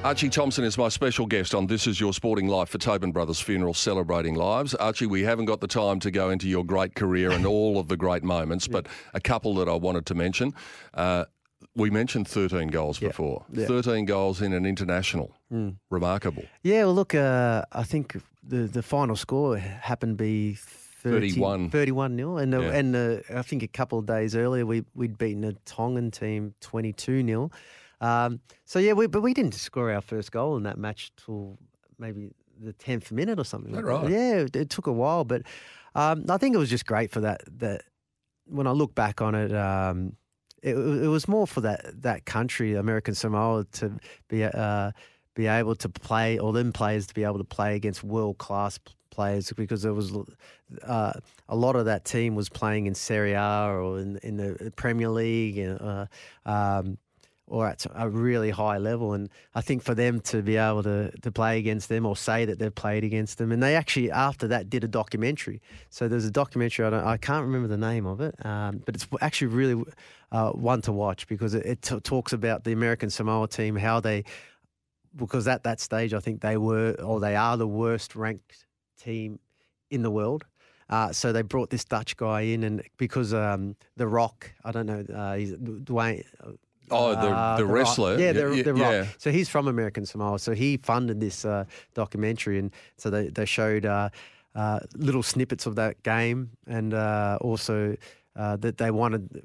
Archie 0.09 0.31
Thompson 0.31 0.65
is 0.65 0.79
my 0.79 0.89
special 0.89 1.27
guest 1.27 1.55
on 1.55 1.67
This 1.67 1.87
Is 1.87 2.01
Your 2.01 2.15
Sporting 2.15 2.49
Life 2.49 2.71
for 2.71 2.79
Tobin 2.79 3.13
Brothers 3.13 3.41
Funeral 3.41 3.75
Celebrating 3.75 4.35
Lives. 4.37 4.75
Archie, 4.77 5.05
we 5.05 5.23
haven't 5.23 5.45
got 5.45 5.61
the 5.61 5.67
time 5.67 6.01
to 6.01 6.11
go 6.11 6.31
into 6.31 6.49
your 6.49 6.65
great 6.65 6.95
career 6.95 7.31
and 7.31 7.45
all 7.45 7.79
of 7.79 7.89
the 7.89 7.97
great 7.99 8.23
moments, 8.25 8.67
but 8.77 8.87
a 9.13 9.21
couple 9.21 9.53
that 9.57 9.69
I 9.69 9.75
wanted 9.75 10.07
to 10.07 10.15
mention. 10.15 10.55
Uh, 10.95 11.27
we 11.77 11.91
mentioned 11.91 12.27
13 12.27 12.69
goals 12.69 12.99
before. 12.99 13.45
Yeah. 13.53 13.67
13 13.67 14.07
goals 14.07 14.41
in 14.41 14.55
an 14.55 14.65
international. 14.65 15.31
Remarkable. 15.91 16.45
Yeah, 16.63 16.85
well, 16.87 16.95
look, 16.95 17.15
uh, 17.15 17.67
I 17.71 17.83
think 17.83 18.17
the 18.43 18.61
the 18.67 18.83
final 18.83 19.15
score 19.15 19.59
happened 19.59 20.17
to 20.17 20.25
be 20.25 20.55
30, 20.55 21.33
31. 21.33 21.69
31 21.71 22.17
nil, 22.17 22.39
and 22.39 22.55
uh, 22.55 22.61
Yeah. 22.61 22.71
and 22.73 22.97
uh, 22.97 23.17
I 23.35 23.43
think 23.43 23.63
a 23.63 23.69
couple 23.69 23.99
of 23.99 24.07
days 24.07 24.35
earlier 24.35 24.65
we 24.65 24.85
we'd 24.95 25.19
beaten 25.19 25.45
a 25.45 25.53
Tongan 25.67 26.11
team 26.11 26.55
twenty 26.63 26.95
two 26.95 27.23
nil. 27.23 27.53
Um, 28.01 28.41
so 28.65 28.79
yeah, 28.79 28.93
we, 28.93 29.07
but 29.07 29.23
we 29.23 29.35
didn't 29.35 29.55
score 29.55 29.93
our 29.93 30.01
first 30.01 30.33
goal 30.33 30.57
in 30.57 30.63
that 30.65 30.79
match 30.79 31.11
till 31.17 31.59
maybe 31.99 32.31
the 32.61 32.73
tenth 32.73 33.11
minute 33.13 33.39
or 33.39 33.45
something. 33.45 33.73
That 33.73 33.85
right? 33.85 34.09
Yeah, 34.09 34.37
it, 34.41 34.57
it 34.57 34.71
took 34.71 34.87
a 34.87 34.93
while, 34.93 35.25
but 35.25 35.43
um, 35.95 36.25
I 36.29 36.39
think 36.39 36.55
it 36.55 36.59
was 36.59 36.71
just 36.71 36.87
great 36.87 37.11
for 37.11 37.21
that. 37.21 37.43
That 37.59 37.83
when 38.47 38.67
I 38.67 38.73
look 38.73 38.95
back 38.95 39.21
on 39.21 39.35
it. 39.35 39.55
Um, 39.55 40.17
it, 40.63 40.75
it 40.75 41.09
was 41.09 41.29
more 41.29 41.47
for 41.47 41.61
that, 41.61 42.03
that 42.03 42.25
country, 42.25 42.75
American 42.75 43.15
Samoa, 43.15 43.65
to 43.73 43.93
be 44.29 44.43
uh, 44.43 44.91
be 45.35 45.47
able 45.47 45.77
to 45.77 45.89
play, 45.89 46.39
or 46.39 46.53
them 46.53 46.73
players 46.73 47.07
to 47.07 47.15
be 47.15 47.23
able 47.23 47.39
to 47.39 47.45
play 47.45 47.77
against 47.77 48.03
world 48.03 48.39
class 48.39 48.79
players, 49.11 49.53
because 49.53 49.83
there 49.83 49.95
was 49.95 50.13
uh, 50.83 51.13
a 51.49 51.57
lot 51.57 51.77
of 51.77 51.85
that 51.85 52.05
team 52.05 52.35
was 52.35 52.49
playing 52.49 52.87
in 52.87 52.95
Serie 52.95 53.35
A 53.35 53.69
or 53.69 54.01
in, 54.01 54.17
in 54.25 54.37
the 54.37 54.73
Premier 54.75 55.09
League, 55.09 55.59
uh, 55.81 56.07
um, 56.45 56.99
or 57.49 57.67
at 57.67 57.87
a 57.95 58.09
really 58.09 58.51
high 58.51 58.79
level. 58.79 59.15
And 59.15 59.29
I 59.55 59.61
think 59.61 59.83
for 59.83 59.95
them 59.95 60.21
to 60.21 60.43
be 60.43 60.57
able 60.57 60.83
to 60.85 61.11
to 61.11 61.33
play 61.33 61.59
against 61.59 61.89
them 61.89 62.07
or 62.07 62.17
say 62.17 62.45
that 62.45 62.59
they've 62.59 62.75
played 62.75 63.05
against 63.05 63.39
them, 63.39 63.53
and 63.53 63.63
they 63.63 63.75
actually 63.75 64.11
after 64.11 64.49
that 64.49 64.71
did 64.71 64.85
a 64.85 64.89
documentary. 64.89 65.61
So 65.91 66.09
there's 66.09 66.25
a 66.25 66.31
documentary. 66.31 66.87
I 66.87 66.91
don't, 66.91 67.05
I 67.05 67.17
can't 67.17 67.45
remember 67.45 67.69
the 67.69 67.79
name 67.79 68.07
of 68.07 68.21
it, 68.21 68.35
um, 68.45 68.83
but 68.85 68.95
it's 68.95 69.07
actually 69.21 69.49
really 69.49 69.83
uh, 70.31 70.51
one 70.51 70.83
to 70.83 70.93
watch 70.93 71.27
because 71.27 71.55
it, 71.55 71.65
it 71.65 71.83
t- 71.83 72.01
talks 72.01 72.33
about 72.33 72.65
the 72.65 72.73
American 72.73 73.11
Samoa 73.11 73.49
team 73.49 73.77
how 73.77 74.01
they 74.01 74.25
because 75.17 75.49
at 75.49 75.65
that 75.65 75.81
stage 75.81 76.15
I 76.15 76.21
think 76.21 76.41
they 76.41 76.57
were 76.57 76.95
or 77.03 77.21
they 77.21 77.35
are 77.35 77.57
the 77.57 77.67
worst 77.69 78.15
ranked 78.15 78.67
team 79.01 79.39
in 79.91 80.03
the 80.03 80.11
world. 80.11 80.45
Uh, 80.91 81.13
so 81.13 81.33
they 81.33 81.43
brought 81.43 81.69
this 81.69 81.85
Dutch 81.85 82.17
guy 82.17 82.41
in, 82.41 82.65
and 82.65 82.83
because 82.97 83.35
um, 83.35 83.77
the 83.97 84.09
Rock, 84.09 84.51
I 84.65 84.73
don't 84.73 84.87
know, 84.87 85.05
uh, 85.15 85.37
he's 85.37 85.53
Dwayne. 85.53 86.25
Oh, 86.91 87.11
the- 87.11 87.29
uh, 87.31 87.57
the 87.57 87.67
wrestler. 87.67 88.13
yeah, 88.19 88.27
Yeah, 88.27 88.33
the, 88.33 88.57
yeah, 88.57 88.63
the 88.63 88.75
Rock. 88.75 88.93
yeah. 88.93 89.07
So 89.19 89.31
he's 89.31 89.49
from 89.49 89.69
American 89.69 90.07
Samoa. 90.07 90.39
So 90.39 90.53
he 90.55 90.77
funded 90.77 91.21
this 91.21 91.45
uh, 91.45 91.65
documentary, 91.95 92.59
and 92.59 92.71
so 92.97 93.11
they 93.11 93.29
they 93.29 93.45
showed 93.47 93.85
uh, 93.87 94.09
uh, 94.55 94.81
little 94.97 95.23
snippets 95.23 95.67
of 95.67 95.75
that 95.77 96.03
game, 96.03 96.51
and 96.67 96.95
uh, 96.95 97.39
also 97.41 97.97
uh, 98.37 98.57
that 98.57 98.79
they 98.79 98.91
wanted 98.91 99.43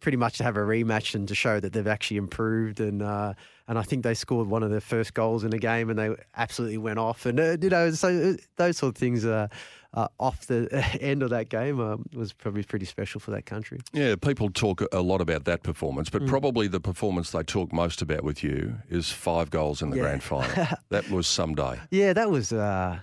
pretty 0.00 0.16
much 0.16 0.38
to 0.38 0.44
have 0.44 0.56
a 0.56 0.60
rematch 0.60 1.14
and 1.14 1.26
to 1.28 1.34
show 1.34 1.60
that 1.60 1.72
they've 1.72 1.86
actually 1.86 2.16
improved 2.16 2.80
and 2.80 3.02
uh, 3.02 3.34
and 3.68 3.78
I 3.78 3.82
think 3.82 4.04
they 4.04 4.14
scored 4.14 4.48
one 4.48 4.62
of 4.62 4.70
their 4.70 4.80
first 4.80 5.12
goals 5.14 5.44
in 5.44 5.52
a 5.52 5.58
game 5.58 5.90
and 5.90 5.98
they 5.98 6.14
absolutely 6.36 6.78
went 6.78 6.98
off 6.98 7.26
and 7.26 7.38
uh, 7.38 7.56
you 7.60 7.68
know 7.70 7.90
so 7.92 8.08
uh, 8.08 8.42
those 8.56 8.78
sort 8.78 8.94
of 8.94 8.96
things 8.96 9.24
uh, 9.24 9.48
uh, 9.94 10.08
off 10.20 10.46
the 10.46 10.68
end 11.00 11.22
of 11.22 11.30
that 11.30 11.48
game 11.48 11.80
um, 11.80 12.04
was 12.14 12.32
probably 12.32 12.62
pretty 12.62 12.84
special 12.86 13.18
for 13.20 13.30
that 13.32 13.46
country. 13.46 13.78
Yeah, 13.92 14.14
people 14.16 14.50
talk 14.50 14.82
a 14.92 15.00
lot 15.00 15.20
about 15.20 15.44
that 15.46 15.62
performance, 15.62 16.10
Mm. 16.10 16.12
but 16.20 16.26
probably 16.26 16.68
the 16.68 16.80
performance 16.80 17.30
they 17.30 17.42
talk 17.42 17.72
most 17.72 18.02
about 18.02 18.22
with 18.24 18.42
you 18.44 18.76
is 18.88 19.10
five 19.10 19.50
goals 19.50 19.82
in 19.82 19.90
the 19.90 19.96
Yeah. 19.96 20.02
grand 20.02 20.22
final. 20.22 20.66
that 20.90 21.08
was 21.10 21.26
some 21.26 21.54
day. 21.54 21.80
Yeah, 21.90 22.12
that 22.12 22.30
was 22.30 22.52
uh, 22.52 22.98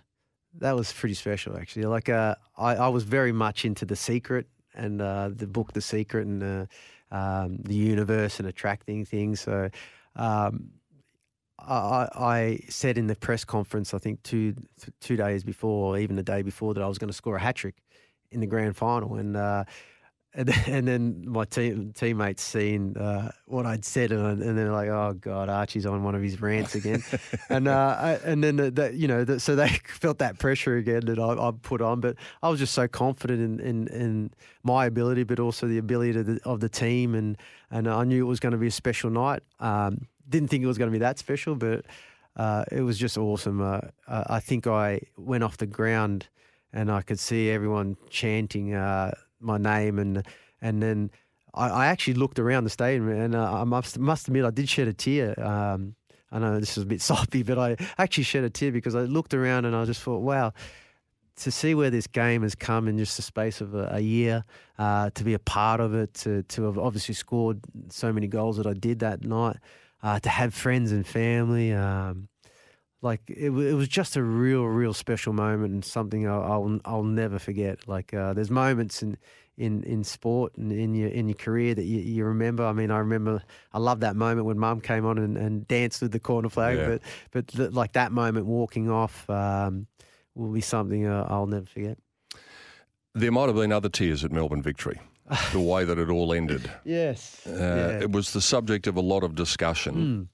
that 0.60 0.76
was 0.76 0.94
pretty 0.94 1.16
special 1.16 1.58
actually. 1.58 1.86
Like 1.86 2.10
uh, 2.10 2.36
I, 2.58 2.76
I 2.76 2.88
was 2.90 3.04
very 3.04 3.32
much 3.32 3.66
into 3.66 3.86
the 3.86 3.96
secret 3.96 4.46
and 4.76 5.02
uh, 5.02 5.30
the 5.34 5.48
book, 5.48 5.74
The 5.74 5.82
Secret, 5.82 6.28
and 6.28 6.44
uh, 6.44 6.66
um, 7.16 7.58
the 7.64 7.76
universe 7.76 8.40
and 8.40 8.48
attracting 8.48 9.06
things. 9.06 9.42
So 9.42 9.70
um, 10.16 10.72
I, 11.60 11.76
I 11.76 12.10
I 12.16 12.60
said 12.70 12.98
in 12.98 13.08
the 13.08 13.16
press 13.16 13.46
conference, 13.46 13.94
I 13.94 14.00
think 14.00 14.24
two 14.24 14.56
two 15.00 15.16
days 15.16 15.44
before, 15.44 15.96
or 15.96 16.00
even 16.00 16.16
the 16.16 16.24
day 16.24 16.42
before, 16.42 16.74
that 16.74 16.84
I 16.84 16.88
was 16.88 16.98
going 16.98 17.10
to 17.10 17.14
score 17.14 17.36
a 17.36 17.40
hat 17.40 17.56
trick 17.56 17.76
in 18.32 18.40
the 18.40 18.48
grand 18.48 18.76
final, 18.76 19.16
and. 19.16 19.38
Uh, 19.38 19.64
and 20.36 20.48
then, 20.48 20.64
and 20.68 20.88
then 20.88 21.24
my 21.28 21.46
team 21.46 21.94
teammates 21.94 22.42
seen 22.44 22.98
uh, 22.98 23.32
what 23.46 23.66
I'd 23.66 23.86
said, 23.86 24.12
and, 24.12 24.42
and 24.42 24.58
they're 24.58 24.72
like, 24.72 24.90
"Oh 24.90 25.16
God, 25.20 25.50
Archie's 25.50 25.86
on 25.86 26.04
one 26.04 26.16
of 26.16 26.22
his 26.22 26.42
rants 26.42 26.76
again." 26.76 27.04
and 27.50 27.68
uh, 27.68 27.98
I, 28.00 28.12
and 28.26 28.44
then 28.44 28.56
the, 28.56 28.72
the, 28.72 28.94
you 28.94 29.08
know, 29.08 29.24
the, 29.24 29.40
so 29.40 29.56
they 29.56 29.70
felt 29.86 30.20
that 30.20 30.40
pressure 30.40 30.78
again 30.78 31.06
that 31.06 31.20
I, 31.20 31.34
I 31.34 31.52
put 31.62 31.82
on. 31.82 32.00
But 32.02 32.16
I 32.42 32.50
was 32.50 32.60
just 32.60 32.74
so 32.74 32.88
confident 32.88 33.42
in, 33.42 33.60
in, 33.60 33.88
in 33.88 34.32
my 34.64 34.86
ability, 34.86 35.24
but 35.24 35.40
also 35.40 35.68
the 35.68 35.78
ability 35.78 36.20
of 36.20 36.26
the, 36.26 36.40
of 36.44 36.60
the 36.60 36.70
team, 36.70 37.16
and 37.16 37.38
and 37.70 37.88
I 37.88 38.04
knew 38.04 38.26
it 38.26 38.30
was 38.30 38.40
going 38.40 38.54
to 38.54 38.58
be 38.58 38.68
a 38.68 38.72
special 38.72 39.10
night. 39.10 39.44
Um, 39.60 40.08
didn't 40.28 40.50
think 40.50 40.64
it 40.64 40.68
was 40.68 40.78
going 40.78 40.90
to 40.90 40.94
be 40.94 41.00
that 41.00 41.20
special, 41.20 41.56
but 41.56 41.86
uh, 42.36 42.66
it 42.72 42.82
was 42.82 42.98
just 42.98 43.18
awesome. 43.18 43.62
Uh, 43.62 43.82
I 44.08 44.38
I 44.38 44.40
think 44.40 44.68
I 44.68 45.02
went 45.18 45.44
off 45.44 45.58
the 45.58 45.68
ground, 45.68 46.28
and 46.72 46.92
I 46.92 47.02
could 47.02 47.20
see 47.20 47.52
everyone 47.52 47.98
chanting 48.10 48.74
uh, 48.74 49.12
my 49.44 49.58
name, 49.58 50.00
and 50.00 50.26
and 50.62 50.82
then. 50.82 51.12
I, 51.56 51.70
I 51.70 51.86
actually 51.86 52.16
looked 52.16 52.40
around 52.40 52.64
the 52.64 52.72
stadium, 52.72 53.10
and 53.10 53.36
uh, 53.36 53.62
I 53.62 53.64
must 53.64 54.00
must 54.00 54.28
admit 54.28 54.44
I 54.44 54.50
did 54.50 54.68
shed 54.68 54.88
a 54.88 54.94
tear. 54.94 55.40
Um, 55.40 55.94
I 56.32 56.40
know 56.40 56.60
this 56.60 56.76
is 56.78 56.84
a 56.84 56.88
bit 56.88 57.00
soppy, 57.10 57.44
but 57.44 57.60
I 57.60 57.78
actually 58.00 58.24
shed 58.24 58.44
a 58.44 58.50
tear 58.50 58.72
because 58.72 58.96
I 58.96 59.02
looked 59.02 59.36
around 59.36 59.66
and 59.66 59.76
I 59.76 59.86
just 59.86 60.02
thought, 60.02 60.24
wow, 60.24 60.52
to 61.38 61.52
see 61.52 61.76
where 61.76 61.90
this 61.90 62.08
game 62.08 62.42
has 62.44 62.56
come 62.56 62.88
in 62.88 62.98
just 62.98 63.16
the 63.16 63.22
space 63.24 63.62
of 63.62 63.74
a, 63.76 63.90
a 63.94 64.00
year, 64.00 64.44
uh, 64.78 65.10
to 65.12 65.24
be 65.24 65.34
a 65.34 65.40
part 65.40 65.80
of 65.80 65.94
it, 65.94 66.14
to 66.16 66.44
to 66.44 66.64
have 66.64 66.78
obviously 66.78 67.14
scored 67.14 67.60
so 67.90 68.12
many 68.12 68.28
goals 68.28 68.58
that 68.58 68.68
I 68.68 68.74
did 68.74 69.00
that 69.00 69.24
night, 69.24 69.58
uh, 70.02 70.20
to 70.20 70.30
have 70.30 70.54
friends 70.54 70.92
and 70.92 71.06
family. 71.06 71.72
Um, 71.72 72.30
like 73.02 73.22
it, 73.28 73.50
it 73.50 73.74
was 73.74 73.88
just 73.90 74.16
a 74.16 74.24
real, 74.24 74.64
real 74.64 74.94
special 74.94 75.34
moment 75.34 75.74
and 75.74 75.86
something 75.86 76.28
I'll 76.28 76.44
I'll, 76.44 76.80
I'll 76.86 77.04
never 77.04 77.38
forget. 77.38 77.88
Like 77.88 78.14
uh, 78.14 78.34
there's 78.34 78.50
moments 78.50 79.04
in, 79.04 79.18
in, 79.58 79.84
in 79.84 80.04
sport 80.04 80.56
and 80.58 80.72
in 80.72 80.96
your 80.96 81.10
in 81.10 81.28
your 81.28 81.36
career 81.36 81.76
that 81.76 81.84
you, 81.84 82.00
you 82.00 82.26
remember. 82.26 82.66
I 82.66 82.74
mean, 82.74 82.92
I 82.92 82.98
remember 82.98 83.42
I 83.72 83.80
love 83.80 84.00
that 84.02 84.16
moment 84.16 84.46
when 84.46 84.58
Mum 84.58 84.82
came 84.82 85.06
on 85.06 85.18
and, 85.18 85.38
and 85.38 85.68
danced 85.68 86.02
with 86.02 86.12
the 86.12 86.20
corner 86.20 86.50
flag. 86.50 86.78
Yeah. 86.78 86.88
But 86.88 87.02
but 87.32 87.48
th- 87.48 87.72
like 87.72 87.94
that 87.94 88.12
moment 88.12 88.46
walking 88.46 88.90
off, 88.90 89.30
um, 89.30 89.88
will 90.36 90.52
be 90.52 90.62
something 90.62 91.06
uh, 91.06 91.28
I'll 91.30 91.48
never 91.48 91.66
forget. 91.66 91.98
There 93.16 93.32
might 93.32 93.48
have 93.48 93.56
been 93.56 93.72
other 93.72 93.90
tears 93.90 94.24
at 94.24 94.32
Melbourne 94.32 94.64
victory. 94.64 95.00
the 95.52 95.60
way 95.60 95.86
that 95.86 95.98
it 96.00 96.10
all 96.10 96.34
ended. 96.34 96.70
Yes. 96.84 97.46
Uh, 97.46 97.52
yeah. 97.52 98.00
It 98.02 98.12
was 98.12 98.34
the 98.34 98.42
subject 98.42 98.88
of 98.88 98.98
a 98.98 99.02
lot 99.02 99.24
of 99.24 99.36
discussion. 99.36 100.30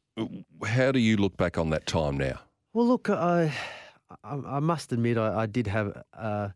How 0.66 0.92
do 0.92 1.00
you 1.00 1.18
look 1.18 1.38
back 1.38 1.58
on 1.58 1.70
that 1.72 1.86
time 1.86 2.18
now? 2.18 2.40
Well, 2.74 2.88
look, 2.88 3.10
I, 3.10 3.54
I, 4.24 4.36
I 4.46 4.60
must 4.60 4.92
admit, 4.92 5.18
I, 5.18 5.42
I 5.42 5.46
did 5.46 5.68
have 5.68 6.04
uh, 6.18 6.50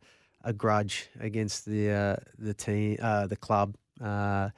a 0.44 0.54
grudge 0.54 1.10
against 1.20 1.66
the 1.66 1.92
uh, 1.92 2.16
the 2.38 2.54
team, 2.54 2.98
uh, 3.02 3.28
the 3.28 3.36
club, 3.36 3.76
uh, 4.02 4.50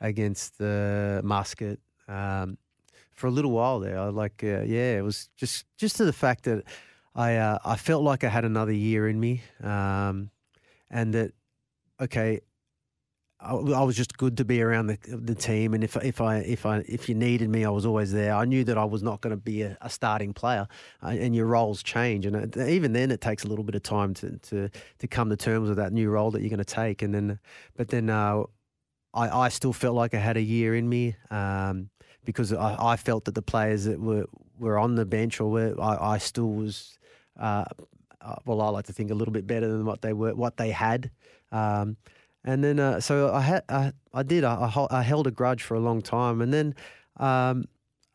against 0.00 0.58
the 0.58 1.20
Muscat. 1.24 1.78
Um, 2.08 2.58
for 3.12 3.28
a 3.28 3.30
little 3.30 3.52
while 3.52 3.78
there, 3.78 3.98
I 3.98 4.08
like, 4.08 4.42
uh, 4.42 4.62
yeah, 4.62 4.98
it 4.98 5.04
was 5.04 5.28
just 5.36 5.66
just 5.76 5.96
to 5.96 6.04
the 6.04 6.12
fact 6.12 6.44
that 6.44 6.64
I 7.14 7.36
uh, 7.36 7.58
I 7.64 7.76
felt 7.76 8.02
like 8.02 8.24
I 8.24 8.28
had 8.28 8.44
another 8.44 8.72
year 8.72 9.08
in 9.08 9.20
me, 9.20 9.42
um, 9.62 10.30
and 10.90 11.14
that 11.14 11.32
okay, 12.00 12.40
I, 13.44 13.82
was 13.82 13.96
just 13.96 14.16
good 14.16 14.36
to 14.38 14.44
be 14.44 14.62
around 14.62 14.86
the 14.86 14.98
the 15.06 15.34
team, 15.34 15.74
and 15.74 15.84
if 15.84 15.96
if 15.96 16.20
I 16.20 16.38
if 16.38 16.64
I 16.64 16.78
if 16.88 17.08
you 17.08 17.14
needed 17.14 17.48
me, 17.48 17.64
I 17.64 17.70
was 17.70 17.84
always 17.84 18.12
there. 18.12 18.34
I 18.34 18.44
knew 18.44 18.64
that 18.64 18.78
I 18.78 18.84
was 18.84 19.02
not 19.02 19.20
going 19.20 19.32
to 19.32 19.40
be 19.40 19.62
a, 19.62 19.76
a 19.80 19.90
starting 19.90 20.32
player, 20.32 20.66
uh, 21.02 21.08
and 21.08 21.34
your 21.34 21.46
roles 21.46 21.82
change, 21.82 22.26
and 22.26 22.36
it, 22.36 22.56
even 22.56 22.92
then, 22.92 23.10
it 23.10 23.20
takes 23.20 23.44
a 23.44 23.48
little 23.48 23.64
bit 23.64 23.74
of 23.74 23.82
time 23.82 24.14
to 24.14 24.38
to 24.38 24.70
to 24.98 25.06
come 25.06 25.30
to 25.30 25.36
terms 25.36 25.68
with 25.68 25.78
that 25.78 25.92
new 25.92 26.08
role 26.10 26.30
that 26.30 26.40
you're 26.40 26.50
going 26.50 26.58
to 26.58 26.64
take, 26.64 27.02
and 27.02 27.14
then, 27.14 27.38
but 27.76 27.88
then. 27.88 28.10
Uh, 28.10 28.44
I, 29.16 29.44
I 29.44 29.48
still 29.48 29.72
felt 29.72 29.94
like 29.94 30.12
I 30.12 30.18
had 30.18 30.36
a 30.36 30.42
year 30.42 30.74
in 30.74 30.88
me 30.88 31.14
um, 31.30 31.88
because 32.24 32.52
I, 32.52 32.76
I 32.80 32.96
felt 32.96 33.26
that 33.26 33.36
the 33.36 33.42
players 33.42 33.84
that 33.84 34.00
were, 34.00 34.24
were 34.58 34.76
on 34.76 34.96
the 34.96 35.06
bench 35.06 35.40
or 35.40 35.48
were 35.48 35.80
I, 35.80 36.14
I 36.14 36.18
still 36.18 36.50
was 36.50 36.98
uh, 37.38 37.64
uh, 38.20 38.34
well 38.44 38.60
I 38.60 38.70
like 38.70 38.86
to 38.86 38.92
think 38.92 39.12
a 39.12 39.14
little 39.14 39.32
bit 39.32 39.46
better 39.46 39.68
than 39.68 39.84
what 39.84 40.02
they 40.02 40.12
were 40.12 40.34
what 40.34 40.56
they 40.56 40.70
had 40.70 41.12
um, 41.52 41.96
and 42.44 42.62
then 42.62 42.78
uh, 42.78 43.00
so 43.00 43.32
I 43.32 43.40
had 43.40 43.64
I, 43.68 43.92
I 44.12 44.22
did 44.22 44.44
I, 44.44 44.86
I 44.90 45.02
held 45.02 45.26
a 45.26 45.30
grudge 45.30 45.62
for 45.62 45.74
a 45.74 45.80
long 45.80 46.02
time 46.02 46.40
and 46.40 46.52
then 46.52 46.74
um, 47.18 47.64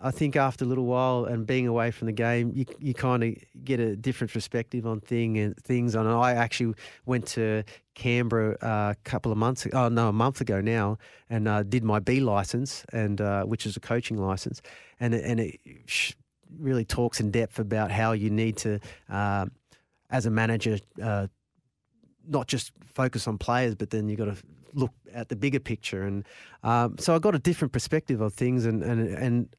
I 0.01 0.11
think 0.11 0.37
after 0.37 0.63
a 0.63 0.67
little 0.67 0.85
while 0.85 1.25
and 1.25 1.45
being 1.45 1.67
away 1.67 1.91
from 1.91 2.05
the 2.05 2.13
game, 2.13 2.51
you 2.55 2.65
you 2.79 2.93
kind 2.93 3.21
of 3.23 3.35
get 3.65 3.81
a 3.81 3.97
different 3.97 4.31
perspective 4.31 4.87
on 4.87 5.01
thing 5.01 5.37
and 5.37 5.57
things. 5.57 5.93
And 5.93 6.07
I 6.07 6.33
actually 6.33 6.73
went 7.05 7.27
to 7.27 7.63
Canberra 7.95 8.57
uh, 8.61 8.93
a 8.93 8.95
couple 9.03 9.31
of 9.31 9.37
months, 9.37 9.67
oh 9.73 9.89
no, 9.89 10.07
a 10.07 10.13
month 10.13 10.39
ago 10.39 10.61
now, 10.61 10.97
and 11.29 11.49
uh, 11.49 11.63
did 11.63 11.83
my 11.83 11.99
B 11.99 12.21
license, 12.21 12.85
and 12.93 13.19
uh, 13.19 13.43
which 13.43 13.65
is 13.65 13.75
a 13.75 13.81
coaching 13.81 14.17
license, 14.17 14.61
and 15.01 15.13
and 15.13 15.41
it 15.41 15.59
really 16.57 16.85
talks 16.85 17.19
in 17.19 17.29
depth 17.29 17.59
about 17.59 17.91
how 17.91 18.13
you 18.13 18.29
need 18.29 18.57
to, 18.57 18.79
um 19.09 19.51
as 20.11 20.25
a 20.25 20.31
manager, 20.31 20.79
uh, 21.03 21.27
not 22.29 22.47
just 22.47 22.71
focus 22.85 23.27
on 23.27 23.37
players, 23.37 23.75
but 23.75 23.89
then 23.89 24.07
you've 24.07 24.19
got 24.19 24.25
to 24.25 24.37
look 24.73 24.91
at 25.13 25.29
the 25.29 25.35
bigger 25.35 25.59
picture. 25.59 26.03
And 26.03 26.25
um, 26.63 26.97
so 26.97 27.15
I 27.15 27.19
got 27.19 27.35
a 27.35 27.39
different 27.39 27.73
perspective 27.73 28.21
of 28.21 28.33
things, 28.33 28.65
and 28.65 28.83
and 28.83 29.09
and 29.09 29.55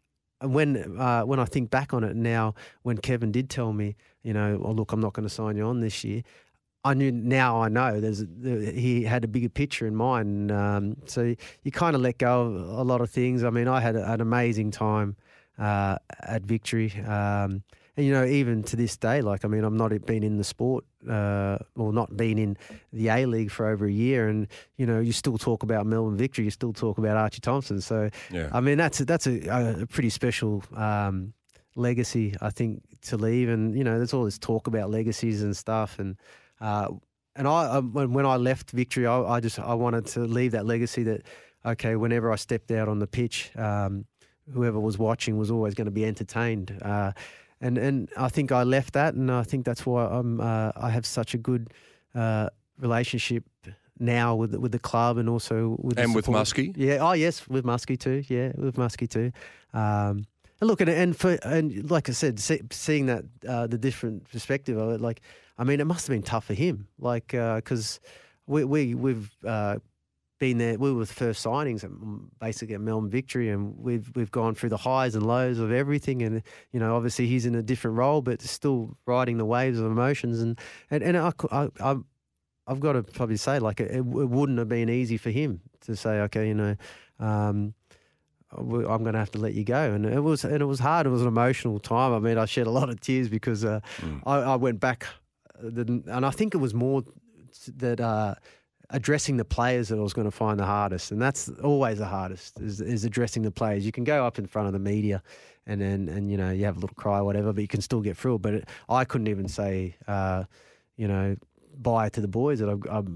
when 0.53 0.99
uh, 0.99 1.23
when 1.23 1.39
I 1.39 1.45
think 1.45 1.71
back 1.71 1.93
on 1.93 2.05
it 2.05 2.17
now, 2.17 2.55
when 2.83 2.99
Kevin 2.99 3.33
did 3.33 3.51
tell 3.51 3.73
me, 3.73 3.97
you 4.23 4.33
know, 4.33 4.61
oh 4.65 4.73
look, 4.73 4.93
I'm 4.93 5.01
not 5.01 5.13
going 5.13 5.29
to 5.29 5.35
sign 5.35 5.57
you 5.57 5.65
on 5.65 5.81
this 5.81 6.05
year. 6.05 6.23
I 6.83 6.95
knew 6.95 7.13
now 7.13 7.61
I 7.61 7.69
know 7.69 8.01
there's 8.01 8.25
there, 8.27 8.59
he 8.59 9.03
had 9.05 9.23
a 9.23 9.29
bigger 9.29 9.51
picture 9.51 9.87
in 9.87 9.95
mind. 9.95 10.51
Um, 10.51 10.97
so 11.05 11.35
you 11.63 11.73
kind 11.73 11.95
of 11.95 12.01
let 12.01 12.19
go 12.19 12.43
of 12.43 12.55
a 12.79 12.85
lot 12.85 13.03
of 13.03 13.11
things. 13.11 13.45
I 13.45 13.51
mean, 13.51 13.69
I 13.69 13.81
had 13.81 13.97
an 13.97 14.21
amazing 14.21 14.71
time 14.71 15.17
uh, 15.59 15.97
at 16.21 16.43
Victory. 16.43 16.93
Um, 17.07 17.63
and 17.97 18.07
you 18.07 18.13
know, 18.13 18.25
even 18.25 18.63
to 18.65 18.77
this 18.77 18.97
day, 18.97 19.21
like 19.21 19.45
I 19.45 19.49
mean, 19.49 19.65
I'm 19.65 19.77
not 19.77 19.91
been 20.07 20.23
in 20.23 20.39
the 20.39 20.45
sport, 20.45 20.85
uh, 21.09 21.59
or 21.77 21.93
not 21.93 22.17
been 22.17 22.39
in 22.39 22.57
the 22.93 23.09
A 23.09 23.27
League 23.27 23.51
for 23.51 23.67
over 23.67 23.87
a 23.87 23.93
year, 23.93 24.29
and 24.29 24.47
you 24.77 24.87
know, 24.87 25.01
you 25.01 25.13
still 25.13 25.39
talk 25.39 25.63
about 25.63 25.87
Melbourne 25.87 26.17
Victory, 26.17 26.45
you 26.45 26.51
still 26.51 26.73
talk 26.73 26.99
about 26.99 27.17
Archie 27.17 27.41
Thompson. 27.41 27.81
So, 27.81 28.11
Yeah. 28.31 28.49
I 28.53 28.61
mean, 28.61 28.79
that's 28.79 29.01
a, 29.01 29.05
that's 29.05 29.27
a, 29.27 29.83
a 29.83 29.87
pretty 29.87 30.11
special 30.11 30.63
um, 30.77 31.33
legacy, 31.77 32.35
I 32.41 32.51
think, 32.51 32.83
to 33.03 33.17
leave. 33.17 33.49
And 33.49 33.77
you 33.77 33.85
know, 33.85 33.97
there's 33.97 34.15
all 34.15 34.25
this 34.25 34.39
talk 34.39 34.67
about 34.67 34.91
legacies 34.91 35.43
and 35.43 35.57
stuff, 35.57 35.99
and 35.99 36.17
uh, 36.61 36.89
and 37.37 37.49
I 37.49 37.67
um, 37.71 37.93
when, 37.93 38.13
when 38.13 38.27
I 38.27 38.37
left 38.37 38.71
Victory, 38.71 39.07
I, 39.07 39.21
I 39.21 39.41
just 39.41 39.59
I 39.59 39.75
wanted 39.75 40.07
to 40.07 40.21
leave 40.21 40.53
that 40.53 40.67
legacy 40.67 41.03
that 41.05 41.23
okay, 41.65 41.97
whenever 41.97 42.33
I 42.33 42.37
stepped 42.37 42.71
out 42.71 42.89
on 42.89 42.99
the 42.99 43.07
pitch, 43.07 43.51
um, 43.57 44.07
whoever 44.53 44.81
was 44.81 44.99
watching 44.99 45.37
was 45.37 45.51
always 45.51 45.75
going 45.75 45.87
to 45.87 45.91
be 45.91 46.05
entertained. 46.05 46.79
Uh, 46.83 47.13
and 47.61 47.79
and 47.79 48.09
I 48.17 48.29
think 48.29 48.51
I 48.53 48.63
left 48.65 48.93
that, 48.95 49.15
and 49.15 49.31
I 49.31 49.43
think 49.43 49.65
that's 49.65 49.85
why 49.87 50.07
I'm 50.07 50.41
uh, 50.41 50.73
I 50.77 50.91
have 50.91 51.05
such 51.07 51.35
a 51.35 51.39
good 51.39 51.73
uh, 52.15 52.49
relationship 52.79 53.45
now 53.99 54.35
with 54.35 54.53
the- 54.53 54.61
with 54.61 54.73
the 54.73 54.79
club 54.79 55.19
and 55.19 55.29
also 55.29 55.77
with 55.81 55.99
And 55.99 56.15
with. 56.15 56.27
Muskie? 56.27 56.73
Yeah. 56.77 56.99
Oh 57.09 57.13
yes, 57.13 57.47
with 57.49 57.65
Muskie 57.65 57.99
too. 57.99 58.23
Yeah, 58.29 58.53
with 58.57 58.77
Muskie 58.77 59.09
too. 59.09 59.31
Um, 59.75 60.25
and 60.61 60.69
look, 60.69 60.81
and, 60.81 60.91
and 60.91 61.17
for 61.17 61.39
and 61.43 61.91
like 61.91 62.09
I 62.09 62.13
said, 62.13 62.39
see, 62.39 62.61
seeing 62.71 63.07
that 63.07 63.25
uh, 63.49 63.67
the 63.67 63.79
different 63.79 64.31
perspective 64.31 64.77
of 64.79 64.91
it, 64.95 65.01
like 65.01 65.21
I 65.59 65.65
mean, 65.65 65.81
it 65.81 65.87
must 65.87 66.07
have 66.07 66.15
been 66.15 66.23
tough 66.23 66.47
for 66.47 66.55
him, 66.55 66.87
like 66.99 67.29
because 67.29 68.01
we 68.47 68.65
we 68.65 68.95
we've 68.95 69.31
uh, 69.47 69.77
been 70.41 70.59
there. 70.59 70.77
We 70.77 70.93
were 70.93 71.05
the 71.05 71.15
first 71.15 71.47
signings 71.47 71.85
at 71.85 71.91
mm, 71.91 72.23
basically 72.41 72.75
at 72.75 72.81
Melbourne 72.81 73.11
Victory, 73.11 73.51
and 73.51 73.77
we've 73.79 74.11
we've 74.17 74.31
gone 74.33 74.57
through 74.57 74.71
the 74.71 74.77
highs 74.77 75.15
and 75.15 75.25
lows 75.25 75.61
of 75.61 75.71
everything. 75.71 76.23
And 76.23 76.43
you 76.73 76.81
know, 76.81 76.97
obviously 76.97 77.29
he's 77.29 77.47
in 77.47 77.55
a 77.55 77.63
different 77.63 77.97
role, 77.97 78.23
but 78.23 78.43
still 78.43 78.97
riding 79.07 79.39
the 79.39 79.45
waves 79.45 79.79
of 79.79 79.87
emotions. 79.87 80.41
And 80.41 80.59
and 80.91 81.05
and 81.05 81.17
I, 81.17 81.33
I, 81.53 81.69
I 81.81 81.97
I've 82.67 82.81
got 82.81 82.95
to 82.95 83.05
probably 83.05 83.37
say, 83.37 83.61
like 83.61 83.79
it, 83.79 83.93
it 83.93 84.05
wouldn't 84.05 84.59
have 84.59 84.69
been 84.69 84.89
easy 84.89 85.17
for 85.17 85.31
him 85.31 85.61
to 85.83 85.95
say, 85.95 86.21
okay, 86.23 86.49
you 86.49 86.55
know. 86.55 86.77
Um, 87.21 87.75
I'm 88.53 88.69
going 88.69 89.13
to 89.13 89.19
have 89.19 89.31
to 89.33 89.39
let 89.39 89.55
you 89.55 89.63
go, 89.63 89.93
and 89.93 90.05
it 90.05 90.19
was 90.19 90.43
and 90.43 90.61
it 90.61 90.65
was 90.65 90.81
hard. 90.81 91.07
It 91.07 91.11
was 91.11 91.23
an 91.23 91.29
emotional 91.29 91.79
time. 91.79 92.13
I 92.13 92.19
mean, 92.19 92.37
I 92.37 92.47
shed 92.47 92.67
a 92.67 92.71
lot 92.71 92.91
of 92.91 93.01
tears 93.01 93.29
because 93.29 93.65
uh, 93.65 93.79
I, 94.27 94.39
I 94.39 94.57
went 94.57 94.81
back, 94.81 95.07
uh, 95.63 95.69
and 95.69 96.27
I 96.27 96.31
think 96.31 96.57
it 96.57 96.59
was 96.59 96.75
more 96.75 97.05
that 97.77 98.01
uh, 98.01 98.35
addressing 98.91 99.37
the 99.37 99.45
players 99.45 99.89
that 99.89 99.99
I 99.99 100.03
was 100.03 100.13
going 100.13 100.27
to 100.27 100.37
find 100.37 100.59
the 100.59 100.67
hardest, 100.67 101.11
and 101.11 101.21
that's 101.21 101.49
always 101.63 101.99
the 101.99 102.07
hardest 102.07 102.61
is, 102.61 102.81
is 102.81 103.05
addressing 103.05 103.43
the 103.43 103.51
players. 103.51 103.87
You 103.87 103.93
can 103.93 104.05
go 104.05 104.27
up 104.27 104.39
in 104.39 104.47
front 104.47 104.67
of 104.67 104.73
the 104.73 104.79
media, 104.79 105.23
and 105.67 105.81
then 105.81 106.09
and 106.09 106.31
you 106.31 106.37
know 106.37 106.51
you 106.51 106.65
have 106.65 106.77
a 106.77 106.81
little 106.81 106.95
cry 106.95 107.19
or 107.19 107.25
whatever, 107.25 107.53
but 107.53 107.63
you 107.63 107.69
can 107.69 107.81
still 107.81 108.01
get 108.01 108.17
through. 108.17 108.39
But 108.41 108.55
it, 108.55 108.69
I 108.89 109.05
couldn't 109.05 109.29
even 109.29 109.49
say, 109.49 109.97
uh, 110.07 110.45
you 110.97 111.09
know, 111.09 111.37
bye 111.77 112.09
to 112.11 112.21
the 112.21 112.29
boys 112.29 112.59
that 112.61 112.69
I've, 112.69 112.83
I've 112.91 113.09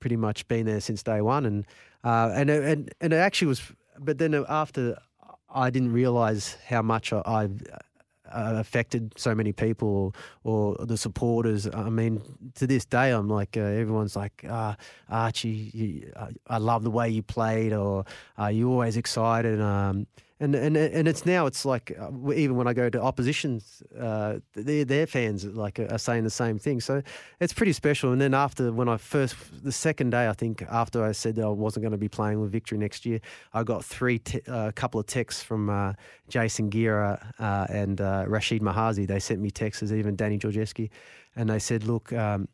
pretty 0.00 0.16
much 0.16 0.46
been 0.48 0.66
there 0.66 0.80
since 0.80 1.02
day 1.02 1.20
one, 1.20 1.46
and 1.46 1.66
uh, 2.04 2.30
and 2.34 2.50
and 2.50 2.94
and 3.00 3.12
it 3.12 3.16
actually 3.16 3.48
was. 3.48 3.62
But 3.98 4.18
then 4.18 4.34
after, 4.48 4.96
I 5.52 5.70
didn't 5.70 5.92
realize 5.92 6.56
how 6.66 6.82
much 6.82 7.12
I. 7.12 7.22
I 7.24 7.48
uh, 8.32 8.54
affected 8.56 9.12
so 9.16 9.34
many 9.34 9.52
people 9.52 10.14
or, 10.44 10.76
or 10.78 10.86
the 10.86 10.96
supporters. 10.96 11.66
I 11.66 11.90
mean, 11.90 12.22
to 12.56 12.66
this 12.66 12.84
day, 12.84 13.10
I'm 13.10 13.28
like, 13.28 13.56
uh, 13.56 13.60
everyone's 13.60 14.16
like, 14.16 14.44
uh, 14.48 14.74
Archie, 15.08 15.70
you, 15.72 16.12
I, 16.16 16.28
I 16.46 16.58
love 16.58 16.82
the 16.82 16.90
way 16.90 17.08
you 17.10 17.22
played, 17.22 17.72
or 17.72 18.04
are 18.36 18.50
you 18.50 18.70
always 18.70 18.96
excited? 18.96 19.60
Um, 19.60 20.06
and, 20.42 20.56
and 20.56 20.76
and 20.76 21.06
it's 21.06 21.24
now 21.24 21.46
it's 21.46 21.64
like 21.64 21.96
uh, 21.98 22.32
even 22.32 22.56
when 22.56 22.66
I 22.66 22.72
go 22.72 22.90
to 22.90 23.00
oppositions, 23.00 23.80
uh, 23.98 24.38
their 24.54 24.84
their 24.84 25.06
fans 25.06 25.44
like 25.44 25.78
are 25.78 25.98
saying 25.98 26.24
the 26.24 26.30
same 26.30 26.58
thing. 26.58 26.80
So 26.80 27.00
it's 27.38 27.52
pretty 27.52 27.72
special. 27.72 28.10
And 28.10 28.20
then 28.20 28.34
after 28.34 28.72
when 28.72 28.88
I 28.88 28.96
first 28.96 29.36
the 29.62 29.70
second 29.70 30.10
day, 30.10 30.28
I 30.28 30.32
think 30.32 30.62
after 30.68 31.04
I 31.04 31.12
said 31.12 31.36
that 31.36 31.44
I 31.44 31.48
wasn't 31.48 31.84
going 31.84 31.92
to 31.92 31.98
be 31.98 32.08
playing 32.08 32.40
with 32.40 32.50
Victory 32.50 32.76
next 32.76 33.06
year, 33.06 33.20
I 33.52 33.62
got 33.62 33.84
three 33.84 34.18
te- 34.18 34.42
uh, 34.48 34.68
a 34.68 34.72
couple 34.72 34.98
of 34.98 35.06
texts 35.06 35.44
from 35.44 35.70
uh, 35.70 35.92
Jason 36.28 36.70
Geria 36.70 37.24
uh, 37.38 37.66
and 37.70 38.00
uh, 38.00 38.24
Rashid 38.26 38.62
Mahazi. 38.62 39.06
They 39.06 39.20
sent 39.20 39.40
me 39.40 39.52
texts, 39.52 39.92
even 39.92 40.16
Danny 40.16 40.38
Georgievski, 40.38 40.90
and 41.36 41.48
they 41.50 41.60
said, 41.60 41.84
look. 41.84 42.12
Um, 42.12 42.48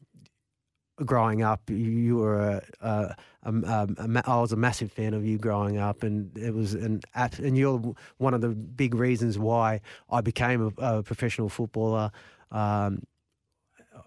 growing 1.05 1.43
up, 1.43 1.69
you- 1.69 2.17
were 2.17 2.41
a, 2.41 2.63
a, 2.81 3.17
a, 3.45 3.53
a, 3.53 4.23
I 4.27 4.41
was 4.41 4.53
a 4.53 4.57
massive 4.57 4.93
fan 4.93 5.15
of 5.15 5.25
you 5.25 5.39
growing 5.39 5.79
up, 5.79 6.03
and 6.03 6.37
it 6.37 6.55
was 6.55 6.75
an 6.75 7.01
and 7.15 7.57
you're 7.57 7.95
one 8.19 8.35
of 8.35 8.41
the 8.41 8.49
big 8.49 8.95
reasons 8.95 9.39
why 9.39 9.81
I 10.11 10.21
became 10.21 10.73
a, 10.79 10.99
a 10.99 11.03
professional 11.03 11.49
footballer. 11.49 12.11
Um, 12.51 13.03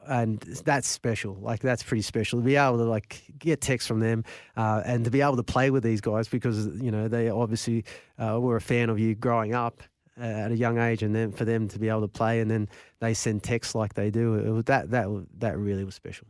and 0.07 0.39
that's 0.39 0.87
special. 0.87 1.35
Like 1.35 1.61
that's 1.61 1.83
pretty 1.83 2.01
special 2.01 2.39
to 2.39 2.45
be 2.45 2.55
able 2.55 2.77
to 2.77 2.83
like 2.85 3.23
get 3.37 3.61
texts 3.61 3.87
from 3.87 3.99
them, 3.99 4.23
uh, 4.57 4.81
and 4.85 5.05
to 5.05 5.11
be 5.11 5.21
able 5.21 5.37
to 5.37 5.43
play 5.43 5.69
with 5.69 5.83
these 5.83 6.01
guys 6.01 6.27
because 6.27 6.67
you 6.81 6.91
know 6.91 7.07
they 7.07 7.29
obviously 7.29 7.85
uh, 8.17 8.39
were 8.39 8.55
a 8.55 8.61
fan 8.61 8.89
of 8.89 8.99
you 8.99 9.15
growing 9.15 9.53
up 9.53 9.83
uh, 10.19 10.23
at 10.23 10.51
a 10.51 10.57
young 10.57 10.77
age, 10.77 11.03
and 11.03 11.15
then 11.15 11.31
for 11.31 11.45
them 11.45 11.67
to 11.67 11.79
be 11.79 11.89
able 11.89 12.01
to 12.01 12.07
play, 12.07 12.39
and 12.39 12.49
then 12.49 12.67
they 12.99 13.13
send 13.13 13.43
texts 13.43 13.75
like 13.75 13.93
they 13.93 14.09
do, 14.09 14.35
it 14.35 14.49
was 14.49 14.63
that 14.65 14.91
that 14.91 15.07
that 15.39 15.57
really 15.57 15.83
was 15.83 15.95
special. 15.95 16.27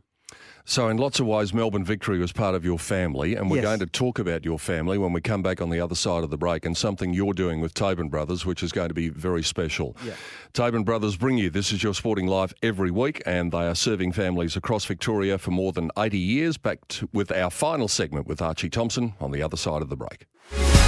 So, 0.64 0.88
in 0.88 0.96
lots 0.96 1.18
of 1.18 1.26
ways, 1.26 1.52
Melbourne 1.52 1.84
Victory 1.84 2.20
was 2.20 2.30
part 2.30 2.54
of 2.54 2.64
your 2.64 2.78
family, 2.78 3.34
and 3.34 3.50
we're 3.50 3.56
Yes. 3.56 3.64
going 3.64 3.78
to 3.80 3.86
talk 3.86 4.20
about 4.20 4.44
your 4.44 4.60
family 4.60 4.96
when 4.96 5.12
we 5.12 5.20
come 5.20 5.42
back 5.42 5.60
on 5.60 5.70
the 5.70 5.80
other 5.80 5.96
side 5.96 6.22
of 6.22 6.30
the 6.30 6.36
break 6.36 6.64
and 6.64 6.76
something 6.76 7.12
you're 7.12 7.32
doing 7.32 7.60
with 7.60 7.74
Tobin 7.74 8.08
Brothers, 8.08 8.46
which 8.46 8.62
is 8.62 8.70
going 8.70 8.86
to 8.86 8.94
be 8.94 9.08
very 9.08 9.42
special. 9.42 9.96
Yeah. 10.06 10.12
Tobin 10.52 10.84
Brothers 10.84 11.16
bring 11.16 11.36
you 11.36 11.50
This 11.50 11.72
Is 11.72 11.82
Your 11.82 11.94
Sporting 11.94 12.28
Life 12.28 12.54
every 12.62 12.92
week, 12.92 13.20
and 13.26 13.50
they 13.50 13.66
are 13.66 13.74
serving 13.74 14.12
families 14.12 14.54
across 14.54 14.84
Victoria 14.84 15.36
for 15.36 15.50
more 15.50 15.72
than 15.72 15.90
80 15.98 16.16
years. 16.18 16.56
Back 16.58 16.86
to, 16.90 17.08
with 17.12 17.32
our 17.32 17.50
final 17.50 17.88
segment 17.88 18.28
with 18.28 18.40
Archie 18.40 18.70
Thompson 18.70 19.14
on 19.20 19.32
the 19.32 19.42
other 19.42 19.56
side 19.56 19.82
of 19.82 19.88
the 19.88 19.96
break. 19.96 20.26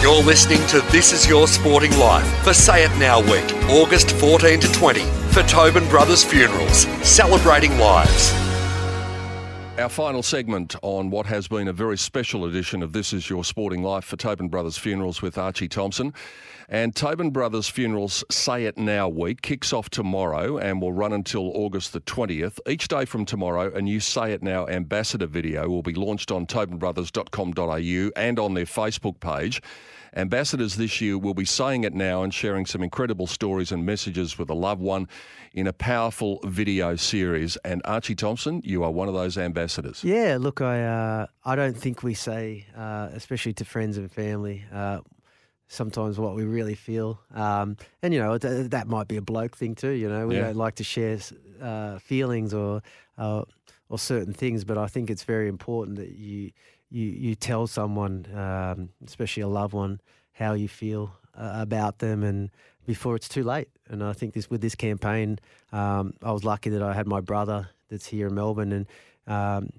You're 0.02 0.22
listening 0.22 0.64
to 0.68 0.82
This 0.92 1.12
Is 1.12 1.26
Your 1.28 1.48
Sporting 1.48 1.96
Life 1.98 2.26
for 2.44 2.54
Say 2.54 2.84
It 2.84 2.96
Now 2.98 3.20
Week, 3.22 3.52
August 3.70 4.12
14 4.12 4.60
to 4.60 4.72
20, 4.72 5.00
for 5.32 5.42
Tobin 5.42 5.88
Brothers 5.88 6.22
Funerals, 6.22 6.86
celebrating 7.02 7.76
lives. 7.78 8.32
Our 9.76 9.88
final 9.88 10.22
segment 10.22 10.76
on 10.82 11.10
what 11.10 11.26
has 11.26 11.48
been 11.48 11.66
a 11.66 11.72
very 11.72 11.98
special 11.98 12.44
edition 12.44 12.80
of 12.80 12.92
This 12.92 13.12
Is 13.12 13.28
Your 13.28 13.42
Sporting 13.42 13.82
Life 13.82 14.04
for 14.04 14.16
Tobin 14.16 14.48
Brothers 14.48 14.78
Funerals 14.78 15.20
with 15.20 15.36
Archie 15.36 15.66
Thompson. 15.66 16.14
And 16.68 16.94
Tobin 16.94 17.32
Brothers 17.32 17.68
Funerals 17.68 18.22
Say 18.30 18.66
It 18.66 18.78
Now 18.78 19.08
week 19.08 19.42
kicks 19.42 19.72
off 19.72 19.90
tomorrow 19.90 20.58
and 20.58 20.80
will 20.80 20.92
run 20.92 21.12
until 21.12 21.50
August 21.56 21.92
the 21.92 22.00
20th. 22.02 22.60
Each 22.68 22.86
day 22.86 23.04
from 23.04 23.24
tomorrow, 23.24 23.74
a 23.74 23.82
new 23.82 23.98
Say 23.98 24.32
It 24.32 24.44
Now 24.44 24.68
ambassador 24.68 25.26
video 25.26 25.68
will 25.68 25.82
be 25.82 25.94
launched 25.94 26.30
on 26.30 26.46
tobinbrothers.com.au 26.46 28.10
and 28.16 28.38
on 28.38 28.54
their 28.54 28.66
Facebook 28.66 29.18
page. 29.18 29.60
Ambassadors 30.16 30.76
this 30.76 31.00
year 31.00 31.18
will 31.18 31.34
be 31.34 31.44
saying 31.44 31.82
it 31.84 31.92
now 31.92 32.22
and 32.22 32.32
sharing 32.32 32.66
some 32.66 32.82
incredible 32.82 33.26
stories 33.26 33.72
and 33.72 33.84
messages 33.84 34.38
with 34.38 34.48
a 34.48 34.54
loved 34.54 34.80
one 34.80 35.08
in 35.52 35.66
a 35.66 35.72
powerful 35.72 36.38
video 36.44 36.94
series. 36.94 37.56
And 37.64 37.82
Archie 37.84 38.14
Thompson, 38.14 38.60
you 38.64 38.84
are 38.84 38.90
one 38.92 39.08
of 39.08 39.14
those 39.14 39.36
ambassadors. 39.36 40.04
Yeah, 40.04 40.36
look, 40.40 40.60
I 40.60 40.84
uh, 40.84 41.26
I 41.44 41.56
don't 41.56 41.76
think 41.76 42.02
we 42.02 42.14
say, 42.14 42.66
uh, 42.76 43.08
especially 43.12 43.54
to 43.54 43.64
friends 43.64 43.96
and 43.98 44.10
family, 44.10 44.64
uh, 44.72 45.00
sometimes 45.66 46.18
what 46.18 46.36
we 46.36 46.44
really 46.44 46.74
feel. 46.76 47.20
Um, 47.34 47.76
and 48.02 48.14
you 48.14 48.20
know 48.20 48.38
th- 48.38 48.70
that 48.70 48.86
might 48.86 49.08
be 49.08 49.16
a 49.16 49.22
bloke 49.22 49.56
thing 49.56 49.74
too. 49.74 49.90
You 49.90 50.08
know, 50.08 50.28
we 50.28 50.36
Yeah. 50.36 50.44
don't 50.44 50.56
like 50.56 50.76
to 50.76 50.84
share 50.84 51.18
uh, 51.60 51.98
feelings 51.98 52.54
or 52.54 52.82
uh, 53.18 53.42
or 53.88 53.98
certain 53.98 54.32
things, 54.32 54.64
but 54.64 54.78
I 54.78 54.86
think 54.86 55.10
it's 55.10 55.24
very 55.24 55.48
important 55.48 55.96
that 55.98 56.10
you 56.10 56.52
you 56.94 57.06
you 57.06 57.34
tell 57.34 57.66
someone, 57.66 58.26
um, 58.34 58.88
especially 59.04 59.42
a 59.42 59.48
loved 59.48 59.74
one, 59.74 60.00
how 60.32 60.52
you 60.54 60.68
feel 60.68 61.12
uh, 61.36 61.52
about 61.54 61.98
them 61.98 62.22
and 62.22 62.50
before 62.86 63.16
it's 63.16 63.28
too 63.28 63.42
late. 63.42 63.68
And 63.88 64.02
I 64.02 64.12
think 64.12 64.34
this 64.34 64.48
with 64.48 64.60
this 64.60 64.76
campaign, 64.76 65.38
um, 65.72 66.14
I 66.22 66.30
was 66.30 66.44
lucky 66.44 66.70
that 66.70 66.82
I 66.82 66.92
had 66.92 67.06
my 67.06 67.20
brother 67.20 67.68
that's 67.90 68.06
here 68.06 68.28
in 68.28 68.34
Melbourne, 68.34 68.72
and 68.72 68.86
um, 69.26 69.70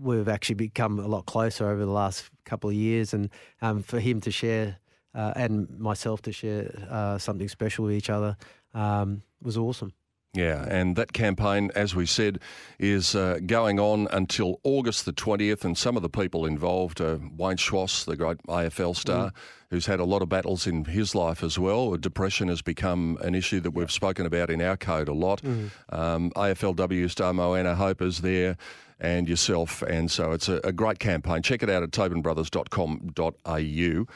we've 0.00 0.28
actually 0.28 0.54
become 0.54 1.00
a 1.00 1.08
lot 1.08 1.26
closer 1.26 1.68
over 1.68 1.84
the 1.84 1.90
last 1.90 2.30
couple 2.44 2.70
of 2.70 2.76
years. 2.76 3.12
And 3.12 3.30
um, 3.60 3.82
for 3.82 3.98
him 3.98 4.20
to 4.20 4.30
share 4.30 4.78
uh, 5.14 5.32
and 5.34 5.68
myself 5.78 6.22
to 6.22 6.32
share 6.32 6.70
uh, 6.88 7.18
something 7.18 7.48
special 7.48 7.84
with 7.86 7.94
each 7.94 8.10
other 8.10 8.36
um, 8.74 9.22
was 9.42 9.56
awesome. 9.56 9.92
Yeah, 10.38 10.64
and 10.68 10.94
that 10.94 11.12
campaign, 11.12 11.72
as 11.74 11.96
we 11.96 12.06
said, 12.06 12.38
is 12.78 13.16
uh, 13.16 13.40
going 13.44 13.80
on 13.80 14.06
until 14.12 14.60
August 14.62 15.04
the 15.04 15.12
20th. 15.12 15.64
And 15.64 15.76
some 15.76 15.96
of 15.96 16.02
the 16.02 16.08
people 16.08 16.46
involved 16.46 17.00
are 17.00 17.18
Wayne 17.36 17.56
Schwass, 17.56 18.04
the 18.04 18.14
great 18.14 18.38
AFL 18.46 18.94
star, 18.94 19.32
who's 19.70 19.86
had 19.86 19.98
a 19.98 20.04
lot 20.04 20.22
of 20.22 20.28
battles 20.28 20.68
in 20.68 20.84
his 20.84 21.12
life 21.12 21.42
as 21.42 21.58
well. 21.58 21.96
Depression 21.96 22.46
has 22.46 22.62
become 22.62 23.18
an 23.20 23.34
issue 23.34 23.58
that 23.58 23.72
we've 23.72 23.90
spoken 23.90 24.26
about 24.26 24.48
in 24.48 24.62
our 24.62 24.76
code 24.76 25.08
a 25.08 25.12
lot. 25.12 25.42
Um, 25.88 26.30
AFLW 26.36 27.10
star 27.10 27.34
Moana 27.34 27.74
Hope 27.74 28.00
is 28.00 28.20
there. 28.20 28.56
And 29.00 29.28
yourself, 29.28 29.82
and 29.82 30.10
so 30.10 30.32
it's 30.32 30.48
a, 30.48 30.60
a 30.64 30.72
great 30.72 30.98
campaign. 30.98 31.42
Check 31.42 31.62
it 31.62 31.70
out 31.70 31.84
at 31.84 31.92
tobinbrothers.com.au. 31.92 34.06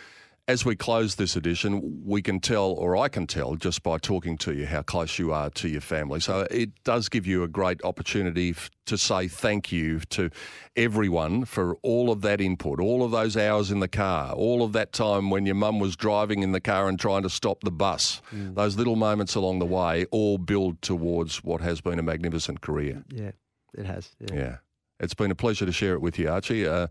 As 0.48 0.64
we 0.64 0.74
close 0.74 1.14
this 1.14 1.36
edition, 1.36 2.02
we 2.04 2.20
can 2.20 2.40
tell, 2.40 2.72
or 2.72 2.96
I 2.96 3.08
can 3.08 3.28
tell, 3.28 3.54
just 3.54 3.84
by 3.84 3.98
talking 3.98 4.36
to 4.38 4.52
you, 4.52 4.66
how 4.66 4.82
close 4.82 5.16
you 5.16 5.32
are 5.32 5.50
to 5.50 5.68
your 5.68 5.80
family. 5.80 6.18
So 6.18 6.48
it 6.50 6.70
does 6.82 7.08
give 7.08 7.28
you 7.28 7.44
a 7.44 7.48
great 7.48 7.80
opportunity 7.84 8.50
f- 8.50 8.68
to 8.86 8.98
say 8.98 9.28
thank 9.28 9.70
you 9.70 10.00
to 10.10 10.30
everyone 10.74 11.44
for 11.44 11.76
all 11.82 12.10
of 12.10 12.22
that 12.22 12.40
input, 12.40 12.80
all 12.80 13.04
of 13.04 13.12
those 13.12 13.36
hours 13.36 13.70
in 13.70 13.78
the 13.78 13.86
car, 13.86 14.32
all 14.32 14.64
of 14.64 14.72
that 14.72 14.92
time 14.92 15.30
when 15.30 15.46
your 15.46 15.54
mum 15.54 15.78
was 15.78 15.94
driving 15.94 16.42
in 16.42 16.50
the 16.50 16.60
car 16.60 16.88
and 16.88 16.98
trying 16.98 17.22
to 17.22 17.30
stop 17.30 17.60
the 17.62 17.70
bus. 17.70 18.20
Mm. 18.34 18.56
Those 18.56 18.76
little 18.76 18.96
moments 18.96 19.36
along 19.36 19.60
the 19.60 19.66
way 19.66 20.06
all 20.10 20.38
build 20.38 20.82
towards 20.82 21.44
what 21.44 21.60
has 21.60 21.80
been 21.80 22.00
a 22.00 22.02
magnificent 22.02 22.62
career. 22.62 23.04
Yeah, 23.14 23.30
it 23.78 23.86
has. 23.86 24.10
Yeah. 24.18 24.34
Yeah. 24.34 24.56
It's 25.00 25.14
been 25.14 25.30
a 25.30 25.34
pleasure 25.34 25.66
to 25.66 25.72
share 25.72 25.94
it 25.94 26.00
with 26.00 26.18
you, 26.18 26.28
Archie. 26.30 26.66
Uh, 26.66 26.86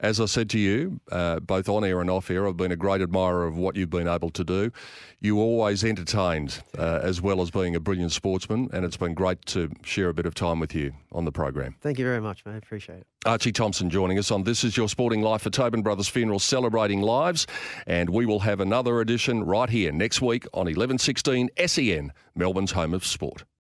as 0.00 0.18
I 0.18 0.24
said 0.24 0.48
to 0.50 0.58
you, 0.58 1.00
uh, 1.12 1.40
both 1.40 1.68
on 1.68 1.84
air 1.84 2.00
and 2.00 2.08
off 2.08 2.30
air, 2.30 2.48
I've 2.48 2.56
been 2.56 2.72
a 2.72 2.76
great 2.76 3.02
admirer 3.02 3.46
of 3.46 3.58
what 3.58 3.76
you've 3.76 3.90
been 3.90 4.08
able 4.08 4.30
to 4.30 4.42
do. 4.42 4.72
You 5.20 5.38
always 5.38 5.84
entertained, 5.84 6.62
uh, 6.78 7.00
as 7.02 7.20
well 7.20 7.42
as 7.42 7.50
being 7.50 7.74
a 7.76 7.80
brilliant 7.80 8.12
sportsman, 8.12 8.70
and 8.72 8.84
it's 8.86 8.96
been 8.96 9.12
great 9.12 9.44
to 9.46 9.70
share 9.84 10.08
a 10.08 10.14
bit 10.14 10.24
of 10.24 10.34
time 10.34 10.58
with 10.58 10.74
you 10.74 10.92
on 11.12 11.26
the 11.26 11.32
program. 11.32 11.76
Thank 11.82 11.98
you 11.98 12.04
very 12.06 12.20
much, 12.20 12.46
mate. 12.46 12.56
Appreciate 12.56 13.00
it. 13.00 13.06
Archie 13.26 13.52
Thompson 13.52 13.90
joining 13.90 14.18
us 14.18 14.30
on 14.30 14.44
This 14.44 14.64
Is 14.64 14.78
Your 14.78 14.88
Sporting 14.88 15.20
Life 15.20 15.42
for 15.42 15.50
Tobin 15.50 15.82
Brothers 15.82 16.08
Funeral 16.08 16.38
Celebrating 16.38 17.02
Lives. 17.02 17.46
And 17.86 18.08
we 18.08 18.24
will 18.24 18.40
have 18.40 18.60
another 18.60 19.02
edition 19.02 19.44
right 19.44 19.68
here 19.68 19.92
next 19.92 20.22
week 20.22 20.46
on 20.54 20.60
1116 20.60 21.50
SEN, 21.66 22.06
E 22.06 22.10
Melbourne's 22.34 22.72
home 22.72 22.94
of 22.94 23.04
sport. 23.04 23.44